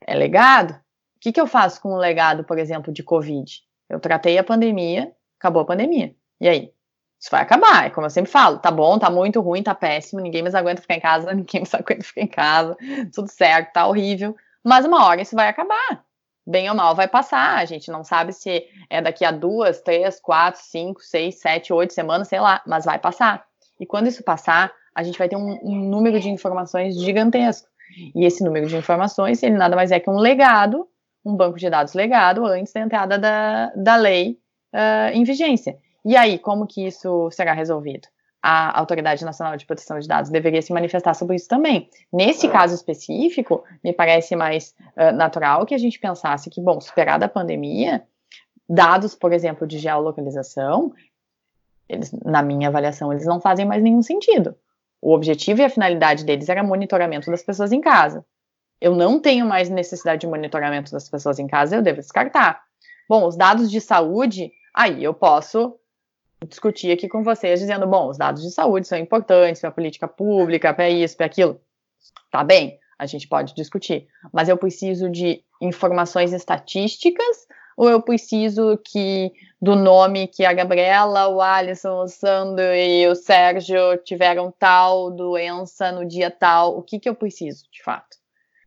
é 0.00 0.14
legado? 0.14 0.78
Que, 1.24 1.32
que 1.32 1.40
eu 1.40 1.46
faço 1.46 1.80
com 1.80 1.94
o 1.94 1.96
legado, 1.96 2.44
por 2.44 2.58
exemplo, 2.58 2.92
de 2.92 3.02
Covid? 3.02 3.50
Eu 3.88 3.98
tratei 3.98 4.36
a 4.36 4.44
pandemia, 4.44 5.10
acabou 5.38 5.62
a 5.62 5.64
pandemia. 5.64 6.14
E 6.38 6.46
aí? 6.46 6.74
Isso 7.18 7.30
vai 7.30 7.40
acabar, 7.40 7.86
é 7.86 7.90
como 7.90 8.04
eu 8.04 8.10
sempre 8.10 8.30
falo, 8.30 8.58
tá 8.58 8.70
bom, 8.70 8.98
tá 8.98 9.08
muito 9.08 9.40
ruim, 9.40 9.62
tá 9.62 9.74
péssimo, 9.74 10.20
ninguém 10.20 10.42
mais 10.42 10.54
aguenta 10.54 10.82
ficar 10.82 10.96
em 10.96 11.00
casa, 11.00 11.32
ninguém 11.32 11.62
mais 11.62 11.72
aguenta 11.72 12.04
ficar 12.04 12.20
em 12.20 12.26
casa, 12.26 12.76
tudo 13.14 13.28
certo, 13.28 13.72
tá 13.72 13.86
horrível, 13.86 14.36
mas 14.62 14.84
uma 14.84 15.02
hora 15.06 15.22
isso 15.22 15.34
vai 15.34 15.48
acabar. 15.48 16.04
Bem 16.46 16.68
ou 16.68 16.76
mal 16.76 16.94
vai 16.94 17.08
passar, 17.08 17.56
a 17.56 17.64
gente 17.64 17.90
não 17.90 18.04
sabe 18.04 18.34
se 18.34 18.66
é 18.90 19.00
daqui 19.00 19.24
a 19.24 19.30
duas, 19.30 19.80
três, 19.80 20.20
quatro, 20.20 20.60
cinco, 20.62 21.00
seis, 21.00 21.40
sete, 21.40 21.72
oito 21.72 21.94
semanas, 21.94 22.28
sei 22.28 22.40
lá, 22.40 22.60
mas 22.66 22.84
vai 22.84 22.98
passar. 22.98 23.46
E 23.80 23.86
quando 23.86 24.08
isso 24.08 24.22
passar, 24.22 24.70
a 24.94 25.02
gente 25.02 25.18
vai 25.18 25.26
ter 25.26 25.36
um, 25.36 25.58
um 25.62 25.88
número 25.88 26.20
de 26.20 26.28
informações 26.28 27.00
gigantesco. 27.00 27.66
E 28.14 28.26
esse 28.26 28.44
número 28.44 28.66
de 28.66 28.76
informações, 28.76 29.42
ele 29.42 29.56
nada 29.56 29.74
mais 29.74 29.90
é 29.90 29.98
que 29.98 30.10
um 30.10 30.18
legado 30.18 30.86
um 31.24 31.34
banco 31.34 31.58
de 31.58 31.70
dados 31.70 31.94
legado 31.94 32.44
antes 32.44 32.72
da 32.72 32.80
entrada 32.80 33.18
da, 33.18 33.72
da 33.74 33.96
lei 33.96 34.38
uh, 34.74 35.10
em 35.12 35.24
vigência. 35.24 35.78
E 36.04 36.16
aí, 36.16 36.38
como 36.38 36.66
que 36.66 36.86
isso 36.86 37.30
será 37.30 37.54
resolvido? 37.54 38.08
A 38.42 38.78
Autoridade 38.78 39.24
Nacional 39.24 39.56
de 39.56 39.64
Proteção 39.64 39.98
de 39.98 40.06
Dados 40.06 40.30
deveria 40.30 40.60
se 40.60 40.70
manifestar 40.70 41.14
sobre 41.14 41.36
isso 41.36 41.48
também. 41.48 41.88
Nesse 42.12 42.46
caso 42.46 42.74
específico, 42.74 43.64
me 43.82 43.90
parece 43.90 44.36
mais 44.36 44.74
uh, 44.98 45.16
natural 45.16 45.64
que 45.64 45.74
a 45.74 45.78
gente 45.78 45.98
pensasse 45.98 46.50
que, 46.50 46.60
bom, 46.60 46.78
superada 46.78 47.24
a 47.24 47.28
pandemia, 47.28 48.02
dados, 48.68 49.14
por 49.14 49.32
exemplo, 49.32 49.66
de 49.66 49.78
geolocalização, 49.78 50.92
eles, 51.88 52.12
na 52.22 52.42
minha 52.42 52.68
avaliação, 52.68 53.10
eles 53.10 53.24
não 53.24 53.40
fazem 53.40 53.64
mais 53.64 53.82
nenhum 53.82 54.02
sentido. 54.02 54.54
O 55.00 55.14
objetivo 55.14 55.62
e 55.62 55.64
a 55.64 55.70
finalidade 55.70 56.24
deles 56.24 56.48
era 56.48 56.62
monitoramento 56.62 57.30
das 57.30 57.42
pessoas 57.42 57.72
em 57.72 57.80
casa 57.80 58.24
eu 58.84 58.94
não 58.94 59.18
tenho 59.18 59.46
mais 59.46 59.70
necessidade 59.70 60.20
de 60.20 60.26
monitoramento 60.26 60.92
das 60.92 61.08
pessoas 61.08 61.38
em 61.38 61.46
casa, 61.46 61.74
eu 61.74 61.80
devo 61.80 62.00
descartar. 62.00 62.62
Bom, 63.08 63.26
os 63.26 63.34
dados 63.34 63.70
de 63.70 63.80
saúde, 63.80 64.52
aí 64.74 65.02
eu 65.02 65.14
posso 65.14 65.74
discutir 66.46 66.92
aqui 66.92 67.08
com 67.08 67.22
vocês, 67.22 67.60
dizendo, 67.60 67.86
bom, 67.86 68.10
os 68.10 68.18
dados 68.18 68.42
de 68.42 68.50
saúde 68.50 68.86
são 68.86 68.98
importantes 68.98 69.62
para 69.62 69.70
a 69.70 69.72
política 69.72 70.06
pública, 70.06 70.74
para 70.74 70.90
isso, 70.90 71.16
para 71.16 71.24
aquilo. 71.24 71.58
Tá 72.30 72.44
bem, 72.44 72.78
a 72.98 73.06
gente 73.06 73.26
pode 73.26 73.54
discutir. 73.54 74.06
Mas 74.30 74.50
eu 74.50 74.58
preciso 74.58 75.08
de 75.08 75.42
informações 75.62 76.34
estatísticas 76.34 77.46
ou 77.78 77.88
eu 77.88 78.02
preciso 78.02 78.78
que 78.84 79.32
do 79.62 79.74
nome 79.74 80.28
que 80.28 80.44
a 80.44 80.52
Gabriela, 80.52 81.26
o 81.28 81.40
Alisson, 81.40 82.02
o 82.02 82.06
Sandro 82.06 82.74
e 82.74 83.08
o 83.08 83.14
Sérgio 83.14 83.96
tiveram 84.04 84.52
tal 84.58 85.10
doença 85.10 85.90
no 85.90 86.04
dia 86.06 86.30
tal? 86.30 86.76
O 86.76 86.82
que, 86.82 87.00
que 87.00 87.08
eu 87.08 87.14
preciso, 87.14 87.64
de 87.72 87.82
fato? 87.82 88.22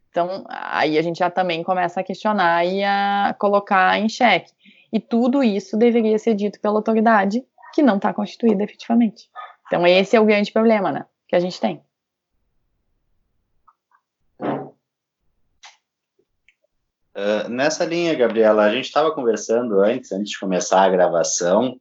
Então, 0.09 0.45
aí 0.49 0.97
a 0.97 1.01
gente 1.01 1.19
já 1.19 1.29
também 1.29 1.63
começa 1.63 1.99
a 1.99 2.03
questionar 2.03 2.65
e 2.65 2.83
a 2.83 3.35
colocar 3.39 3.99
em 3.99 4.09
xeque. 4.09 4.51
E 4.91 4.99
tudo 4.99 5.43
isso 5.43 5.77
deveria 5.77 6.17
ser 6.17 6.33
dito 6.33 6.59
pela 6.59 6.75
autoridade 6.75 7.43
que 7.73 7.81
não 7.81 7.97
está 7.97 8.13
constituída 8.13 8.63
efetivamente. 8.63 9.29
Então, 9.67 9.85
esse 9.85 10.15
é 10.15 10.19
o 10.19 10.25
grande 10.25 10.51
problema 10.51 10.91
né, 10.91 11.05
que 11.27 11.35
a 11.35 11.39
gente 11.39 11.59
tem. 11.59 11.81
Uh, 17.17 17.49
nessa 17.49 17.83
linha, 17.83 18.13
Gabriela, 18.13 18.63
a 18.63 18.71
gente 18.71 18.85
estava 18.85 19.11
conversando 19.11 19.81
antes, 19.81 20.11
antes 20.11 20.31
de 20.31 20.39
começar 20.39 20.83
a 20.83 20.89
gravação, 20.89 21.79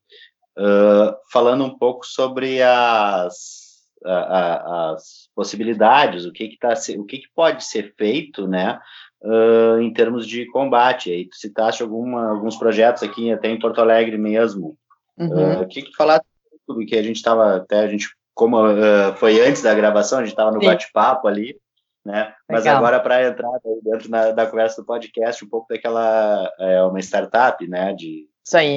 uh, 0.58 1.14
falando 1.30 1.62
um 1.62 1.76
pouco 1.76 2.06
sobre 2.06 2.62
as 2.62 3.65
a, 4.04 4.92
as 4.92 5.28
possibilidades, 5.34 6.24
o 6.24 6.32
que 6.32 6.48
que 6.48 6.58
tá, 6.58 6.74
o 6.98 7.04
que 7.04 7.18
que 7.18 7.28
pode 7.34 7.64
ser 7.64 7.94
feito, 7.96 8.46
né, 8.46 8.78
uh, 9.22 9.80
em 9.80 9.92
termos 9.92 10.26
de 10.26 10.46
combate. 10.46 11.10
Aí 11.10 11.28
tu 11.28 11.36
citaste 11.36 11.82
alguma, 11.82 12.30
alguns 12.30 12.56
projetos 12.56 13.02
aqui 13.02 13.32
até 13.32 13.48
em 13.48 13.58
Porto 13.58 13.80
Alegre 13.80 14.18
mesmo. 14.18 14.76
Uhum. 15.18 15.62
Uh, 15.62 15.66
que 15.66 15.82
que 15.82 15.96
falar 15.96 16.20
tudo 16.66 16.84
que 16.84 16.96
a 16.96 17.02
gente 17.02 17.16
estava 17.16 17.56
até 17.56 17.80
a 17.80 17.88
gente 17.88 18.08
como 18.34 18.58
uh, 18.58 19.14
foi 19.16 19.40
antes 19.40 19.62
da 19.62 19.74
gravação, 19.74 20.18
a 20.18 20.22
gente 20.22 20.32
estava 20.32 20.50
no 20.50 20.60
bate-papo 20.60 21.26
ali, 21.26 21.58
né? 22.04 22.34
Mas 22.46 22.64
Legal. 22.64 22.76
agora 22.76 23.00
para 23.00 23.26
entrar 23.28 23.50
dentro 23.82 24.10
na, 24.10 24.30
da 24.30 24.46
conversa 24.46 24.82
do 24.82 24.86
podcast, 24.86 25.42
um 25.42 25.48
pouco 25.48 25.66
daquela 25.70 26.52
é 26.58 26.82
uma 26.82 27.00
startup, 27.00 27.66
né, 27.66 27.94
de 27.94 28.28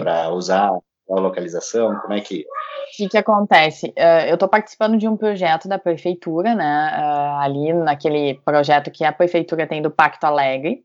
para 0.02 0.30
usar 0.30 0.72
localização, 1.18 1.96
como 2.02 2.14
é 2.14 2.22
que 2.22 2.46
o 2.90 2.98
que, 2.98 3.10
que 3.10 3.18
acontece? 3.18 3.94
Uh, 3.98 4.28
eu 4.28 4.34
estou 4.34 4.50
participando 4.50 4.98
de 4.98 5.08
um 5.08 5.16
projeto 5.16 5.68
da 5.68 5.78
prefeitura, 5.78 6.56
né? 6.56 6.92
Uh, 6.98 7.40
ali 7.40 7.74
naquele 7.74 8.42
projeto 8.44 8.92
que 8.92 9.06
a 9.06 9.14
prefeitura 9.14 9.68
tem 9.68 9.82
do 9.82 9.92
Pacto 9.92 10.26
Alegre. 10.26 10.84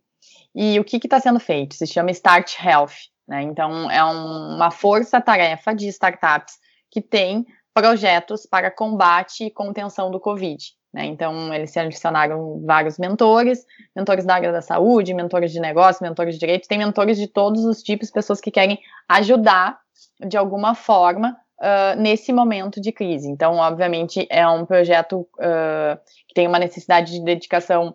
E 0.55 0.79
o 0.79 0.85
que 0.85 0.99
está 0.99 1.19
sendo 1.19 1.41
feito? 1.41 1.75
Se 1.75 1.87
chama 1.87 2.11
Start 2.11 2.55
Health. 2.63 3.11
Né? 3.27 3.43
Então, 3.43 3.91
é 3.91 4.05
um, 4.05 4.55
uma 4.57 4.71
força-tarefa 4.71 5.75
de 5.75 5.89
startups 5.89 6.55
que 6.91 7.01
tem 7.01 7.45
projetos 7.73 8.47
para 8.47 8.71
combate 8.71 9.45
e 9.45 9.51
contenção 9.51 10.11
do 10.11 10.21
Covid. 10.21 10.63
Né? 10.93 11.07
Então, 11.07 11.53
eles 11.53 11.73
selecionaram 11.73 12.63
vários 12.65 12.99
mentores, 12.99 13.65
mentores 13.97 14.25
da 14.25 14.35
área 14.35 14.53
da 14.53 14.63
saúde, 14.63 15.13
mentores 15.13 15.51
de 15.51 15.59
negócio, 15.59 16.05
mentores 16.05 16.35
de 16.35 16.41
direito, 16.41 16.69
tem 16.69 16.79
mentores 16.79 17.17
de 17.17 17.27
todos 17.27 17.65
os 17.65 17.83
tipos, 17.83 18.11
pessoas 18.11 18.41
que 18.41 18.51
querem 18.51 18.79
ajudar 19.09 19.79
de 20.20 20.37
alguma 20.37 20.74
forma 20.74 21.37
uh, 21.59 22.00
nesse 22.00 22.33
momento 22.33 22.81
de 22.81 22.92
crise. 22.92 23.29
Então, 23.29 23.57
obviamente, 23.57 24.27
é 24.31 24.46
um 24.48 24.64
projeto 24.64 25.20
uh, 25.38 25.98
que 26.29 26.35
tem 26.35 26.46
uma 26.46 26.59
necessidade 26.59 27.12
de 27.12 27.24
dedicação 27.24 27.94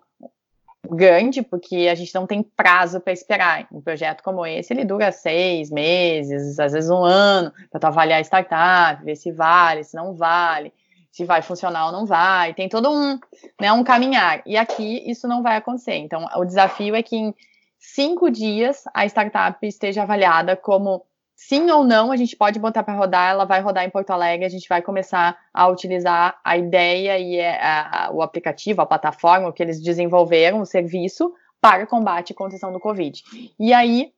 grande, 0.89 1.41
porque 1.41 1.87
a 1.91 1.95
gente 1.95 2.13
não 2.15 2.25
tem 2.25 2.41
prazo 2.41 2.99
para 2.99 3.13
esperar. 3.13 3.67
Um 3.71 3.81
projeto 3.81 4.23
como 4.23 4.45
esse, 4.45 4.73
ele 4.73 4.85
dura 4.85 5.11
seis 5.11 5.69
meses, 5.69 6.59
às 6.59 6.73
vezes 6.73 6.89
um 6.89 7.03
ano, 7.03 7.51
para 7.69 7.89
avaliar 7.89 8.19
a 8.19 8.23
startup, 8.23 9.03
ver 9.03 9.15
se 9.15 9.31
vale, 9.31 9.83
se 9.83 9.95
não 9.95 10.15
vale, 10.15 10.73
se 11.11 11.25
vai 11.25 11.41
funcionar 11.41 11.87
ou 11.87 11.91
não 11.91 12.05
vai. 12.05 12.53
Tem 12.53 12.69
todo 12.69 12.89
um, 12.89 13.19
né, 13.59 13.71
um 13.71 13.83
caminhar. 13.83 14.41
E 14.45 14.57
aqui 14.57 15.03
isso 15.09 15.27
não 15.27 15.43
vai 15.43 15.57
acontecer. 15.57 15.95
Então, 15.95 16.25
o 16.35 16.45
desafio 16.45 16.95
é 16.95 17.03
que 17.03 17.15
em 17.15 17.35
cinco 17.77 18.29
dias 18.31 18.83
a 18.93 19.05
startup 19.05 19.65
esteja 19.65 20.03
avaliada 20.03 20.55
como 20.55 21.05
sim 21.39 21.71
ou 21.71 21.85
não, 21.85 22.11
a 22.11 22.17
gente 22.17 22.35
pode 22.35 22.59
botar 22.59 22.83
para 22.83 22.93
rodar, 22.93 23.31
ela 23.31 23.45
vai 23.45 23.61
rodar 23.61 23.85
em 23.85 23.89
Porto 23.89 24.11
Alegre, 24.11 24.45
a 24.45 24.49
gente 24.49 24.67
vai 24.67 24.81
começar 24.81 25.37
a 25.53 25.67
utilizar 25.69 26.37
a 26.43 26.57
ideia 26.57 27.17
e 27.17 27.37
é, 27.37 27.57
a, 27.61 28.07
a, 28.07 28.11
o 28.11 28.21
aplicativo, 28.21 28.81
a 28.81 28.85
plataforma, 28.85 29.47
o 29.47 29.53
que 29.53 29.63
eles 29.63 29.81
desenvolveram, 29.81 30.59
o 30.59 30.65
serviço, 30.65 31.33
para 31.61 31.87
combate 31.87 32.31
e 32.31 32.33
contenção 32.33 32.73
do 32.73 32.79
Covid. 32.79 33.23
E 33.57 33.71
aí, 33.71 34.11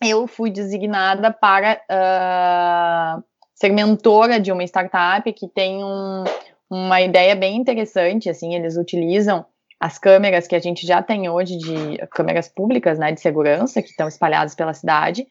eu 0.00 0.28
fui 0.28 0.50
designada 0.50 1.32
para 1.32 1.80
uh, 1.90 3.24
ser 3.56 3.70
mentora 3.70 4.38
de 4.38 4.52
uma 4.52 4.62
startup 4.62 5.30
que 5.32 5.48
tem 5.48 5.82
um, 5.82 6.22
uma 6.70 7.00
ideia 7.00 7.34
bem 7.34 7.56
interessante, 7.56 8.30
assim, 8.30 8.54
eles 8.54 8.76
utilizam 8.76 9.44
as 9.80 9.98
câmeras 9.98 10.46
que 10.46 10.54
a 10.54 10.60
gente 10.60 10.86
já 10.86 11.02
tem 11.02 11.28
hoje 11.28 11.58
de 11.58 11.98
câmeras 12.12 12.48
públicas, 12.48 13.00
né, 13.00 13.10
de 13.10 13.20
segurança, 13.20 13.82
que 13.82 13.88
estão 13.88 14.06
espalhadas 14.06 14.54
pela 14.54 14.72
cidade, 14.72 15.26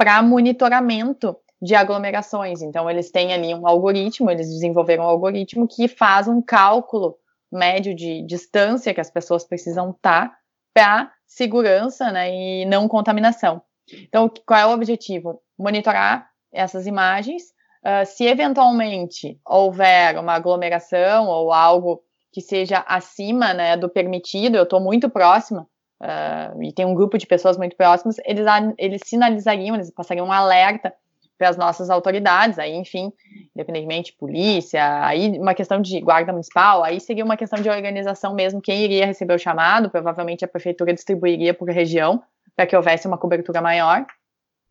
para 0.00 0.22
monitoramento 0.22 1.36
de 1.60 1.74
aglomerações. 1.74 2.62
Então, 2.62 2.88
eles 2.88 3.10
têm 3.10 3.34
ali 3.34 3.54
um 3.54 3.66
algoritmo, 3.66 4.30
eles 4.30 4.48
desenvolveram 4.48 5.04
um 5.04 5.06
algoritmo 5.06 5.68
que 5.68 5.86
faz 5.88 6.26
um 6.26 6.40
cálculo 6.40 7.18
médio 7.52 7.94
de 7.94 8.22
distância 8.22 8.94
que 8.94 9.00
as 9.02 9.10
pessoas 9.10 9.44
precisam 9.44 9.90
estar 9.90 10.34
para 10.72 11.12
segurança 11.26 12.10
né, 12.10 12.34
e 12.34 12.64
não 12.64 12.88
contaminação. 12.88 13.60
Então, 13.92 14.32
qual 14.46 14.58
é 14.58 14.64
o 14.64 14.70
objetivo? 14.70 15.42
Monitorar 15.58 16.30
essas 16.50 16.86
imagens. 16.86 17.42
Uh, 17.84 18.06
se 18.06 18.24
eventualmente 18.24 19.38
houver 19.44 20.18
uma 20.18 20.32
aglomeração 20.32 21.26
ou 21.26 21.52
algo 21.52 22.02
que 22.32 22.40
seja 22.40 22.82
acima 22.88 23.52
né, 23.52 23.76
do 23.76 23.86
permitido, 23.86 24.56
eu 24.56 24.62
estou 24.62 24.80
muito 24.80 25.10
próxima, 25.10 25.68
uh, 26.00 26.62
e 26.62 26.72
tem 26.72 26.84
um 26.84 26.94
grupo 26.94 27.18
de 27.18 27.26
pessoas 27.26 27.56
muito 27.56 27.76
próximas, 27.76 28.16
eles, 28.24 28.46
eles 28.78 29.00
sinalizariam, 29.04 29.74
eles 29.74 29.90
passariam 29.90 30.26
um 30.26 30.32
alerta 30.32 30.92
para 31.40 31.48
as 31.48 31.56
nossas 31.56 31.88
autoridades, 31.88 32.58
aí, 32.58 32.74
enfim, 32.74 33.10
independentemente, 33.56 34.12
polícia, 34.12 35.02
aí 35.02 35.38
uma 35.38 35.54
questão 35.54 35.80
de 35.80 35.98
guarda 35.98 36.32
municipal, 36.32 36.84
aí 36.84 37.00
seria 37.00 37.24
uma 37.24 37.36
questão 37.36 37.62
de 37.62 37.70
organização 37.70 38.34
mesmo, 38.34 38.60
quem 38.60 38.82
iria 38.84 39.06
receber 39.06 39.34
o 39.34 39.38
chamado, 39.38 39.88
provavelmente 39.88 40.44
a 40.44 40.48
prefeitura 40.48 40.92
distribuiria 40.92 41.54
por 41.54 41.70
região, 41.70 42.22
para 42.54 42.66
que 42.66 42.76
houvesse 42.76 43.06
uma 43.06 43.16
cobertura 43.16 43.62
maior, 43.62 44.04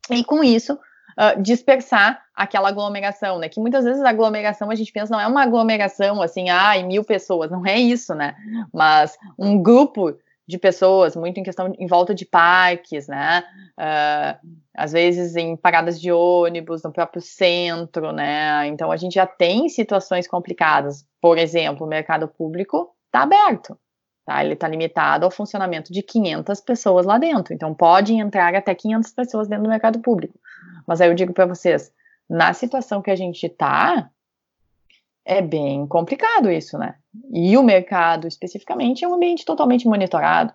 e 0.08 0.22
com 0.22 0.44
isso, 0.44 0.74
uh, 0.74 1.42
dispersar 1.42 2.22
aquela 2.36 2.68
aglomeração, 2.68 3.40
né, 3.40 3.48
que 3.48 3.58
muitas 3.58 3.84
vezes 3.84 4.04
a 4.04 4.10
aglomeração, 4.10 4.70
a 4.70 4.74
gente 4.76 4.92
pensa, 4.92 5.12
não 5.12 5.20
é 5.20 5.26
uma 5.26 5.42
aglomeração, 5.42 6.22
assim, 6.22 6.50
ai, 6.50 6.84
mil 6.84 7.02
pessoas, 7.02 7.50
não 7.50 7.66
é 7.66 7.80
isso, 7.80 8.14
né, 8.14 8.36
mas 8.72 9.18
um 9.36 9.60
grupo 9.60 10.16
de 10.50 10.58
pessoas, 10.58 11.16
muito 11.16 11.38
em 11.38 11.42
questão 11.42 11.72
em 11.78 11.86
volta 11.86 12.14
de 12.14 12.26
parques, 12.26 13.08
né? 13.08 13.42
Uh, 13.78 14.48
às 14.74 14.92
vezes 14.92 15.36
em 15.36 15.56
paradas 15.56 16.00
de 16.00 16.12
ônibus, 16.12 16.82
no 16.82 16.92
próprio 16.92 17.22
centro, 17.22 18.12
né? 18.12 18.66
Então 18.66 18.90
a 18.90 18.96
gente 18.96 19.14
já 19.14 19.26
tem 19.26 19.68
situações 19.68 20.26
complicadas. 20.26 21.06
Por 21.20 21.38
exemplo, 21.38 21.86
o 21.86 21.88
mercado 21.88 22.28
público 22.28 22.94
está 23.06 23.22
aberto, 23.22 23.78
tá? 24.26 24.44
Ele 24.44 24.54
está 24.54 24.68
limitado 24.68 25.24
ao 25.24 25.30
funcionamento 25.30 25.92
de 25.92 26.02
500 26.02 26.60
pessoas 26.60 27.06
lá 27.06 27.18
dentro. 27.18 27.54
Então 27.54 27.74
pode 27.74 28.14
entrar 28.14 28.54
até 28.54 28.74
500 28.74 29.12
pessoas 29.12 29.48
dentro 29.48 29.64
do 29.64 29.70
mercado 29.70 30.00
público. 30.00 30.38
Mas 30.86 31.00
aí 31.00 31.08
eu 31.08 31.14
digo 31.14 31.32
para 31.32 31.46
vocês, 31.46 31.92
na 32.28 32.52
situação 32.52 33.00
que 33.00 33.10
a 33.10 33.16
gente 33.16 33.46
está, 33.46 34.10
é 35.30 35.40
bem 35.40 35.86
complicado 35.86 36.50
isso, 36.50 36.76
né? 36.76 36.96
E 37.32 37.56
o 37.56 37.62
mercado, 37.62 38.26
especificamente, 38.26 39.04
é 39.04 39.08
um 39.08 39.14
ambiente 39.14 39.44
totalmente 39.44 39.86
monitorado. 39.86 40.52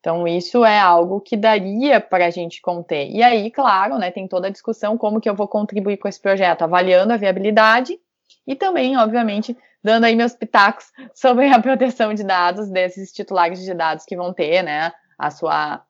Então, 0.00 0.26
isso 0.26 0.64
é 0.64 0.80
algo 0.80 1.20
que 1.20 1.36
daria 1.36 2.00
para 2.00 2.26
a 2.26 2.30
gente 2.30 2.60
conter. 2.60 3.08
E 3.08 3.22
aí, 3.22 3.52
claro, 3.52 3.98
né, 3.98 4.10
tem 4.10 4.26
toda 4.26 4.48
a 4.48 4.50
discussão 4.50 4.98
como 4.98 5.20
que 5.20 5.30
eu 5.30 5.34
vou 5.34 5.46
contribuir 5.46 5.98
com 5.98 6.08
esse 6.08 6.20
projeto, 6.20 6.62
avaliando 6.62 7.12
a 7.12 7.16
viabilidade 7.16 7.96
e 8.44 8.56
também, 8.56 8.96
obviamente, 8.96 9.56
dando 9.82 10.04
aí 10.04 10.16
meus 10.16 10.34
pitacos 10.34 10.86
sobre 11.14 11.46
a 11.46 11.60
proteção 11.60 12.12
de 12.12 12.24
dados 12.24 12.68
desses 12.68 13.12
titulares 13.12 13.62
de 13.62 13.74
dados 13.74 14.04
que 14.04 14.16
vão 14.16 14.32
ter, 14.32 14.60
né, 14.64 14.92
a 15.16 15.30
sua, 15.30 15.84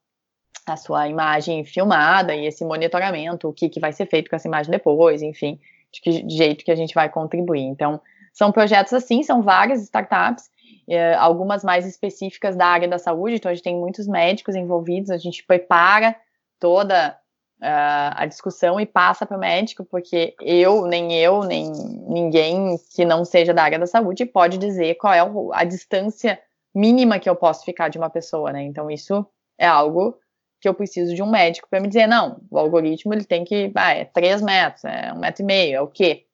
a 0.67 0.77
sua 0.77 1.09
imagem 1.09 1.65
filmada 1.65 2.35
e 2.35 2.45
esse 2.45 2.67
monitoramento, 2.67 3.49
o 3.49 3.53
que, 3.53 3.71
que 3.71 3.81
vai 3.81 3.95
ser 3.95 4.05
feito 4.05 4.29
com 4.29 4.37
essa 4.37 4.49
imagem 4.49 4.71
depois, 4.71 5.23
enfim, 5.23 5.59
de 5.91 6.03
que 6.03 6.29
jeito 6.29 6.67
que 6.67 6.71
a 6.71 6.77
gente 6.77 6.95
vai 6.95 7.09
contribuir. 7.09 7.63
Então, 7.63 7.99
são 8.37 8.53
projetos 8.53 8.93
assim, 8.93 9.23
são 9.23 9.41
várias 9.41 9.83
startups, 9.83 10.51
é, 10.87 11.15
algumas 11.15 11.65
mais 11.65 11.87
específicas 11.87 12.55
da 12.55 12.67
área 12.67 12.87
da 12.87 12.99
saúde, 12.99 13.37
então 13.37 13.51
a 13.51 13.55
gente 13.55 13.65
tem 13.65 13.75
muitos 13.75 14.07
médicos 14.07 14.55
envolvidos, 14.55 15.11
a 15.11 15.17
gente 15.17 15.43
prepara 15.43 16.15
toda 16.61 17.19
uh, 17.63 18.13
a 18.15 18.27
discussão 18.27 18.79
e 18.79 18.85
passa 18.85 19.25
para 19.25 19.39
o 19.39 19.41
médico, 19.41 19.87
porque 19.87 20.35
eu, 20.43 20.87
nem 20.87 21.15
eu, 21.15 21.45
nem 21.45 21.73
ninguém 22.09 22.77
que 22.95 23.07
não 23.07 23.25
seja 23.25 23.55
da 23.55 23.63
área 23.63 23.79
da 23.79 23.87
saúde 23.87 24.27
pode 24.27 24.59
dizer 24.59 24.97
qual 24.97 25.15
é 25.15 25.21
a 25.55 25.65
distância 25.65 26.39
mínima 26.75 27.19
que 27.19 27.31
eu 27.31 27.37
posso 27.37 27.65
ficar 27.65 27.89
de 27.89 27.97
uma 27.97 28.11
pessoa, 28.11 28.53
né? 28.53 28.63
Então 28.63 28.91
isso 28.91 29.27
é 29.59 29.67
algo 29.67 30.15
que 30.61 30.69
eu 30.69 30.75
preciso 30.75 31.15
de 31.15 31.23
um 31.23 31.31
médico 31.31 31.69
para 31.71 31.81
me 31.81 31.89
dizer, 31.89 32.07
não, 32.07 32.43
o 32.51 32.59
algoritmo 32.59 33.15
ele 33.15 33.25
tem 33.25 33.45
que, 33.45 33.73
ah, 33.75 33.95
é 33.95 34.05
3 34.05 34.43
metros, 34.43 34.85
é 34.85 35.11
um 35.15 35.19
metro 35.19 35.43
e 35.43 35.47
meio, 35.47 35.77
é 35.77 35.81
o 35.81 35.87
quê? 35.87 36.26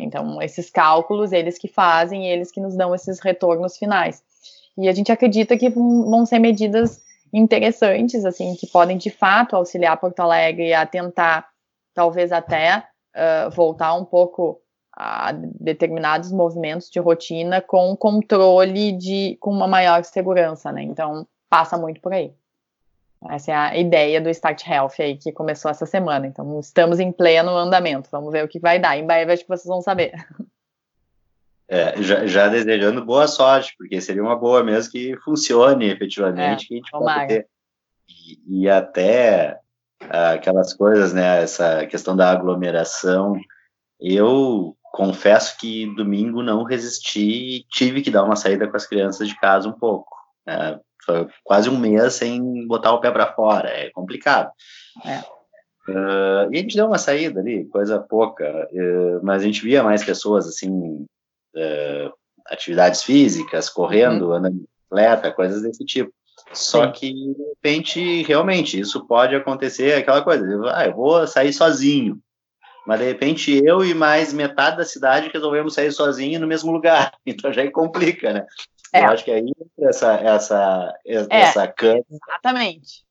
Então, 0.00 0.40
esses 0.42 0.70
cálculos, 0.70 1.32
eles 1.32 1.58
que 1.58 1.68
fazem, 1.68 2.26
eles 2.26 2.50
que 2.50 2.60
nos 2.60 2.76
dão 2.76 2.94
esses 2.94 3.20
retornos 3.20 3.76
finais. 3.76 4.22
E 4.76 4.88
a 4.88 4.92
gente 4.92 5.12
acredita 5.12 5.56
que 5.56 5.68
vão 5.68 6.24
ser 6.24 6.38
medidas 6.38 7.00
interessantes, 7.32 8.24
assim, 8.24 8.54
que 8.56 8.66
podem 8.66 8.96
de 8.96 9.10
fato 9.10 9.54
auxiliar 9.54 9.96
Porto 9.98 10.20
Alegre 10.20 10.72
a 10.72 10.86
tentar, 10.86 11.48
talvez 11.94 12.32
até, 12.32 12.84
uh, 13.14 13.50
voltar 13.50 13.94
um 13.94 14.04
pouco 14.04 14.60
a 14.92 15.32
determinados 15.32 16.32
movimentos 16.32 16.90
de 16.90 16.98
rotina 16.98 17.60
com 17.60 17.96
controle 17.96 18.92
de, 18.92 19.36
com 19.40 19.50
uma 19.50 19.68
maior 19.68 20.04
segurança, 20.04 20.72
né? 20.72 20.82
Então, 20.82 21.26
passa 21.48 21.78
muito 21.78 22.00
por 22.00 22.12
aí. 22.12 22.34
Essa 23.28 23.52
é 23.52 23.54
a 23.54 23.76
ideia 23.76 24.20
do 24.20 24.30
Start 24.30 24.66
Health 24.66 24.94
aí 24.98 25.16
que 25.16 25.30
começou 25.30 25.70
essa 25.70 25.84
semana. 25.84 26.26
Então, 26.26 26.58
estamos 26.58 26.98
em 26.98 27.12
pleno 27.12 27.50
andamento. 27.50 28.08
Vamos 28.10 28.32
ver 28.32 28.44
o 28.44 28.48
que 28.48 28.58
vai 28.58 28.78
dar. 28.78 28.96
Em 28.96 29.06
breve 29.06 29.32
acho 29.32 29.42
que 29.42 29.48
vocês 29.48 29.66
vão 29.66 29.82
saber. 29.82 30.12
É, 31.68 32.02
já, 32.02 32.26
já, 32.26 32.48
desejando 32.48 33.04
boa 33.04 33.28
sorte, 33.28 33.74
porque 33.78 34.00
seria 34.00 34.22
uma 34.22 34.34
boa 34.34 34.64
mesmo 34.64 34.90
que 34.90 35.16
funcione 35.18 35.88
efetivamente, 35.88 36.64
é, 36.64 36.66
que 36.66 36.74
a 36.74 36.76
gente 36.78 36.90
pode 36.90 37.26
ter. 37.28 37.46
E, 38.08 38.62
e 38.62 38.68
até 38.68 39.60
aquelas 40.00 40.74
coisas, 40.74 41.12
né? 41.12 41.42
Essa 41.42 41.86
questão 41.86 42.16
da 42.16 42.30
aglomeração. 42.30 43.38
Eu 44.00 44.76
confesso 44.92 45.56
que 45.58 45.94
domingo 45.94 46.42
não 46.42 46.64
resisti, 46.64 47.64
tive 47.70 48.02
que 48.02 48.10
dar 48.10 48.24
uma 48.24 48.34
saída 48.34 48.66
com 48.66 48.76
as 48.76 48.86
crianças 48.86 49.28
de 49.28 49.38
casa 49.38 49.68
um 49.68 49.72
pouco. 49.72 50.16
É, 50.48 50.78
foi 51.10 51.28
quase 51.44 51.68
um 51.68 51.78
mês 51.78 52.14
sem 52.14 52.66
botar 52.66 52.92
o 52.92 53.00
pé 53.00 53.10
para 53.10 53.32
fora, 53.32 53.68
é 53.68 53.90
complicado. 53.90 54.50
É. 55.04 55.18
Uh, 55.88 56.52
e 56.52 56.58
a 56.58 56.60
gente 56.60 56.76
deu 56.76 56.86
uma 56.86 56.98
saída 56.98 57.40
ali, 57.40 57.64
coisa 57.66 57.98
pouca, 57.98 58.68
uh, 58.70 59.20
mas 59.22 59.42
a 59.42 59.44
gente 59.44 59.62
via 59.62 59.82
mais 59.82 60.04
pessoas 60.04 60.46
assim, 60.46 60.70
uh, 60.70 62.12
atividades 62.46 63.02
físicas, 63.02 63.68
correndo, 63.68 64.28
uhum. 64.28 64.34
andando 64.34 64.54
de 64.54 64.66
bicicleta, 64.66 65.32
coisas 65.32 65.62
desse 65.62 65.84
tipo. 65.84 66.12
Só 66.52 66.86
Sim. 66.86 66.92
que, 66.92 67.12
de 67.12 67.44
repente, 67.54 68.22
realmente, 68.22 68.78
isso 68.78 69.06
pode 69.06 69.34
acontecer, 69.34 69.94
aquela 69.94 70.22
coisa, 70.22 70.44
eu, 70.44 70.68
ah, 70.68 70.86
eu 70.86 70.94
vou 70.94 71.26
sair 71.26 71.52
sozinho, 71.52 72.18
mas 72.86 72.98
de 72.98 73.06
repente 73.06 73.62
eu 73.64 73.84
e 73.84 73.94
mais 73.94 74.32
metade 74.32 74.76
da 74.76 74.84
cidade 74.84 75.30
resolvemos 75.32 75.74
sair 75.74 75.92
sozinho 75.92 76.40
no 76.40 76.46
mesmo 76.46 76.72
lugar, 76.72 77.12
então 77.26 77.52
já 77.52 77.68
complica, 77.70 78.32
né? 78.32 78.46
É. 78.92 79.00
Eu 79.04 79.10
acho 79.10 79.24
que 79.24 79.30
aí 79.30 79.52
essa, 79.80 80.14
essa, 80.14 80.94
é, 81.06 81.26
essa 81.30 81.68
cana. 81.68 82.02
Exatamente. 82.10 83.04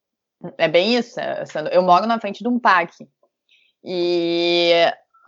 É 0.58 0.68
bem 0.68 0.96
isso. 0.96 1.20
É, 1.20 1.44
eu 1.72 1.82
moro 1.82 2.06
na 2.06 2.20
frente 2.20 2.44
de 2.44 2.48
um 2.48 2.60
parque. 2.60 3.08
E 3.84 4.72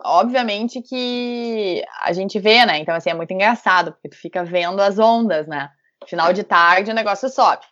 obviamente 0.04 0.82
que 0.82 1.82
a 2.02 2.12
gente 2.12 2.38
vê, 2.38 2.64
né? 2.66 2.78
Então, 2.78 2.94
assim, 2.94 3.10
é 3.10 3.14
muito 3.14 3.32
engraçado, 3.32 3.92
porque 3.92 4.10
tu 4.10 4.16
fica 4.16 4.44
vendo 4.44 4.80
as 4.80 4.98
ondas, 4.98 5.46
né? 5.46 5.70
Final 6.06 6.32
de 6.32 6.42
tarde 6.42 6.90
o 6.90 6.94
negócio 6.94 7.28
sobe. 7.28 7.64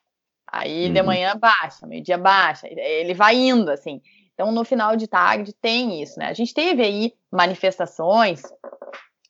Aí 0.46 0.86
uhum. 0.86 0.92
de 0.92 1.02
manhã 1.02 1.36
baixa, 1.36 1.86
meio-dia 1.86 2.18
baixa. 2.18 2.66
Ele 2.68 3.14
vai 3.14 3.36
indo, 3.36 3.70
assim. 3.70 4.00
Então, 4.34 4.50
no 4.50 4.64
final 4.64 4.96
de 4.96 5.06
tarde 5.06 5.52
tem 5.52 6.02
isso, 6.02 6.18
né? 6.18 6.28
A 6.28 6.32
gente 6.32 6.54
teve 6.54 6.82
aí 6.82 7.12
manifestações 7.30 8.42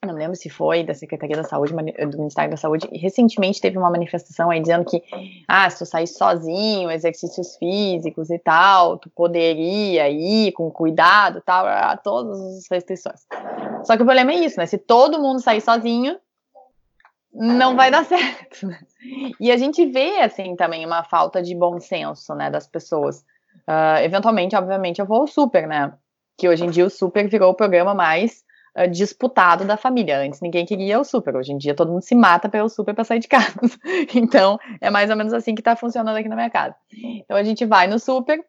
não 0.07 0.15
lembro 0.15 0.35
se 0.35 0.49
foi 0.49 0.83
da 0.83 0.95
Secretaria 0.95 1.37
da 1.37 1.45
Saúde, 1.45 1.75
do 1.75 2.19
Ministério 2.19 2.51
da 2.51 2.57
Saúde, 2.57 2.89
recentemente 2.91 3.61
teve 3.61 3.77
uma 3.77 3.91
manifestação 3.91 4.51
aí 4.51 4.59
dizendo 4.59 4.85
que, 4.85 5.03
ah, 5.47 5.69
se 5.69 5.79
tu 5.79 5.85
sair 5.85 6.07
sozinho, 6.07 6.91
exercícios 6.91 7.57
físicos 7.57 8.31
e 8.31 8.39
tal, 8.39 8.97
tu 8.97 9.11
poderia 9.11 10.09
ir 10.09 10.53
com 10.53 10.71
cuidado 10.71 11.43
tal, 11.45 11.67
todas 11.99 12.41
as 12.41 12.67
restrições. 12.71 13.27
Só 13.85 13.95
que 13.95 14.03
o 14.03 14.07
problema 14.07 14.33
é 14.33 14.37
isso, 14.37 14.59
né? 14.59 14.65
Se 14.65 14.79
todo 14.79 15.21
mundo 15.21 15.41
sair 15.41 15.61
sozinho, 15.61 16.19
não 17.31 17.77
vai 17.77 17.91
dar 17.91 18.05
certo. 18.07 18.67
Né? 18.67 18.81
E 19.39 19.53
a 19.53 19.59
gente 19.59 19.85
vê, 19.85 20.21
assim, 20.21 20.57
também 20.57 20.87
uma 20.87 21.05
falta 21.05 21.43
de 21.43 21.55
bom 21.55 21.79
senso, 21.79 22.35
né, 22.35 22.49
das 22.49 22.67
pessoas. 22.67 23.21
Uh, 23.69 24.01
eventualmente, 24.03 24.57
obviamente, 24.57 24.99
eu 24.99 25.07
vou 25.07 25.21
ao 25.21 25.27
super, 25.27 25.67
né? 25.67 25.93
Que 26.39 26.49
hoje 26.49 26.65
em 26.65 26.71
dia 26.71 26.87
o 26.87 26.91
super 26.91 27.29
virou 27.29 27.51
o 27.51 27.55
programa 27.55 27.95
mais 27.95 28.43
disputado 28.91 29.65
da 29.65 29.77
família. 29.77 30.21
Antes 30.21 30.41
ninguém 30.41 30.65
queria 30.65 31.01
o 31.01 31.05
super, 31.05 31.37
hoje 31.37 31.53
em 31.53 31.59
dia 31.59 31.75
todo 31.75 31.91
mundo 31.91 32.03
se 32.03 32.15
mata 32.15 32.49
pelo 32.49 32.69
super 32.69 32.95
para 32.95 33.05
sair 33.05 33.19
de 33.19 33.29
casa. 33.29 33.55
então 34.15 34.59
é 34.81 34.91
mais 34.91 35.11
ou 35.11 35.17
menos 35.17 35.33
assim 35.33 35.55
que 35.55 35.61
está 35.61 35.75
funcionando 35.77 36.17
aqui 36.17 36.29
na 36.29 36.37
minha 36.37 36.51
casa. 36.51 36.75
Então 36.93 37.37
a 37.37 37.43
gente 37.43 37.65
vai 37.65 37.87
no 37.87 37.99
super 37.99 38.45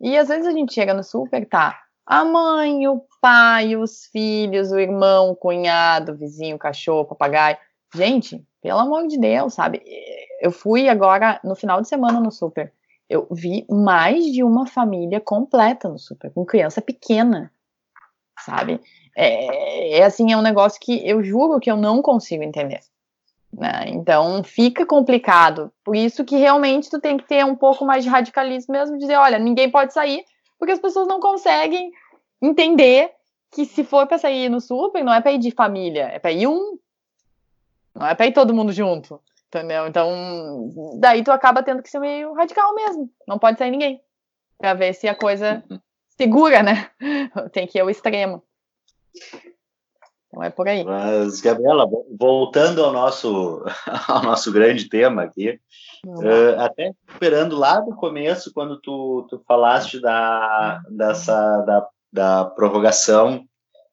e 0.00 0.16
às 0.16 0.28
vezes 0.28 0.46
a 0.46 0.52
gente 0.52 0.74
chega 0.74 0.92
no 0.92 1.02
super, 1.02 1.46
tá? 1.48 1.78
A 2.04 2.24
mãe, 2.24 2.88
o 2.88 3.04
pai, 3.20 3.76
os 3.76 4.06
filhos, 4.06 4.72
o 4.72 4.78
irmão, 4.78 5.30
o 5.30 5.36
cunhado, 5.36 6.12
o 6.12 6.16
vizinho, 6.16 6.56
o 6.56 6.58
cachorro, 6.58 7.02
o 7.02 7.06
papagaio. 7.06 7.56
Gente, 7.94 8.44
pelo 8.60 8.80
amor 8.80 9.06
de 9.06 9.18
Deus, 9.18 9.54
sabe? 9.54 9.82
Eu 10.40 10.50
fui 10.50 10.88
agora 10.88 11.40
no 11.44 11.54
final 11.54 11.80
de 11.80 11.88
semana 11.88 12.18
no 12.18 12.32
super. 12.32 12.72
Eu 13.08 13.28
vi 13.30 13.64
mais 13.70 14.24
de 14.26 14.42
uma 14.42 14.66
família 14.66 15.20
completa 15.20 15.88
no 15.88 15.98
super, 15.98 16.32
com 16.32 16.44
criança 16.44 16.82
pequena, 16.82 17.52
sabe? 18.40 18.80
É, 19.14 19.98
é, 19.98 20.04
assim, 20.04 20.32
é 20.32 20.36
um 20.36 20.42
negócio 20.42 20.80
que 20.80 21.06
eu 21.06 21.22
juro 21.22 21.60
que 21.60 21.70
eu 21.70 21.76
não 21.76 22.00
consigo 22.00 22.42
entender. 22.42 22.80
Né? 23.52 23.84
Então 23.88 24.42
fica 24.42 24.86
complicado. 24.86 25.70
Por 25.84 25.94
isso 25.94 26.24
que 26.24 26.36
realmente 26.36 26.88
tu 26.88 26.98
tem 26.98 27.16
que 27.16 27.24
ter 27.24 27.44
um 27.44 27.54
pouco 27.54 27.84
mais 27.84 28.02
de 28.02 28.10
radicalismo 28.10 28.72
mesmo, 28.72 28.98
dizer, 28.98 29.16
olha, 29.16 29.38
ninguém 29.38 29.70
pode 29.70 29.92
sair, 29.92 30.24
porque 30.58 30.72
as 30.72 30.80
pessoas 30.80 31.06
não 31.06 31.20
conseguem 31.20 31.92
entender 32.40 33.10
que 33.50 33.66
se 33.66 33.84
for 33.84 34.06
para 34.06 34.16
sair 34.16 34.48
no 34.48 34.60
super, 34.60 35.04
não 35.04 35.12
é 35.12 35.20
para 35.20 35.32
ir 35.32 35.38
de 35.38 35.50
família, 35.50 36.04
é 36.04 36.18
para 36.18 36.32
ir 36.32 36.46
um. 36.46 36.78
Não 37.94 38.06
é 38.06 38.14
para 38.14 38.26
ir 38.26 38.32
todo 38.32 38.54
mundo 38.54 38.72
junto, 38.72 39.20
entendeu? 39.48 39.86
Então, 39.86 40.70
daí 40.98 41.22
tu 41.22 41.30
acaba 41.30 41.62
tendo 41.62 41.82
que 41.82 41.90
ser 41.90 41.98
meio 41.98 42.32
radical 42.32 42.74
mesmo. 42.74 43.10
Não 43.28 43.38
pode 43.38 43.58
sair 43.58 43.70
ninguém. 43.70 44.00
Para 44.56 44.72
ver 44.72 44.94
se 44.94 45.06
a 45.06 45.14
coisa 45.14 45.62
segura, 46.16 46.62
né? 46.62 46.90
Tem 47.52 47.66
que 47.66 47.76
ir 47.76 47.82
ao 47.82 47.90
extremo. 47.90 48.42
Então 50.32 50.42
é 50.42 50.48
por 50.48 50.66
aí. 50.66 50.82
Mas, 50.82 51.42
Gabriela, 51.42 51.86
voltando 52.18 52.82
ao 52.82 52.90
nosso, 52.90 53.62
ao 54.08 54.22
nosso 54.22 54.50
grande 54.50 54.88
tema 54.88 55.22
aqui, 55.24 55.60
uh, 56.06 56.58
até 56.58 56.92
esperando 57.06 57.56
lá 57.56 57.80
do 57.80 57.94
começo, 57.94 58.52
quando 58.54 58.80
tu, 58.80 59.26
tu 59.28 59.42
falaste 59.46 60.00
da, 60.00 60.82
dessa, 60.88 61.58
da, 61.62 61.86
da 62.10 62.44
prorrogação 62.46 63.44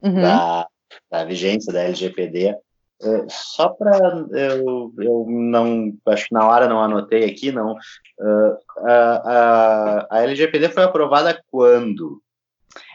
uhum. 0.01 0.22
da, 0.22 0.65
da 1.11 1.26
vigência 1.26 1.74
da 1.74 1.82
LGPD, 1.82 2.55
uh, 3.03 3.26
só 3.30 3.67
para 3.67 3.97
eu, 4.32 4.93
eu 4.97 5.26
não 5.28 5.93
acho 6.05 6.28
que 6.28 6.34
na 6.34 6.47
hora 6.47 6.70
não 6.70 6.82
anotei 6.82 7.26
aqui 7.26 7.51
não 7.51 7.74
uh, 7.74 8.57
a, 8.78 8.91
a, 8.91 10.07
a 10.09 10.24
LGPD 10.24 10.70
foi 10.70 10.84
aprovada 10.84 11.43
quando 11.51 12.22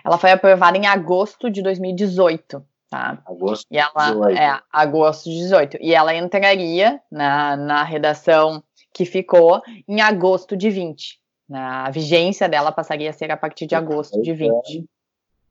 ela 0.05 0.19
foi 0.19 0.31
aprovada 0.33 0.77
em 0.77 0.87
agosto 0.87 1.51
de 1.51 1.63
2018 1.63 2.65
Tá? 2.95 3.19
Agosto 3.27 3.67
e 3.73 3.77
ela, 3.77 4.13
18. 4.13 4.39
É, 4.39 4.61
agosto 4.73 5.25
de 5.25 5.37
18. 5.39 5.79
E 5.81 5.93
ela 5.93 6.15
entraria 6.15 7.01
na, 7.11 7.57
na 7.57 7.83
redação 7.83 8.63
que 8.93 9.05
ficou 9.05 9.61
em 9.89 10.01
agosto 10.01 10.57
de 10.57 10.71
20. 10.71 11.19
A 11.53 11.91
vigência 11.91 12.49
dela 12.49 12.71
passaria 12.71 13.11
a 13.11 13.13
ser 13.13 13.33
a 13.33 13.37
partir 13.37 13.67
de 13.67 13.75
agosto 13.75 14.23
de 14.23 14.33
20. 14.33 14.87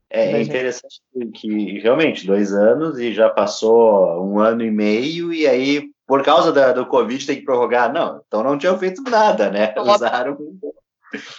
É, 0.09 0.31
é 0.31 0.41
interessante 0.41 1.01
que 1.33 1.79
realmente 1.79 2.25
dois 2.25 2.53
anos 2.53 2.97
e 2.97 3.13
já 3.13 3.29
passou 3.29 4.23
um 4.23 4.39
ano 4.39 4.63
e 4.63 4.71
meio, 4.71 5.33
e 5.33 5.45
aí, 5.45 5.89
por 6.07 6.23
causa 6.23 6.53
da, 6.53 6.71
do 6.71 6.85
Covid, 6.85 7.25
tem 7.25 7.35
que 7.35 7.45
prorrogar. 7.45 7.91
Não, 7.91 8.21
então 8.25 8.41
não 8.41 8.57
tinham 8.57 8.79
feito 8.79 9.01
nada, 9.03 9.51
né? 9.51 9.73
Usaram. 9.77 10.37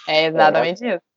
É 0.07 0.26
exatamente 0.26 0.85
é. 0.85 0.97
isso. 0.97 1.14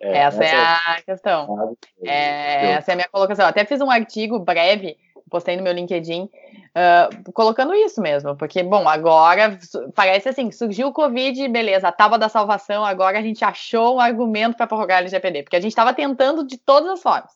É, 0.00 0.18
essa, 0.18 0.44
essa, 0.44 0.56
é 0.56 0.92
a 0.96 1.02
questão. 1.02 1.76
É, 2.04 2.72
essa 2.72 2.90
é 2.90 2.94
a 2.94 2.96
minha 2.96 3.08
colocação. 3.08 3.44
Eu 3.44 3.48
até 3.48 3.64
fiz 3.64 3.80
um 3.80 3.90
artigo 3.90 4.38
breve, 4.38 4.96
postei 5.30 5.56
no 5.56 5.62
meu 5.62 5.72
LinkedIn, 5.72 6.22
uh, 6.24 7.32
colocando 7.32 7.74
isso 7.74 8.00
mesmo, 8.00 8.36
porque, 8.36 8.62
bom, 8.62 8.88
agora 8.88 9.58
parece 9.94 10.28
assim: 10.28 10.50
surgiu 10.50 10.88
o 10.88 10.92
Covid, 10.92 11.48
beleza, 11.48 11.88
a 11.88 11.92
tábua 11.92 12.18
da 12.18 12.28
salvação, 12.28 12.84
agora 12.84 13.18
a 13.18 13.22
gente 13.22 13.44
achou 13.44 13.96
um 13.96 14.00
argumento 14.00 14.56
para 14.56 14.66
prorrogar 14.66 14.98
a 14.98 15.00
LGPD, 15.00 15.44
porque 15.44 15.56
a 15.56 15.60
gente 15.60 15.72
estava 15.72 15.92
tentando 15.92 16.46
de 16.46 16.58
todas 16.58 16.90
as 16.90 17.02
formas. 17.02 17.32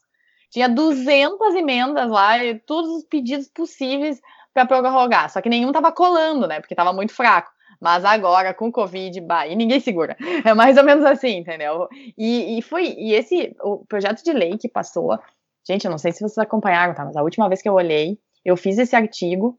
Tinha 0.51 0.69
200 0.69 1.55
emendas 1.55 2.09
lá, 2.09 2.43
e 2.43 2.59
todos 2.59 2.91
os 2.91 3.05
pedidos 3.05 3.49
possíveis 3.49 4.21
para 4.55 4.67
prorrogar, 4.67 5.31
só 5.31 5.41
que 5.41 5.49
nenhum 5.49 5.69
estava 5.69 5.93
colando, 5.93 6.47
né, 6.47 6.61
porque 6.61 6.75
estava 6.75 6.93
muito 6.93 7.13
fraco. 7.13 7.51
Mas 7.81 8.05
agora, 8.05 8.53
com 8.53 8.73
Covid, 8.73 9.21
bah, 9.21 9.47
e 9.47 9.55
ninguém 9.55 9.81
segura. 9.81 10.17
É 10.45 10.55
mais 10.55 10.77
ou 10.77 10.85
menos 10.85 11.05
assim, 11.05 11.39
entendeu? 11.39 11.89
E, 12.17 12.59
e 12.59 12.63
foi, 12.63 12.95
e 12.99 13.15
esse, 13.15 13.57
o 13.63 13.85
projeto 13.87 14.23
de 14.23 14.33
lei 14.33 14.57
que 14.59 14.69
passou, 14.69 15.19
gente, 15.67 15.85
eu 15.85 15.91
não 15.91 15.99
sei 15.99 16.13
se 16.13 16.21
vocês 16.21 16.39
acompanharam, 16.39 16.95
tá? 16.95 17.05
Mas 17.05 17.17
a 17.17 17.23
última 17.23 17.49
vez 17.49 17.63
que 17.63 17.69
eu 17.69 17.75
olhei, 17.75 18.19
eu 18.45 18.57
fiz 18.57 18.79
esse 18.79 18.97
artigo 18.97 19.59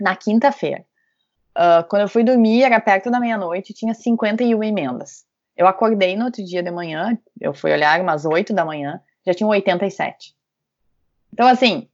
na 0.00 0.14
quinta-feira. 0.14 0.84
Uh, 1.56 1.86
quando 1.88 2.02
eu 2.02 2.08
fui 2.08 2.22
dormir, 2.22 2.62
era 2.62 2.80
perto 2.80 3.10
da 3.10 3.18
meia-noite, 3.18 3.74
tinha 3.74 3.94
51 3.94 4.62
emendas. 4.62 5.24
Eu 5.56 5.66
acordei 5.66 6.16
no 6.16 6.26
outro 6.26 6.44
dia 6.44 6.62
de 6.62 6.70
manhã, 6.70 7.18
eu 7.40 7.52
fui 7.52 7.72
olhar 7.72 8.00
umas 8.00 8.24
8 8.24 8.52
da 8.54 8.64
manhã, 8.64 9.00
já 9.26 9.34
tinha 9.34 9.48
87. 9.48 10.34
Então, 11.32 11.46
assim, 11.46 11.88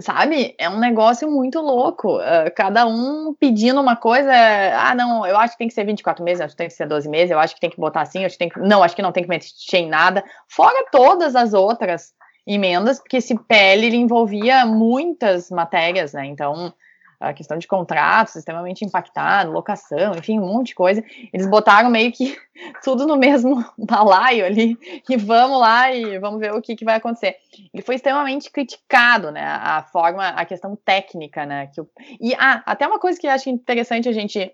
sabe? 0.00 0.54
É 0.58 0.68
um 0.68 0.78
negócio 0.78 1.30
muito 1.30 1.60
louco. 1.60 2.18
Uh, 2.18 2.50
cada 2.54 2.86
um 2.86 3.34
pedindo 3.38 3.80
uma 3.80 3.96
coisa. 3.96 4.30
Ah, 4.74 4.94
não, 4.94 5.26
eu 5.26 5.36
acho 5.36 5.54
que 5.54 5.58
tem 5.58 5.68
que 5.68 5.74
ser 5.74 5.84
24 5.84 6.24
meses, 6.24 6.40
acho 6.40 6.54
que 6.54 6.58
tem 6.58 6.68
que 6.68 6.74
ser 6.74 6.86
12 6.86 7.08
meses, 7.08 7.30
eu 7.30 7.38
acho 7.38 7.54
que 7.54 7.60
tem 7.60 7.70
que 7.70 7.80
botar 7.80 8.02
assim, 8.02 8.24
acho 8.24 8.34
que 8.34 8.38
tem 8.38 8.48
que. 8.48 8.60
Não, 8.60 8.82
acho 8.82 8.96
que 8.96 9.02
não 9.02 9.12
tem 9.12 9.22
que 9.22 9.28
mexer 9.28 9.78
em 9.78 9.88
nada. 9.88 10.24
Fora 10.48 10.86
todas 10.90 11.36
as 11.36 11.52
outras 11.52 12.12
emendas, 12.46 12.98
porque 12.98 13.18
esse 13.18 13.38
PL 13.38 13.94
envolvia 13.94 14.64
muitas 14.66 15.50
matérias, 15.50 16.12
né? 16.12 16.26
Então, 16.26 16.72
a 17.20 17.34
questão 17.34 17.58
de 17.58 17.68
contratos 17.68 18.34
extremamente 18.34 18.82
impactado, 18.82 19.52
locação, 19.52 20.14
enfim, 20.16 20.38
um 20.38 20.46
monte 20.46 20.68
de 20.68 20.74
coisa. 20.74 21.04
Eles 21.32 21.46
botaram 21.46 21.90
meio 21.90 22.10
que 22.10 22.34
tudo 22.82 23.06
no 23.06 23.16
mesmo 23.16 23.62
balaio 23.76 24.46
ali 24.46 24.78
e 25.08 25.16
vamos 25.18 25.60
lá 25.60 25.92
e 25.92 26.18
vamos 26.18 26.40
ver 26.40 26.54
o 26.54 26.62
que, 26.62 26.74
que 26.74 26.84
vai 26.84 26.96
acontecer. 26.96 27.36
Ele 27.74 27.82
foi 27.82 27.96
extremamente 27.96 28.50
criticado, 28.50 29.30
né? 29.30 29.44
A 29.44 29.82
forma, 29.82 30.28
a 30.28 30.44
questão 30.46 30.74
técnica, 30.74 31.44
né? 31.44 31.66
Que 31.66 31.82
e 32.18 32.34
ah, 32.34 32.62
até 32.64 32.86
uma 32.86 32.98
coisa 32.98 33.20
que 33.20 33.26
eu 33.26 33.30
acho 33.30 33.50
interessante 33.50 34.08
a 34.08 34.12
gente 34.12 34.50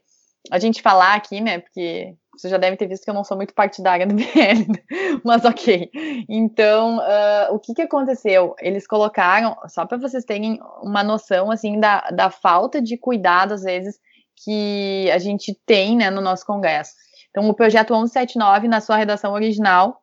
a 0.50 0.58
gente 0.58 0.82
falar 0.82 1.14
aqui, 1.14 1.40
né? 1.40 1.60
Porque 1.60 2.14
você 2.36 2.48
já 2.48 2.58
deve 2.58 2.76
ter 2.76 2.86
visto 2.86 3.04
que 3.04 3.10
eu 3.10 3.14
não 3.14 3.24
sou 3.24 3.36
muito 3.36 3.54
partidária 3.54 4.06
do 4.06 4.14
BL, 4.16 5.20
mas 5.24 5.44
ok. 5.44 5.90
Então, 6.28 6.98
uh, 6.98 7.54
o 7.54 7.58
que, 7.58 7.74
que 7.74 7.82
aconteceu? 7.82 8.54
Eles 8.60 8.86
colocaram, 8.86 9.56
só 9.68 9.86
para 9.86 9.98
vocês 9.98 10.24
terem 10.24 10.60
uma 10.82 11.02
noção, 11.02 11.50
assim, 11.50 11.80
da, 11.80 12.00
da 12.10 12.30
falta 12.30 12.80
de 12.80 12.96
cuidado, 12.96 13.54
às 13.54 13.62
vezes, 13.62 13.98
que 14.36 15.10
a 15.10 15.18
gente 15.18 15.58
tem, 15.66 15.96
né, 15.96 16.10
no 16.10 16.20
nosso 16.20 16.44
Congresso. 16.44 16.92
Então, 17.30 17.48
o 17.48 17.54
projeto 17.54 17.92
1179, 17.92 18.68
na 18.68 18.80
sua 18.80 18.96
redação 18.96 19.32
original, 19.32 20.02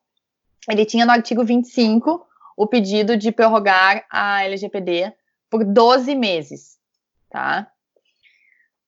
ele 0.69 0.85
tinha 0.85 1.05
no 1.05 1.11
artigo 1.11 1.43
25 1.43 2.25
o 2.55 2.67
pedido 2.67 3.17
de 3.17 3.31
prorrogar 3.31 4.05
a 4.09 4.43
LGPD 4.45 5.13
por 5.49 5.63
12 5.63 6.15
meses, 6.15 6.77
tá? 7.29 7.67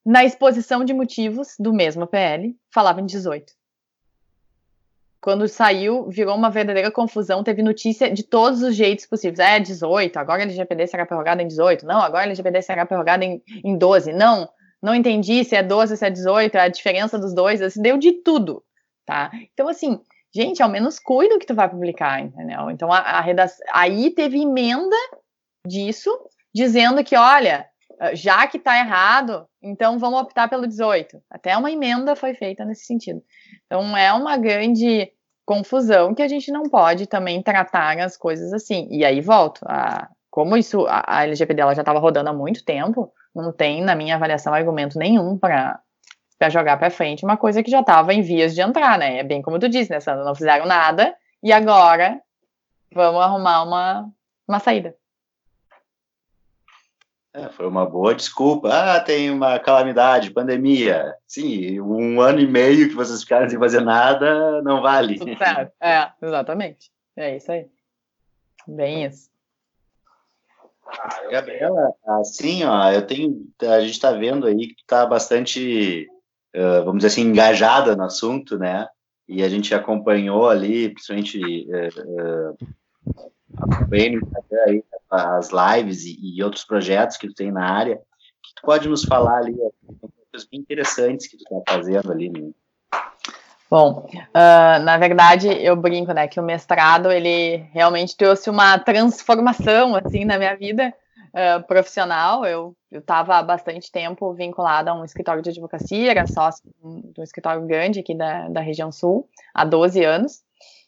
Na 0.05 0.23
exposição 0.23 0.85
de 0.85 0.93
motivos 0.93 1.55
do 1.57 1.73
mesmo 1.73 2.05
PL, 2.05 2.55
falava 2.71 3.01
em 3.01 3.05
18. 3.05 3.51
Quando 5.19 5.47
saiu, 5.47 6.07
virou 6.07 6.35
uma 6.35 6.51
verdadeira 6.51 6.91
confusão, 6.91 7.43
teve 7.43 7.63
notícia 7.63 8.11
de 8.11 8.21
todos 8.21 8.61
os 8.61 8.75
jeitos 8.75 9.07
possíveis. 9.07 9.39
É 9.39 9.59
18, 9.59 10.15
agora 10.17 10.43
LGPD 10.43 10.85
será 10.85 11.03
prorrogada 11.03 11.41
em 11.41 11.47
18. 11.47 11.83
Não, 11.87 11.99
agora 11.99 12.25
LGPD 12.25 12.61
será 12.61 12.85
prorrogada 12.85 13.25
em, 13.25 13.41
em 13.63 13.75
12. 13.75 14.13
Não, 14.13 14.47
não 14.79 14.93
entendi 14.93 15.43
se 15.43 15.55
é 15.55 15.63
12, 15.63 15.97
se 15.97 16.05
é 16.05 16.11
18, 16.11 16.55
é 16.55 16.59
a 16.59 16.67
diferença 16.67 17.17
dos 17.17 17.33
dois, 17.33 17.59
assim, 17.59 17.81
deu 17.81 17.97
de 17.97 18.11
tudo, 18.11 18.63
tá? 19.03 19.31
Então, 19.51 19.67
assim, 19.67 19.99
gente, 20.31 20.61
ao 20.61 20.69
menos 20.69 20.99
cuida 20.99 21.33
o 21.33 21.39
que 21.39 21.47
tu 21.47 21.55
vai 21.55 21.67
publicar, 21.67 22.21
entendeu? 22.21 22.69
Então, 22.69 22.93
a, 22.93 22.99
a 22.99 23.21
redação, 23.21 23.65
aí 23.73 24.11
teve 24.11 24.39
emenda 24.39 24.95
disso, 25.65 26.11
dizendo 26.53 27.03
que, 27.03 27.15
olha, 27.15 27.65
já 28.13 28.47
que 28.47 28.57
está 28.57 28.77
errado, 28.77 29.47
então 29.61 29.97
vamos 29.97 30.21
optar 30.21 30.47
pelo 30.47 30.67
18. 30.67 31.21
Até 31.29 31.57
uma 31.57 31.71
emenda 31.71 32.15
foi 32.15 32.33
feita 32.33 32.65
nesse 32.65 32.85
sentido. 32.85 33.23
Então 33.65 33.95
é 33.97 34.11
uma 34.13 34.37
grande 34.37 35.11
confusão 35.45 36.13
que 36.13 36.21
a 36.21 36.27
gente 36.27 36.51
não 36.51 36.63
pode 36.63 37.07
também 37.07 37.41
tratar 37.41 37.97
as 37.99 38.17
coisas 38.17 38.51
assim. 38.51 38.87
E 38.91 39.05
aí 39.05 39.21
volto, 39.21 39.61
a, 39.65 40.09
como 40.29 40.57
isso 40.57 40.85
a, 40.87 41.03
a 41.05 41.23
LGPD 41.23 41.61
já 41.75 41.81
estava 41.81 41.99
rodando 41.99 42.29
há 42.29 42.33
muito 42.33 42.65
tempo, 42.65 43.11
não 43.33 43.51
tem 43.51 43.81
na 43.81 43.95
minha 43.95 44.15
avaliação 44.15 44.53
argumento 44.53 44.97
nenhum 44.97 45.37
para 45.37 45.79
para 46.37 46.49
jogar 46.49 46.75
para 46.77 46.89
frente 46.89 47.23
uma 47.23 47.37
coisa 47.37 47.63
que 47.63 47.71
já 47.71 47.79
estava 47.79 48.13
em 48.13 48.21
vias 48.21 48.53
de 48.53 48.59
entrar, 48.59 48.99
né? 48.99 49.19
É 49.19 49.23
bem 49.23 49.41
como 49.41 49.57
tu 49.57 49.69
disse, 49.69 49.89
né, 49.89 50.01
Sandra? 50.01 50.25
Não 50.25 50.35
fizeram 50.35 50.65
nada 50.65 51.15
e 51.41 51.53
agora 51.53 52.19
vamos 52.93 53.21
arrumar 53.21 53.63
uma, 53.63 54.09
uma 54.45 54.59
saída. 54.59 54.95
É, 57.35 57.49
foi 57.49 57.67
uma 57.67 57.85
boa 57.85 58.15
desculpa. 58.15 58.69
Ah, 58.71 58.99
tem 59.01 59.29
uma 59.29 59.59
calamidade, 59.59 60.31
pandemia. 60.31 61.13
Sim, 61.27 61.81
um 61.81 62.21
ano 62.21 62.39
e 62.39 62.47
meio 62.47 62.87
que 62.87 62.95
vocês 62.95 63.21
ficaram 63.21 63.49
sem 63.49 63.59
fazer 63.59 63.81
nada 63.81 64.61
não 64.61 64.81
vale. 64.81 65.19
É, 65.81 66.11
exatamente. 66.21 66.89
É 67.13 67.35
isso 67.35 67.51
aí. 67.51 67.67
Bem 68.65 69.03
isso. 69.05 69.29
Gabriela, 71.29 71.93
assim, 72.19 72.63
ó, 72.63 72.91
eu 72.91 73.05
tenho, 73.05 73.45
a 73.61 73.81
gente 73.81 73.91
está 73.91 74.11
vendo 74.11 74.47
aí 74.47 74.67
que 74.67 74.81
está 74.81 75.05
bastante, 75.05 76.07
uh, 76.55 76.85
vamos 76.85 76.97
dizer 76.97 77.07
assim, 77.07 77.21
engajada 77.23 77.95
no 77.95 78.03
assunto, 78.03 78.57
né? 78.57 78.87
E 79.27 79.43
a 79.43 79.49
gente 79.49 79.73
acompanhou 79.73 80.47
ali, 80.47 80.89
principalmente 80.89 81.67
uh, 81.67 82.51
uh, 82.51 82.57
acompanhei 83.57 84.15
Instagram 84.15 84.63
aí, 84.67 84.83
as 85.11 85.49
lives 85.51 86.03
e, 86.05 86.17
e, 86.19 86.43
outros 86.43 86.63
projetos 86.63 87.17
que 87.17 87.27
tu 87.27 87.35
tem 87.35 87.51
na 87.51 87.69
área, 87.69 87.97
que 87.97 88.55
tu 88.55 88.61
pode 88.63 88.89
nos 88.89 89.03
falar 89.03 89.37
ali, 89.37 89.55
coisas 90.31 90.47
bem 90.49 90.59
interessantes 90.59 91.27
que 91.27 91.37
tu 91.37 91.43
está 91.43 91.73
fazendo 91.73 92.11
ali, 92.11 92.29
né? 92.29 92.51
Bom, 93.69 94.07
uh, 94.13 94.83
na 94.83 94.97
verdade, 94.97 95.47
eu 95.47 95.75
brinco, 95.75 96.13
né, 96.13 96.27
que 96.27 96.39
o 96.39 96.43
mestrado, 96.43 97.11
ele 97.11 97.57
realmente 97.73 98.15
trouxe 98.15 98.49
uma 98.49 98.77
transformação, 98.77 99.95
assim, 99.95 100.23
na 100.23 100.37
minha 100.37 100.55
vida 100.55 100.93
uh, 101.33 101.65
profissional. 101.65 102.45
Eu 102.45 102.75
estava 102.91 103.37
há 103.37 103.43
bastante 103.43 103.91
tempo 103.91 104.33
vinculada 104.33 104.91
a 104.91 104.93
um 104.93 105.03
escritório 105.03 105.41
de 105.41 105.49
advocacia, 105.49 106.11
era 106.11 106.27
sócio 106.27 106.63
de 106.63 107.19
um 107.19 107.23
escritório 107.23 107.65
grande 107.65 107.99
aqui 107.99 108.15
da, 108.15 108.47
da 108.49 108.61
região 108.61 108.91
sul, 108.91 109.27
há 109.53 109.65
12 109.65 110.03
anos. 110.03 110.43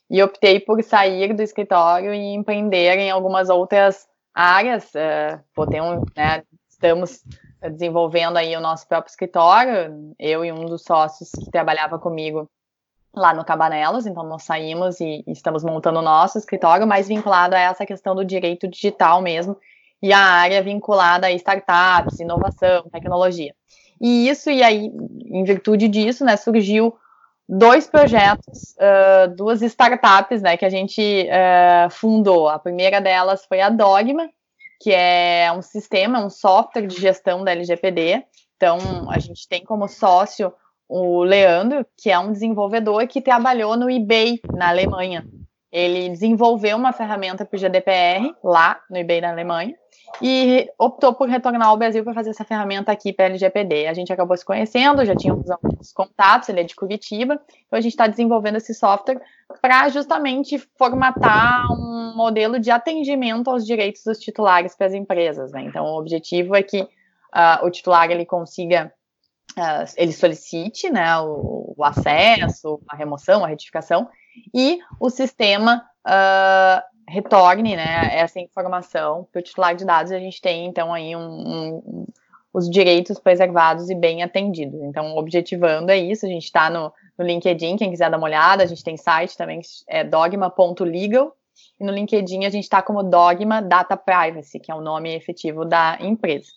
E 0.10 0.22
optei 0.24 0.60
por 0.60 0.82
sair 0.84 1.34
do 1.34 1.42
escritório 1.42 2.14
e 2.14 2.34
empreender 2.34 2.98
em 2.98 3.12
algumas 3.12 3.50
outras 3.50 4.08
áreas. 4.34 4.92
Uh, 4.94 5.62
um, 5.62 6.04
né, 6.16 6.44
estamos 6.70 7.24
desenvolvendo 7.72 8.38
aí 8.38 8.56
o 8.56 8.62
nosso 8.62 8.88
próprio 8.88 9.10
escritório, 9.10 10.14
eu 10.20 10.46
e 10.46 10.52
um 10.52 10.66
dos 10.66 10.84
sócios 10.84 11.32
que 11.32 11.52
trabalhava 11.52 11.98
comigo 11.98 12.50
lá 13.16 13.34
no 13.34 13.44
Cabanelas, 13.44 14.06
então 14.06 14.24
nós 14.24 14.44
saímos 14.44 15.00
e 15.02 15.24
estamos 15.28 15.64
montando 15.64 16.00
o 16.00 16.04
nosso 16.04 16.38
escritório, 16.38 16.86
mais 16.86 17.08
vinculado 17.08 17.56
a 17.56 17.60
essa 17.60 17.86
questão 17.86 18.16
do 18.16 18.24
direito 18.24 18.68
digital 18.68 19.22
mesmo, 19.22 19.58
e 20.02 20.14
a 20.14 20.20
área 20.20 20.62
vinculada 20.62 21.26
a 21.26 21.32
startups, 21.32 22.20
inovação, 22.20 22.84
tecnologia. 22.92 23.56
E 24.00 24.30
isso, 24.30 24.52
e 24.52 24.62
aí, 24.62 24.92
em 25.26 25.44
virtude 25.44 25.88
disso, 25.88 26.24
né, 26.24 26.38
surgiu 26.38 26.96
dois 27.48 27.88
projetos, 27.88 28.76
uh, 28.78 29.34
duas 29.36 29.62
startups, 29.62 30.42
né, 30.42 30.58
que 30.58 30.66
a 30.66 30.70
gente 30.70 31.02
uh, 31.02 31.90
fundou. 31.90 32.50
A 32.50 32.60
primeira 32.60 33.00
delas 33.00 33.46
foi 33.46 33.62
a 33.62 33.70
Dogma, 33.70 34.30
que 34.82 34.92
é 34.94 35.52
um 35.56 35.62
sistema, 35.62 36.24
um 36.24 36.30
software 36.30 36.88
de 36.88 37.00
gestão 37.00 37.44
da 37.44 37.52
LGPD. 37.52 38.24
Então, 38.56 38.78
a 39.10 39.20
gente 39.20 39.48
tem 39.48 39.64
como 39.64 39.88
sócio 39.88 40.54
o 40.90 41.24
Leandro, 41.24 41.86
que 41.98 42.10
é 42.10 42.18
um 42.18 42.32
desenvolvedor 42.32 43.08
que 43.08 43.22
trabalhou 43.22 43.76
no 43.76 43.90
eBay, 43.90 44.40
na 44.54 44.70
Alemanha. 44.70 45.26
Ele 45.72 46.10
desenvolveu 46.10 46.78
uma 46.78 46.94
ferramenta 46.94 47.44
para 47.44 47.58
o 47.58 47.60
GDPR 47.60 48.34
lá 48.44 48.80
no 48.90 48.98
eBay 48.98 49.20
na 49.20 49.32
Alemanha 49.32 49.76
e 50.22 50.68
optou 50.80 51.14
por 51.14 51.30
retornar 51.30 51.68
ao 51.68 51.78
Brasil 51.78 52.04
para 52.04 52.14
fazer 52.14 52.32
essa 52.32 52.44
ferramenta 52.44 52.92
aqui 52.92 53.14
para 53.14 53.26
LGPD. 53.26 53.88
A 53.88 53.94
gente 53.94 54.12
acabou 54.12 54.36
se 54.36 54.46
conhecendo, 54.46 55.06
já 55.06 55.16
tínhamos 55.16 55.50
alguns 55.50 55.92
contatos, 55.92 56.50
ele 56.50 56.62
é 56.62 56.64
de 56.64 56.76
Curitiba, 56.76 57.40
então 57.66 57.78
a 57.78 57.82
gente 57.82 57.94
está 57.94 58.08
desenvolvendo 58.08 58.56
esse 58.56 58.74
software 58.74 59.22
para 59.62 59.88
justamente 59.90 60.58
formatar 60.78 61.72
um 61.72 62.14
modelo 62.16 62.60
de 62.60 62.72
atendimento 62.72 63.50
aos 63.50 63.66
direitos 63.66 64.04
dos 64.04 64.20
titulares 64.20 64.76
para 64.76 64.88
as 64.88 64.94
empresas. 64.94 65.52
Né? 65.52 65.64
Então, 65.64 65.86
o 65.86 66.00
objetivo 66.00 66.56
é 66.56 66.64
que 66.64 66.82
uh, 66.82 67.66
o 67.66 67.70
titular 67.70 68.10
ele 68.10 68.26
consiga, 68.26 68.92
uh, 69.58 69.94
ele 69.96 70.12
solicite 70.12 70.90
né, 70.90 71.18
o, 71.20 71.76
o, 71.78 71.84
acesso, 71.84 72.82
a 72.90 72.96
remoção, 72.96 73.46
a 73.46 73.48
retificação, 73.48 74.10
e 74.54 74.80
o 75.00 75.10
sistema 75.10 75.84
uh, 76.06 76.97
retorne 77.08 77.76
né, 77.76 78.10
essa 78.12 78.40
informação 78.40 79.28
para 79.32 79.40
o 79.40 79.42
titular 79.42 79.76
de 79.76 79.86
dados. 79.86 80.12
A 80.12 80.20
gente 80.20 80.42
tem, 80.42 80.66
então, 80.66 80.94
aí 80.94 81.16
um, 81.16 81.22
um, 81.22 82.06
os 82.54 82.70
direitos 82.70 83.20
preservados 83.20 83.90
e 83.90 83.96
bem 83.96 84.24
atendidos. 84.24 84.82
Então, 84.82 85.16
objetivando 85.16 85.92
é 85.92 85.98
isso. 85.98 86.26
A 86.26 86.30
gente 86.30 86.44
está 86.44 86.70
no, 86.70 86.92
no 87.18 87.26
LinkedIn, 87.26 87.78
quem 87.78 87.90
quiser 87.90 88.12
dar 88.12 88.18
uma 88.18 88.28
olhada. 88.28 88.64
A 88.64 88.68
gente 88.68 88.84
tem 88.84 88.98
site 88.98 89.38
também, 89.38 89.62
é 89.88 90.04
dogma.legal. 90.04 91.34
E 91.80 91.84
no 91.84 91.92
LinkedIn 91.92 92.46
a 92.46 92.50
gente 92.50 92.64
está 92.64 92.82
como 92.82 93.04
Dogma 93.04 93.62
Data 93.62 93.96
Privacy, 93.96 94.60
que 94.60 94.72
é 94.72 94.76
o 94.76 94.82
nome 94.82 95.16
efetivo 95.16 95.64
da 95.64 95.98
empresa. 96.02 96.48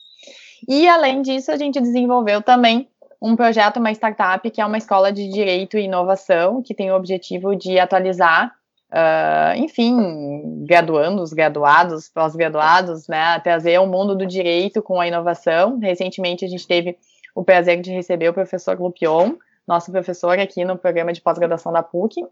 E, 0.68 0.88
além 0.88 1.22
disso, 1.22 1.50
a 1.50 1.56
gente 1.56 1.80
desenvolveu 1.80 2.42
também 2.42 2.88
um 3.20 3.36
projeto, 3.36 3.78
uma 3.78 3.92
startup, 3.92 4.50
que 4.50 4.60
é 4.60 4.66
uma 4.66 4.78
escola 4.78 5.12
de 5.12 5.28
direito 5.28 5.78
e 5.78 5.84
inovação, 5.84 6.62
que 6.62 6.74
tem 6.74 6.90
o 6.90 6.96
objetivo 6.96 7.54
de 7.54 7.78
atualizar 7.78 8.54
Uh, 8.92 9.56
enfim, 9.56 10.64
graduandos, 10.66 11.32
graduados, 11.32 12.08
pós-graduados, 12.08 13.06
né, 13.06 13.38
trazer 13.38 13.78
o 13.78 13.86
mundo 13.86 14.16
do 14.16 14.26
direito 14.26 14.82
com 14.82 15.00
a 15.00 15.06
inovação. 15.06 15.78
Recentemente 15.78 16.44
a 16.44 16.48
gente 16.48 16.66
teve 16.66 16.98
o 17.34 17.44
prazer 17.44 17.80
de 17.80 17.92
receber 17.92 18.28
o 18.28 18.34
professor 18.34 18.80
Lupion, 18.80 19.34
nosso 19.66 19.92
professor 19.92 20.38
aqui 20.40 20.64
no 20.64 20.76
programa 20.76 21.12
de 21.12 21.20
pós-graduação 21.20 21.72
da 21.72 21.84
PUC, 21.84 22.26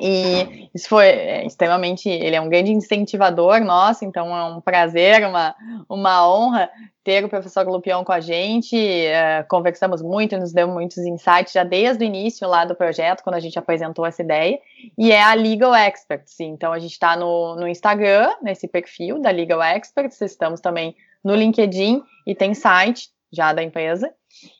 e 0.00 0.70
isso 0.74 0.88
foi 0.88 1.06
é, 1.06 1.46
extremamente, 1.46 2.08
ele 2.08 2.34
é 2.34 2.40
um 2.40 2.48
grande 2.48 2.72
incentivador 2.72 3.60
nosso, 3.60 4.04
então 4.04 4.34
é 4.36 4.44
um 4.44 4.60
prazer, 4.60 5.26
uma, 5.26 5.54
uma 5.88 6.26
honra 6.26 6.70
ter 7.04 7.24
o 7.24 7.28
professor 7.28 7.66
Lupion 7.66 8.04
com 8.04 8.12
a 8.12 8.20
gente. 8.20 8.76
Uh, 8.76 9.46
conversamos 9.48 10.00
muito, 10.00 10.38
nos 10.38 10.52
deu 10.52 10.68
muitos 10.68 10.98
insights 10.98 11.52
já 11.52 11.64
desde 11.64 12.04
o 12.04 12.06
início 12.06 12.48
lá 12.48 12.64
do 12.64 12.74
projeto, 12.74 13.22
quando 13.22 13.36
a 13.36 13.40
gente 13.40 13.58
apresentou 13.58 14.06
essa 14.06 14.22
ideia. 14.22 14.58
E 14.96 15.10
é 15.10 15.22
a 15.22 15.34
Legal 15.34 15.74
Experts. 15.74 16.38
Então 16.40 16.72
a 16.72 16.78
gente 16.78 16.92
está 16.92 17.16
no, 17.16 17.56
no 17.56 17.66
Instagram, 17.66 18.32
nesse 18.40 18.68
perfil 18.68 19.20
da 19.20 19.30
Legal 19.30 19.62
Experts, 19.62 20.20
estamos 20.20 20.60
também 20.60 20.94
no 21.24 21.34
LinkedIn 21.34 22.02
e 22.26 22.34
tem 22.34 22.54
site 22.54 23.10
já 23.32 23.52
da 23.52 23.62
empresa. 23.62 24.12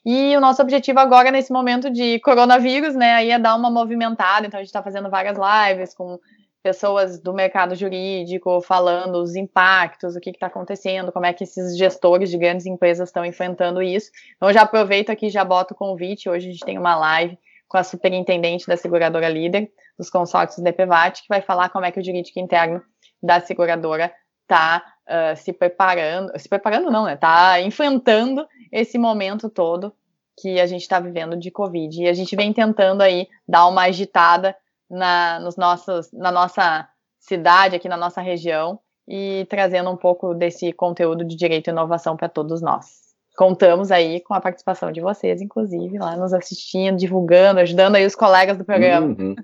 E 0.05 0.35
o 0.35 0.39
nosso 0.39 0.61
objetivo 0.61 0.99
agora, 0.99 1.31
nesse 1.31 1.51
momento 1.51 1.89
de 1.89 2.19
coronavírus, 2.19 2.95
né, 2.95 3.13
aí 3.13 3.31
é 3.31 3.39
dar 3.39 3.55
uma 3.55 3.69
movimentada. 3.69 4.47
Então, 4.47 4.59
a 4.59 4.63
gente 4.63 4.69
está 4.69 4.81
fazendo 4.81 5.09
várias 5.09 5.37
lives 5.37 5.93
com 5.93 6.19
pessoas 6.63 7.19
do 7.19 7.33
mercado 7.33 7.75
jurídico 7.75 8.61
falando 8.61 9.15
os 9.15 9.35
impactos, 9.35 10.15
o 10.15 10.19
que 10.19 10.29
está 10.29 10.47
acontecendo, 10.47 11.11
como 11.11 11.25
é 11.25 11.33
que 11.33 11.43
esses 11.43 11.77
gestores 11.77 12.29
de 12.29 12.37
grandes 12.37 12.65
empresas 12.65 13.09
estão 13.09 13.25
enfrentando 13.25 13.81
isso. 13.81 14.09
Então, 14.37 14.51
já 14.51 14.61
aproveito 14.61 15.09
aqui 15.09 15.29
já 15.29 15.43
boto 15.43 15.73
o 15.73 15.77
convite. 15.77 16.29
Hoje 16.29 16.47
a 16.47 16.51
gente 16.51 16.65
tem 16.65 16.77
uma 16.77 16.95
live 16.95 17.37
com 17.67 17.77
a 17.77 17.83
superintendente 17.83 18.65
da 18.65 18.77
seguradora 18.77 19.27
líder 19.27 19.69
dos 19.97 20.09
consórcios 20.09 20.63
DPVAT, 20.63 21.21
que 21.21 21.27
vai 21.27 21.41
falar 21.41 21.69
como 21.69 21.85
é 21.85 21.91
que 21.91 21.99
o 21.99 22.03
jurídico 22.03 22.39
interno 22.39 22.81
da 23.21 23.39
seguradora 23.39 24.13
está 24.43 24.83
uh, 25.07 25.35
se 25.35 25.51
preparando, 25.51 26.31
se 26.37 26.47
preparando 26.47 26.91
não, 26.91 27.05
né? 27.05 27.15
Está 27.15 27.59
enfrentando 27.61 28.47
esse 28.71 28.97
momento 28.97 29.49
todo 29.49 29.93
que 30.39 30.59
a 30.59 30.65
gente 30.65 30.81
está 30.81 30.99
vivendo 30.99 31.37
de 31.37 31.51
Covid. 31.51 32.01
E 32.03 32.07
a 32.07 32.13
gente 32.13 32.35
vem 32.35 32.53
tentando 32.53 33.01
aí 33.01 33.27
dar 33.47 33.67
uma 33.67 33.83
agitada 33.83 34.55
na, 34.89 35.39
nos 35.39 35.55
nossos, 35.55 36.11
na 36.11 36.31
nossa 36.31 36.87
cidade, 37.19 37.75
aqui 37.75 37.87
na 37.87 37.97
nossa 37.97 38.21
região, 38.21 38.79
e 39.07 39.45
trazendo 39.49 39.89
um 39.89 39.97
pouco 39.97 40.33
desse 40.33 40.71
conteúdo 40.73 41.23
de 41.23 41.35
direito 41.35 41.67
e 41.67 41.71
inovação 41.71 42.15
para 42.17 42.29
todos 42.29 42.61
nós. 42.61 43.03
Contamos 43.35 43.91
aí 43.91 44.21
com 44.21 44.33
a 44.33 44.41
participação 44.41 44.91
de 44.91 45.01
vocês, 45.01 45.41
inclusive, 45.41 45.97
lá 45.97 46.15
nos 46.15 46.33
assistindo, 46.33 46.97
divulgando, 46.97 47.59
ajudando 47.59 47.95
aí 47.95 48.05
os 48.05 48.15
colegas 48.15 48.57
do 48.57 48.65
programa. 48.65 49.07
Uhum. 49.07 49.35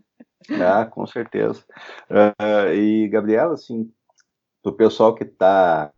Ah, 0.61 0.85
com 0.85 1.05
certeza. 1.05 1.63
Uh, 2.09 2.73
e, 2.73 3.07
Gabriela, 3.09 3.53
assim, 3.53 3.91
do 4.63 4.73
pessoal 4.73 5.13
que 5.13 5.23
está 5.23 5.91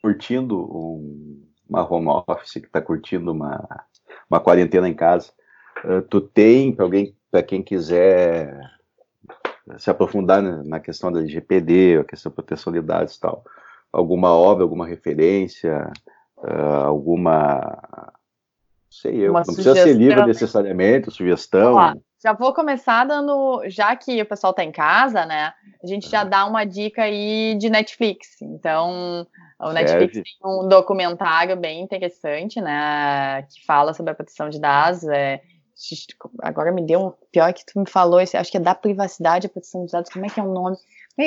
curtindo 0.00 0.58
um, 0.58 1.44
uma 1.68 1.88
home 1.88 2.08
office, 2.26 2.52
que 2.52 2.66
está 2.66 2.80
curtindo 2.80 3.32
uma, 3.32 3.66
uma 4.30 4.40
quarentena 4.40 4.88
em 4.88 4.94
casa, 4.94 5.32
uh, 5.84 6.02
tu 6.02 6.20
tem, 6.20 6.72
para 6.72 6.84
alguém, 6.84 7.16
para 7.30 7.42
quem 7.42 7.62
quiser 7.62 8.58
se 9.78 9.90
aprofundar 9.90 10.42
na 10.42 10.78
questão 10.78 11.10
da 11.10 11.20
LGPD, 11.20 11.98
a 11.98 12.04
questão 12.04 12.30
da 12.30 12.34
proteção 12.36 12.72
de 12.72 12.80
dados 12.80 13.16
e 13.16 13.20
tal, 13.20 13.44
alguma 13.92 14.32
obra, 14.32 14.62
alguma 14.62 14.86
referência, 14.86 15.90
uh, 16.38 16.84
alguma, 16.84 18.12
sei 18.90 19.16
eu, 19.16 19.30
uma 19.32 19.40
não 19.40 19.54
precisa 19.54 19.74
ser 19.74 19.94
livro 19.94 20.26
necessariamente, 20.26 21.10
sugestão. 21.10 21.72
Olá, 21.72 21.96
já 22.24 22.32
vou 22.32 22.54
começar 22.54 23.04
dando, 23.04 23.62
já 23.66 23.94
que 23.94 24.22
o 24.22 24.26
pessoal 24.26 24.52
está 24.52 24.64
em 24.64 24.72
casa, 24.72 25.26
né, 25.26 25.52
a 25.82 25.86
gente 25.86 26.08
já 26.08 26.24
dá 26.24 26.46
uma 26.46 26.64
dica 26.64 27.02
aí 27.02 27.54
de 27.56 27.68
Netflix, 27.68 28.40
então 28.40 29.26
o 29.60 29.72
Netflix 29.72 30.14
Serve. 30.14 30.30
tem 30.42 30.50
um 30.50 30.66
documentário 30.66 31.54
bem 31.54 31.82
interessante, 31.82 32.62
né, 32.62 33.42
que 33.42 33.62
fala 33.66 33.92
sobre 33.92 34.12
a 34.12 34.14
proteção 34.14 34.48
de 34.48 34.58
dados. 34.58 35.04
É, 35.04 35.42
agora 36.40 36.72
me 36.72 36.80
deu 36.80 37.08
um 37.08 37.12
pior 37.30 37.52
que 37.52 37.66
tu 37.66 37.78
me 37.78 37.88
falou, 37.88 38.18
esse, 38.18 38.38
acho 38.38 38.50
que 38.50 38.56
é 38.56 38.60
da 38.60 38.74
privacidade, 38.74 39.46
a 39.46 39.50
proteção 39.50 39.84
de 39.84 39.92
dados. 39.92 40.10
Como 40.10 40.24
é 40.24 40.30
que 40.30 40.40
é 40.40 40.42
o 40.42 40.50
nome? 40.50 40.78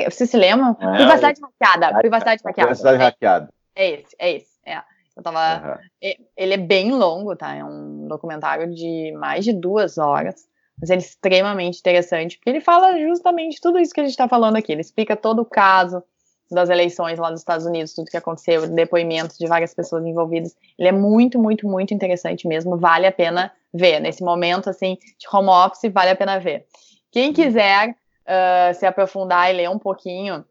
Você 0.09 0.25
se 0.25 0.35
lembra? 0.35 0.75
É, 0.79 0.95
privacidade 0.95 1.39
hackeada. 1.41 1.99
Privacidade 1.99 2.41
hackeada. 2.43 2.67
Privacidade 2.67 2.97
hackeada. 2.97 3.49
É 3.75 3.89
esse, 3.91 4.15
é 4.17 4.31
esse. 4.31 4.59
É. 4.65 4.81
Eu 5.15 5.21
tava. 5.23 5.79
Uhum. 6.01 6.15
Ele 6.35 6.53
é 6.53 6.57
bem 6.57 6.91
longo, 6.91 7.35
tá? 7.35 7.55
É 7.55 7.63
um 7.63 8.07
documentário 8.07 8.73
de 8.73 9.11
mais 9.17 9.45
de 9.45 9.53
duas 9.53 9.97
horas 9.97 10.47
mas 10.79 10.89
ele 10.89 11.01
é 11.01 11.05
extremamente 11.05 11.79
interessante, 11.79 12.37
porque 12.37 12.49
ele 12.49 12.61
fala 12.61 12.99
justamente 12.99 13.59
tudo 13.59 13.79
isso 13.79 13.93
que 13.93 13.99
a 13.99 14.03
gente 14.03 14.11
está 14.11 14.27
falando 14.27 14.57
aqui. 14.57 14.71
Ele 14.71 14.81
explica 14.81 15.15
todo 15.15 15.41
o 15.41 15.45
caso, 15.45 16.03
das 16.49 16.69
eleições 16.69 17.19
lá 17.19 17.29
dos 17.29 17.41
Estados 17.41 17.65
Unidos, 17.65 17.93
tudo 17.93 18.09
que 18.09 18.17
aconteceu, 18.17 18.67
depoimentos 18.67 19.37
de 19.37 19.47
várias 19.47 19.73
pessoas 19.73 20.05
envolvidas. 20.05 20.55
Ele 20.79 20.87
é 20.87 20.91
muito, 20.91 21.39
muito, 21.39 21.67
muito 21.67 21.93
interessante 21.93 22.47
mesmo, 22.47 22.77
vale 22.77 23.05
a 23.05 23.11
pena 23.11 23.51
ver. 23.73 23.99
Nesse 23.99 24.23
momento, 24.23 24.69
assim, 24.69 24.97
de 25.17 25.27
home 25.31 25.49
office, 25.49 25.91
vale 25.91 26.11
a 26.11 26.15
pena 26.15 26.39
ver. 26.39 26.65
Quem 27.11 27.33
quiser 27.33 27.89
uh, 27.89 28.73
se 28.73 28.85
aprofundar 28.85 29.49
e 29.49 29.57
ler 29.57 29.69
um 29.69 29.79
pouquinho 29.79 30.45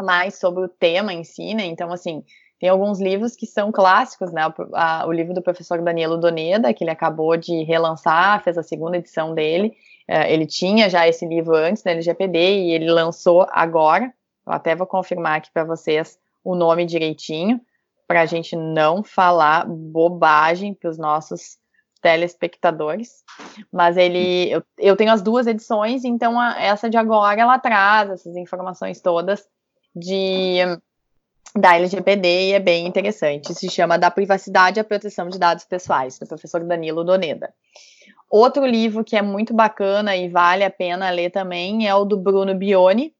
mais 0.00 0.38
sobre 0.38 0.64
o 0.64 0.68
tema 0.68 1.12
em 1.12 1.24
si, 1.24 1.54
né, 1.54 1.64
então, 1.64 1.92
assim, 1.92 2.24
tem 2.58 2.68
alguns 2.68 3.00
livros 3.00 3.36
que 3.36 3.46
são 3.46 3.70
clássicos, 3.70 4.32
né, 4.32 4.46
o, 4.46 4.54
a, 4.74 5.06
o 5.06 5.12
livro 5.12 5.32
do 5.32 5.42
professor 5.42 5.80
Danilo 5.80 6.18
Doneda, 6.18 6.72
que 6.74 6.82
ele 6.82 6.90
acabou 6.90 7.36
de 7.36 7.62
relançar, 7.62 8.42
fez 8.42 8.58
a 8.58 8.62
segunda 8.62 8.96
edição 8.96 9.34
dele, 9.34 9.76
uh, 10.08 10.26
ele 10.26 10.46
tinha 10.46 10.90
já 10.90 11.06
esse 11.06 11.24
livro 11.26 11.54
antes 11.54 11.82
da 11.82 11.92
LGPD 11.92 12.38
e 12.38 12.72
ele 12.72 12.90
lançou 12.90 13.46
agora, 13.50 14.12
eu 14.46 14.52
até 14.52 14.74
vou 14.74 14.86
confirmar 14.86 15.36
aqui 15.36 15.50
para 15.52 15.64
vocês 15.64 16.18
o 16.42 16.54
nome 16.54 16.84
direitinho, 16.84 17.60
para 18.06 18.22
a 18.22 18.26
gente 18.26 18.56
não 18.56 19.04
falar 19.04 19.66
bobagem 19.68 20.74
para 20.74 20.90
os 20.90 20.98
nossos 20.98 21.58
telespectadores, 22.00 23.22
mas 23.72 23.96
ele 23.96 24.50
eu, 24.50 24.62
eu 24.78 24.96
tenho 24.96 25.12
as 25.12 25.20
duas 25.20 25.46
edições, 25.46 26.04
então 26.04 26.38
a, 26.38 26.60
essa 26.60 26.88
de 26.88 26.96
agora 26.96 27.40
ela 27.40 27.58
traz 27.58 28.10
essas 28.10 28.36
informações 28.36 29.00
todas 29.00 29.46
de 29.94 30.58
da 31.56 31.74
LGPD 31.76 32.48
e 32.48 32.52
é 32.52 32.60
bem 32.60 32.86
interessante. 32.86 33.54
Se 33.54 33.70
chama 33.70 33.98
Da 33.98 34.10
Privacidade 34.10 34.80
à 34.80 34.84
Proteção 34.84 35.28
de 35.28 35.38
Dados 35.38 35.64
Pessoais, 35.64 36.18
do 36.18 36.26
professor 36.26 36.62
Danilo 36.64 37.04
Doneda. 37.04 37.52
Outro 38.30 38.66
livro 38.66 39.02
que 39.02 39.16
é 39.16 39.22
muito 39.22 39.54
bacana 39.54 40.14
e 40.14 40.28
vale 40.28 40.62
a 40.62 40.70
pena 40.70 41.08
ler 41.10 41.30
também 41.30 41.88
é 41.88 41.94
o 41.94 42.04
do 42.04 42.16
Bruno 42.16 42.54
Bione, 42.54 43.14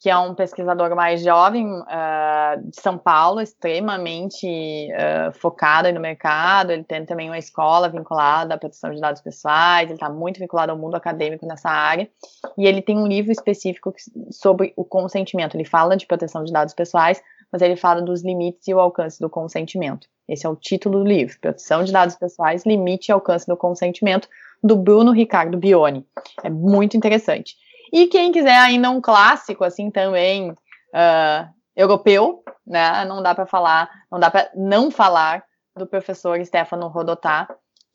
que 0.00 0.08
é 0.08 0.16
um 0.16 0.34
pesquisador 0.34 0.94
mais 0.96 1.22
jovem 1.22 1.66
uh, 1.66 2.70
de 2.70 2.80
São 2.80 2.96
Paulo, 2.96 3.40
extremamente 3.40 4.46
uh, 4.46 5.32
focado 5.38 5.92
no 5.92 6.00
mercado. 6.00 6.72
Ele 6.72 6.84
tem 6.84 7.04
também 7.04 7.28
uma 7.28 7.38
escola 7.38 7.88
vinculada 7.88 8.54
à 8.54 8.58
proteção 8.58 8.90
de 8.90 9.00
dados 9.00 9.20
pessoais, 9.20 9.84
ele 9.84 9.94
está 9.94 10.08
muito 10.08 10.40
vinculado 10.40 10.72
ao 10.72 10.78
mundo 10.78 10.94
acadêmico 10.94 11.46
nessa 11.46 11.68
área. 11.68 12.08
E 12.56 12.66
ele 12.66 12.80
tem 12.80 12.96
um 12.96 13.06
livro 13.06 13.30
específico 13.30 13.94
sobre 14.30 14.72
o 14.74 14.84
consentimento. 14.84 15.54
Ele 15.54 15.66
fala 15.66 15.98
de 15.98 16.06
proteção 16.06 16.44
de 16.44 16.52
dados 16.52 16.72
pessoais, 16.72 17.22
mas 17.52 17.62
ele 17.62 17.76
fala 17.76 18.00
dos 18.00 18.22
limites 18.22 18.66
e 18.68 18.74
o 18.74 18.80
alcance 18.80 19.20
do 19.20 19.28
consentimento. 19.28 20.06
Esse 20.28 20.46
é 20.46 20.48
o 20.48 20.56
título 20.56 21.00
do 21.00 21.04
livro: 21.04 21.38
Proteção 21.40 21.82
de 21.82 21.92
Dados 21.92 22.16
Pessoais, 22.16 22.64
Limite 22.64 23.10
e 23.10 23.12
Alcance 23.12 23.46
do 23.46 23.56
Consentimento, 23.56 24.28
do 24.62 24.76
Bruno 24.76 25.12
Ricardo 25.12 25.58
Bione. 25.58 26.06
É 26.44 26.48
muito 26.48 26.96
interessante. 26.96 27.56
E 27.92 28.06
quem 28.06 28.30
quiser 28.30 28.56
ainda 28.56 28.90
um 28.90 29.00
clássico, 29.00 29.64
assim, 29.64 29.90
também 29.90 30.50
uh, 30.50 31.48
europeu, 31.74 32.44
né? 32.64 33.04
Não 33.04 33.22
dá 33.22 33.34
para 33.34 33.46
falar, 33.46 33.90
não 34.10 34.20
dá 34.20 34.30
para 34.30 34.50
não 34.54 34.90
falar 34.90 35.44
do 35.76 35.86
professor 35.86 36.44
Stefano 36.44 36.86
Rodotà, 36.88 37.48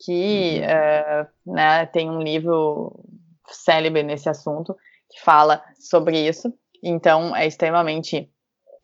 que 0.04 0.60
uh, 0.60 1.50
né, 1.50 1.86
tem 1.86 2.10
um 2.10 2.20
livro 2.20 3.02
célebre 3.48 4.02
nesse 4.02 4.28
assunto, 4.28 4.76
que 5.10 5.22
fala 5.22 5.62
sobre 5.78 6.18
isso. 6.26 6.52
Então, 6.82 7.34
é 7.34 7.46
extremamente 7.46 8.30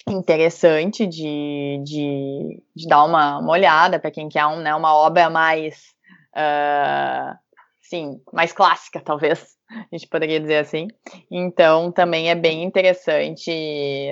interessante 0.08 1.06
de, 1.06 1.80
de, 1.84 2.62
de 2.74 2.88
dar 2.88 3.04
uma, 3.04 3.38
uma 3.38 3.52
olhada 3.52 3.98
para 3.98 4.10
quem 4.10 4.28
quer 4.28 4.46
um, 4.46 4.58
né, 4.58 4.74
uma 4.74 4.94
obra 4.94 5.30
mais, 5.30 5.94
uh, 6.34 7.36
sim, 7.80 8.20
mais 8.32 8.52
clássica, 8.52 9.00
talvez, 9.04 9.56
a 9.70 9.96
gente 9.96 10.08
poderia 10.08 10.40
dizer 10.40 10.58
assim. 10.58 10.88
Então, 11.30 11.90
também 11.90 12.30
é 12.30 12.34
bem 12.34 12.62
interessante 12.62 13.50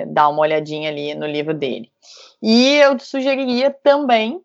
dar 0.07 0.29
uma 0.29 0.41
olhadinha 0.41 0.89
ali 0.89 1.13
no 1.13 1.25
livro 1.25 1.53
dele. 1.53 1.91
E 2.41 2.77
eu 2.77 2.97
sugeriria 2.99 3.69
também 3.69 4.41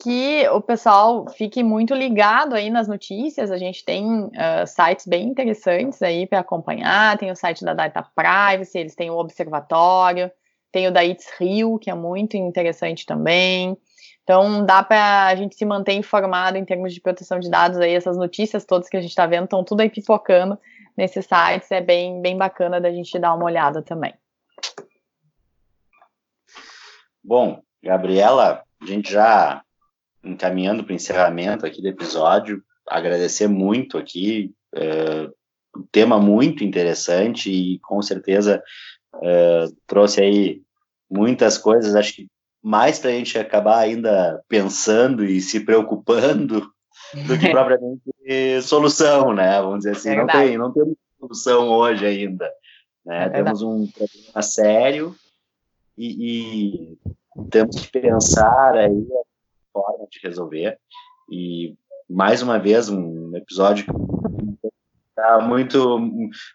que 0.00 0.48
o 0.48 0.60
pessoal 0.60 1.28
fique 1.28 1.62
muito 1.62 1.94
ligado 1.94 2.54
aí 2.54 2.70
nas 2.70 2.88
notícias. 2.88 3.50
A 3.50 3.58
gente 3.58 3.84
tem 3.84 4.24
uh, 4.24 4.66
sites 4.66 5.06
bem 5.06 5.28
interessantes 5.28 6.02
aí 6.02 6.26
para 6.26 6.40
acompanhar. 6.40 7.16
Tem 7.18 7.30
o 7.30 7.36
site 7.36 7.64
da 7.64 7.74
Data 7.74 8.04
Privacy, 8.14 8.78
eles 8.78 8.94
têm 8.94 9.10
o 9.10 9.18
Observatório, 9.18 10.30
tem 10.76 10.88
o 10.88 10.92
da 10.92 11.02
It's 11.02 11.32
Rio, 11.40 11.78
que 11.78 11.88
é 11.88 11.94
muito 11.94 12.36
interessante 12.36 13.06
também. 13.06 13.78
Então, 14.22 14.62
dá 14.62 14.82
para 14.82 15.28
a 15.28 15.34
gente 15.34 15.56
se 15.56 15.64
manter 15.64 15.94
informado 15.94 16.58
em 16.58 16.66
termos 16.66 16.92
de 16.92 17.00
proteção 17.00 17.40
de 17.40 17.48
dados 17.48 17.78
aí, 17.78 17.94
essas 17.94 18.18
notícias 18.18 18.66
todas 18.66 18.86
que 18.86 18.96
a 18.98 19.00
gente 19.00 19.08
está 19.08 19.26
vendo 19.26 19.44
estão 19.44 19.64
tudo 19.64 19.80
aí 19.80 19.88
pipocando 19.88 20.58
nesses 20.94 21.24
sites, 21.24 21.70
é 21.70 21.80
bem, 21.80 22.20
bem 22.20 22.36
bacana 22.36 22.78
da 22.78 22.90
gente 22.90 23.18
dar 23.18 23.32
uma 23.32 23.46
olhada 23.46 23.80
também. 23.80 24.12
Bom, 27.24 27.62
Gabriela, 27.82 28.62
a 28.82 28.84
gente 28.84 29.10
já 29.10 29.62
encaminhando 30.22 30.84
para 30.84 30.92
o 30.92 30.96
encerramento 30.96 31.64
aqui 31.64 31.80
do 31.80 31.88
episódio, 31.88 32.62
agradecer 32.86 33.48
muito 33.48 33.96
aqui, 33.96 34.52
é, 34.74 35.26
um 35.74 35.86
tema 35.90 36.20
muito 36.20 36.62
interessante 36.62 37.50
e 37.50 37.78
com 37.78 38.02
certeza 38.02 38.62
é, 39.22 39.66
trouxe 39.86 40.20
aí 40.20 40.65
muitas 41.10 41.58
coisas, 41.58 41.94
acho 41.94 42.14
que 42.14 42.26
mais 42.62 42.98
para 42.98 43.10
a 43.10 43.12
gente 43.12 43.38
acabar 43.38 43.78
ainda 43.78 44.42
pensando 44.48 45.24
e 45.24 45.40
se 45.40 45.60
preocupando 45.60 46.68
do 47.26 47.38
que 47.38 47.48
propriamente 47.50 48.62
solução, 48.62 49.32
né? 49.32 49.60
Vamos 49.60 49.78
dizer 49.78 49.92
assim, 49.92 50.16
não 50.16 50.26
tem, 50.26 50.58
não 50.58 50.72
temos 50.72 50.96
solução 51.18 51.68
hoje 51.68 52.04
ainda, 52.04 52.50
né? 53.04 53.26
É 53.26 53.28
temos 53.28 53.62
um 53.62 53.86
problema 53.86 54.42
sério 54.42 55.14
e, 55.96 56.96
e, 56.98 56.98
temos 57.50 57.76
que 57.76 58.00
pensar 58.00 58.74
aí 58.74 59.06
a 59.12 59.72
forma 59.72 60.06
de 60.10 60.18
resolver 60.22 60.76
e 61.30 61.74
mais 62.08 62.42
uma 62.42 62.58
vez 62.58 62.88
um 62.88 63.36
episódio 63.36 63.84
que 63.84 64.68
tá 65.14 65.40
muito 65.40 66.00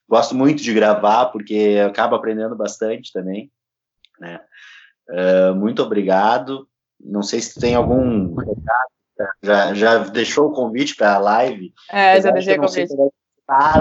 gosto 0.08 0.36
muito 0.36 0.62
de 0.62 0.74
gravar 0.74 1.28
porque 1.28 1.82
acaba 1.86 2.18
aprendendo 2.18 2.56
bastante 2.56 3.14
também 3.14 3.50
né? 4.22 4.40
Uh, 5.10 5.56
muito 5.56 5.82
obrigado. 5.82 6.68
Não 7.04 7.24
sei 7.24 7.42
se 7.42 7.60
tem 7.60 7.76
algum 7.76 8.36
recado. 8.36 8.92
Já, 9.44 9.74
já 9.74 9.98
deixou 9.98 10.50
o 10.50 10.54
convite 10.54 10.96
para 10.96 11.16
a 11.16 11.20
live? 11.20 11.74
É, 11.92 12.22
já 12.22 12.32
deixei 12.32 12.58
o 12.58 12.62
convite. 12.62 12.96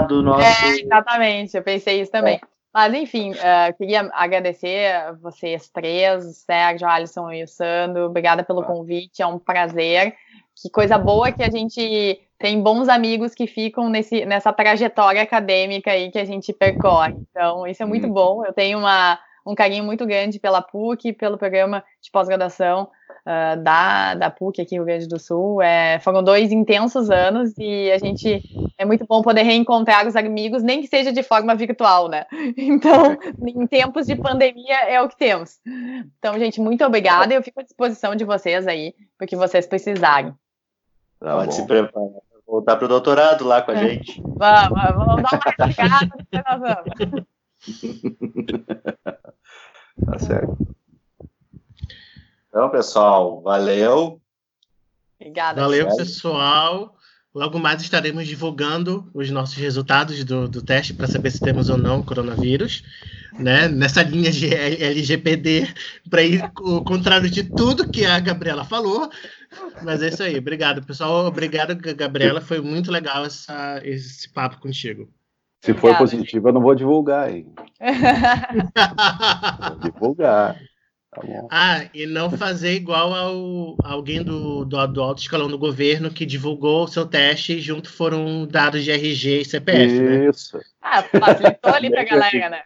Do 0.09 0.21
nosso... 0.21 0.43
É, 0.43 0.81
exatamente, 0.81 1.55
eu 1.55 1.63
pensei 1.63 2.01
isso 2.01 2.11
também. 2.11 2.35
É. 2.35 2.41
Mas, 2.73 2.93
enfim, 2.93 3.31
uh, 3.31 3.77
queria 3.77 4.09
agradecer 4.13 4.93
a 4.93 5.11
vocês 5.13 5.69
três, 5.69 6.37
Sérgio, 6.37 6.87
Alisson 6.87 7.31
e 7.31 7.43
o 7.43 7.47
Sandro. 7.47 8.05
Obrigada 8.05 8.43
pelo 8.43 8.63
convite, 8.63 9.21
é 9.21 9.27
um 9.27 9.39
prazer. 9.39 10.13
Que 10.61 10.69
coisa 10.69 10.97
boa 10.97 11.31
que 11.31 11.43
a 11.43 11.49
gente 11.49 12.19
tem 12.37 12.61
bons 12.61 12.89
amigos 12.89 13.33
que 13.33 13.45
ficam 13.45 13.89
nesse, 13.89 14.25
nessa 14.25 14.51
trajetória 14.51 15.21
acadêmica 15.21 15.91
aí 15.91 16.11
que 16.11 16.19
a 16.19 16.25
gente 16.25 16.51
percorre. 16.51 17.15
Então, 17.29 17.67
isso 17.67 17.83
é 17.83 17.85
muito 17.85 18.07
hum. 18.07 18.13
bom. 18.13 18.45
Eu 18.45 18.53
tenho 18.53 18.79
uma 18.79 19.19
um 19.45 19.55
carinho 19.55 19.83
muito 19.83 20.05
grande 20.05 20.39
pela 20.39 20.61
PUC, 20.61 21.13
pelo 21.13 21.37
programa 21.37 21.83
de 22.01 22.11
pós-graduação 22.11 22.89
uh, 23.25 23.61
da, 23.61 24.15
da 24.15 24.29
PUC 24.29 24.61
aqui 24.61 24.77
no 24.77 24.83
Rio 24.83 24.93
Grande 24.93 25.07
do 25.07 25.19
Sul. 25.19 25.61
É, 25.61 25.99
foram 25.99 26.23
dois 26.23 26.51
intensos 26.51 27.09
anos 27.09 27.53
e 27.57 27.91
a 27.91 27.97
gente 27.97 28.41
é 28.77 28.85
muito 28.85 29.05
bom 29.05 29.21
poder 29.21 29.43
reencontrar 29.43 30.07
os 30.07 30.15
amigos, 30.15 30.63
nem 30.63 30.81
que 30.81 30.87
seja 30.87 31.11
de 31.11 31.23
forma 31.23 31.55
virtual, 31.55 32.07
né? 32.07 32.25
Então, 32.57 33.17
em 33.45 33.67
tempos 33.67 34.07
de 34.07 34.15
pandemia 34.15 34.89
é 34.89 35.01
o 35.01 35.09
que 35.09 35.17
temos. 35.17 35.59
Então, 36.17 36.37
gente, 36.39 36.61
muito 36.61 36.83
obrigada. 36.85 37.33
Eu 37.33 37.43
fico 37.43 37.59
à 37.59 37.63
disposição 37.63 38.15
de 38.15 38.23
vocês 38.23 38.67
aí, 38.67 38.93
porque 39.17 39.35
vocês 39.35 39.65
precisarem. 39.67 40.33
Tá 41.19 41.35
Pode 41.35 41.53
se 41.53 41.65
preparar 41.65 42.09
voltar 42.51 42.75
para 42.75 42.85
o 42.85 42.89
doutorado 42.89 43.45
lá 43.45 43.61
com 43.61 43.71
a 43.71 43.75
gente. 43.75 44.21
Vamos, 44.21 44.81
vamos 44.93 45.23
dar 45.23 45.39
uma 45.57 45.65
ligada, 45.67 46.09
nós 46.33 46.59
vamos. 46.59 47.25
tá 50.05 50.19
certo. 50.19 50.57
Então, 52.49 52.69
pessoal, 52.69 53.41
valeu. 53.41 54.21
Obrigada. 55.19 55.61
Valeu, 55.61 55.95
pessoal. 55.95 56.97
Logo 57.33 57.59
mais 57.59 57.81
estaremos 57.81 58.27
divulgando 58.27 59.09
os 59.13 59.29
nossos 59.29 59.55
resultados 59.55 60.21
do, 60.25 60.49
do 60.49 60.61
teste 60.61 60.93
para 60.93 61.07
saber 61.07 61.31
se 61.31 61.39
temos 61.39 61.69
ou 61.69 61.77
não 61.77 62.03
coronavírus, 62.03 62.83
né? 63.39 63.69
Nessa 63.69 64.03
linha 64.03 64.29
de 64.29 64.53
LGPD, 64.53 65.73
para 66.09 66.23
ir 66.23 66.43
o 66.59 66.83
contrário 66.83 67.29
de 67.29 67.43
tudo 67.43 67.87
que 67.87 68.05
a 68.05 68.19
Gabriela 68.19 68.65
falou. 68.65 69.09
Mas 69.81 70.01
é 70.01 70.09
isso 70.09 70.23
aí. 70.23 70.37
Obrigado, 70.37 70.85
pessoal. 70.85 71.25
Obrigado, 71.25 71.73
Gabriela. 71.95 72.41
Foi 72.41 72.59
muito 72.59 72.91
legal 72.91 73.23
essa, 73.23 73.79
esse 73.85 74.27
papo 74.27 74.59
contigo. 74.59 75.09
Se 75.61 75.73
for 75.73 75.95
positivo, 75.97 76.49
eu 76.49 76.53
não 76.53 76.61
vou 76.61 76.73
divulgar, 76.73 77.31
hein? 77.31 77.47
vou 79.69 79.79
divulgar. 79.79 80.59
Tá 81.13 81.21
ah, 81.51 81.89
e 81.93 82.05
não 82.05 82.31
fazer 82.31 82.73
igual 82.73 83.13
ao 83.13 83.75
alguém 83.83 84.23
do, 84.23 84.63
do, 84.63 84.87
do, 84.87 85.03
alto 85.03 85.21
escalão 85.21 85.49
do 85.49 85.57
governo 85.57 86.09
que 86.09 86.25
divulgou 86.25 86.85
o 86.85 86.87
seu 86.87 87.05
teste 87.05 87.51
e 87.51 87.59
junto 87.59 87.91
foram 87.91 88.47
dados 88.47 88.81
de 88.81 88.91
RG 88.91 89.41
e 89.41 89.45
CPF, 89.45 89.99
né? 89.99 90.29
Isso. 90.29 90.57
Né? 90.81 90.87
Ah, 90.93 91.03
facilitou 91.03 91.73
ali 91.73 91.91
pra 91.91 92.03
galera, 92.03 92.49
né? 92.49 92.63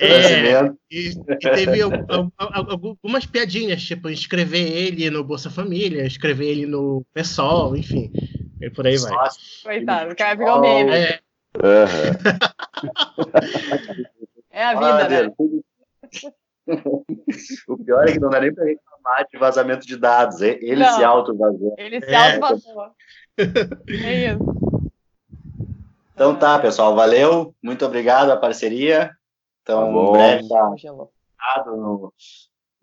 É, 0.00 0.72
e, 0.90 1.10
e 1.10 1.38
teve 1.38 1.80
algumas 1.80 3.24
piadinhas, 3.26 3.80
tipo, 3.80 4.10
escrever 4.10 4.72
ele 4.72 5.08
no 5.08 5.22
Bolsa 5.22 5.48
Família, 5.48 6.04
escrever 6.04 6.48
ele 6.48 6.66
no 6.66 7.06
PSOL, 7.14 7.76
enfim. 7.76 8.10
E 8.60 8.68
por 8.70 8.88
aí 8.88 8.96
vai. 8.96 9.28
Coitado, 9.62 10.12
o 10.12 10.16
cara 10.16 10.34
virou 10.34 10.60
meme. 10.60 10.90
É, 10.90 11.20
Uhum. 11.62 12.14
é 14.50 14.64
a 14.64 14.74
vida, 14.74 15.08
né? 15.08 15.32
o 17.68 17.76
pior 17.78 18.08
é 18.08 18.12
que 18.12 18.18
não 18.18 18.30
dá 18.30 18.40
nem 18.40 18.54
para 18.54 18.64
reclamar 18.64 19.26
de 19.30 19.38
vazamento 19.38 19.86
de 19.86 19.96
dados. 19.96 20.40
Ele 20.40 20.76
não, 20.76 20.96
se 20.96 21.04
auto-vazou. 21.04 21.74
Ele 21.78 22.00
se 22.00 22.10
é. 22.10 22.16
auto-vazou. 22.16 22.90
É 23.88 24.32
isso. 24.32 24.90
Então 26.14 26.34
tá, 26.36 26.58
pessoal. 26.58 26.94
Valeu. 26.94 27.54
Muito 27.62 27.84
obrigado 27.84 28.30
a 28.30 28.36
parceria. 28.36 29.10
Então, 29.62 29.92
tá 29.92 29.98
em 29.98 30.12
breve 30.12 30.48
tá 30.48 31.64
no, 31.66 32.12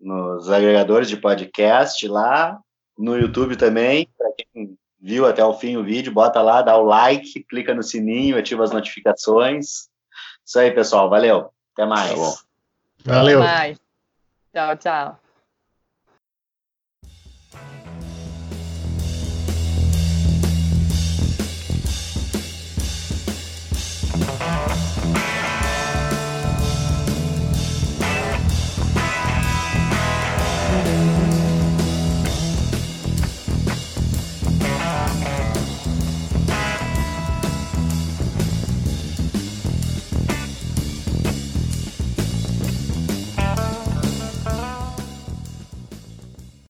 nos 0.00 0.50
agregadores 0.50 1.08
de 1.08 1.16
podcast 1.16 2.06
lá, 2.08 2.58
no 2.98 3.16
YouTube 3.16 3.56
também, 3.56 4.08
para 4.18 4.31
viu 5.02 5.26
até 5.26 5.44
o 5.44 5.54
fim 5.54 5.76
o 5.76 5.82
vídeo, 5.82 6.12
bota 6.12 6.40
lá, 6.40 6.62
dá 6.62 6.76
o 6.76 6.84
like, 6.84 7.42
clica 7.44 7.74
no 7.74 7.82
sininho, 7.82 8.38
ativa 8.38 8.62
as 8.62 8.70
notificações. 8.70 9.88
Isso 10.46 10.58
aí, 10.58 10.70
pessoal. 10.70 11.10
Valeu. 11.10 11.50
Até 11.72 11.84
mais. 11.84 12.44
Valeu. 13.04 13.42
Até 13.42 13.52
mais. 13.52 13.80
Tchau, 14.54 14.76
tchau. 14.76 15.21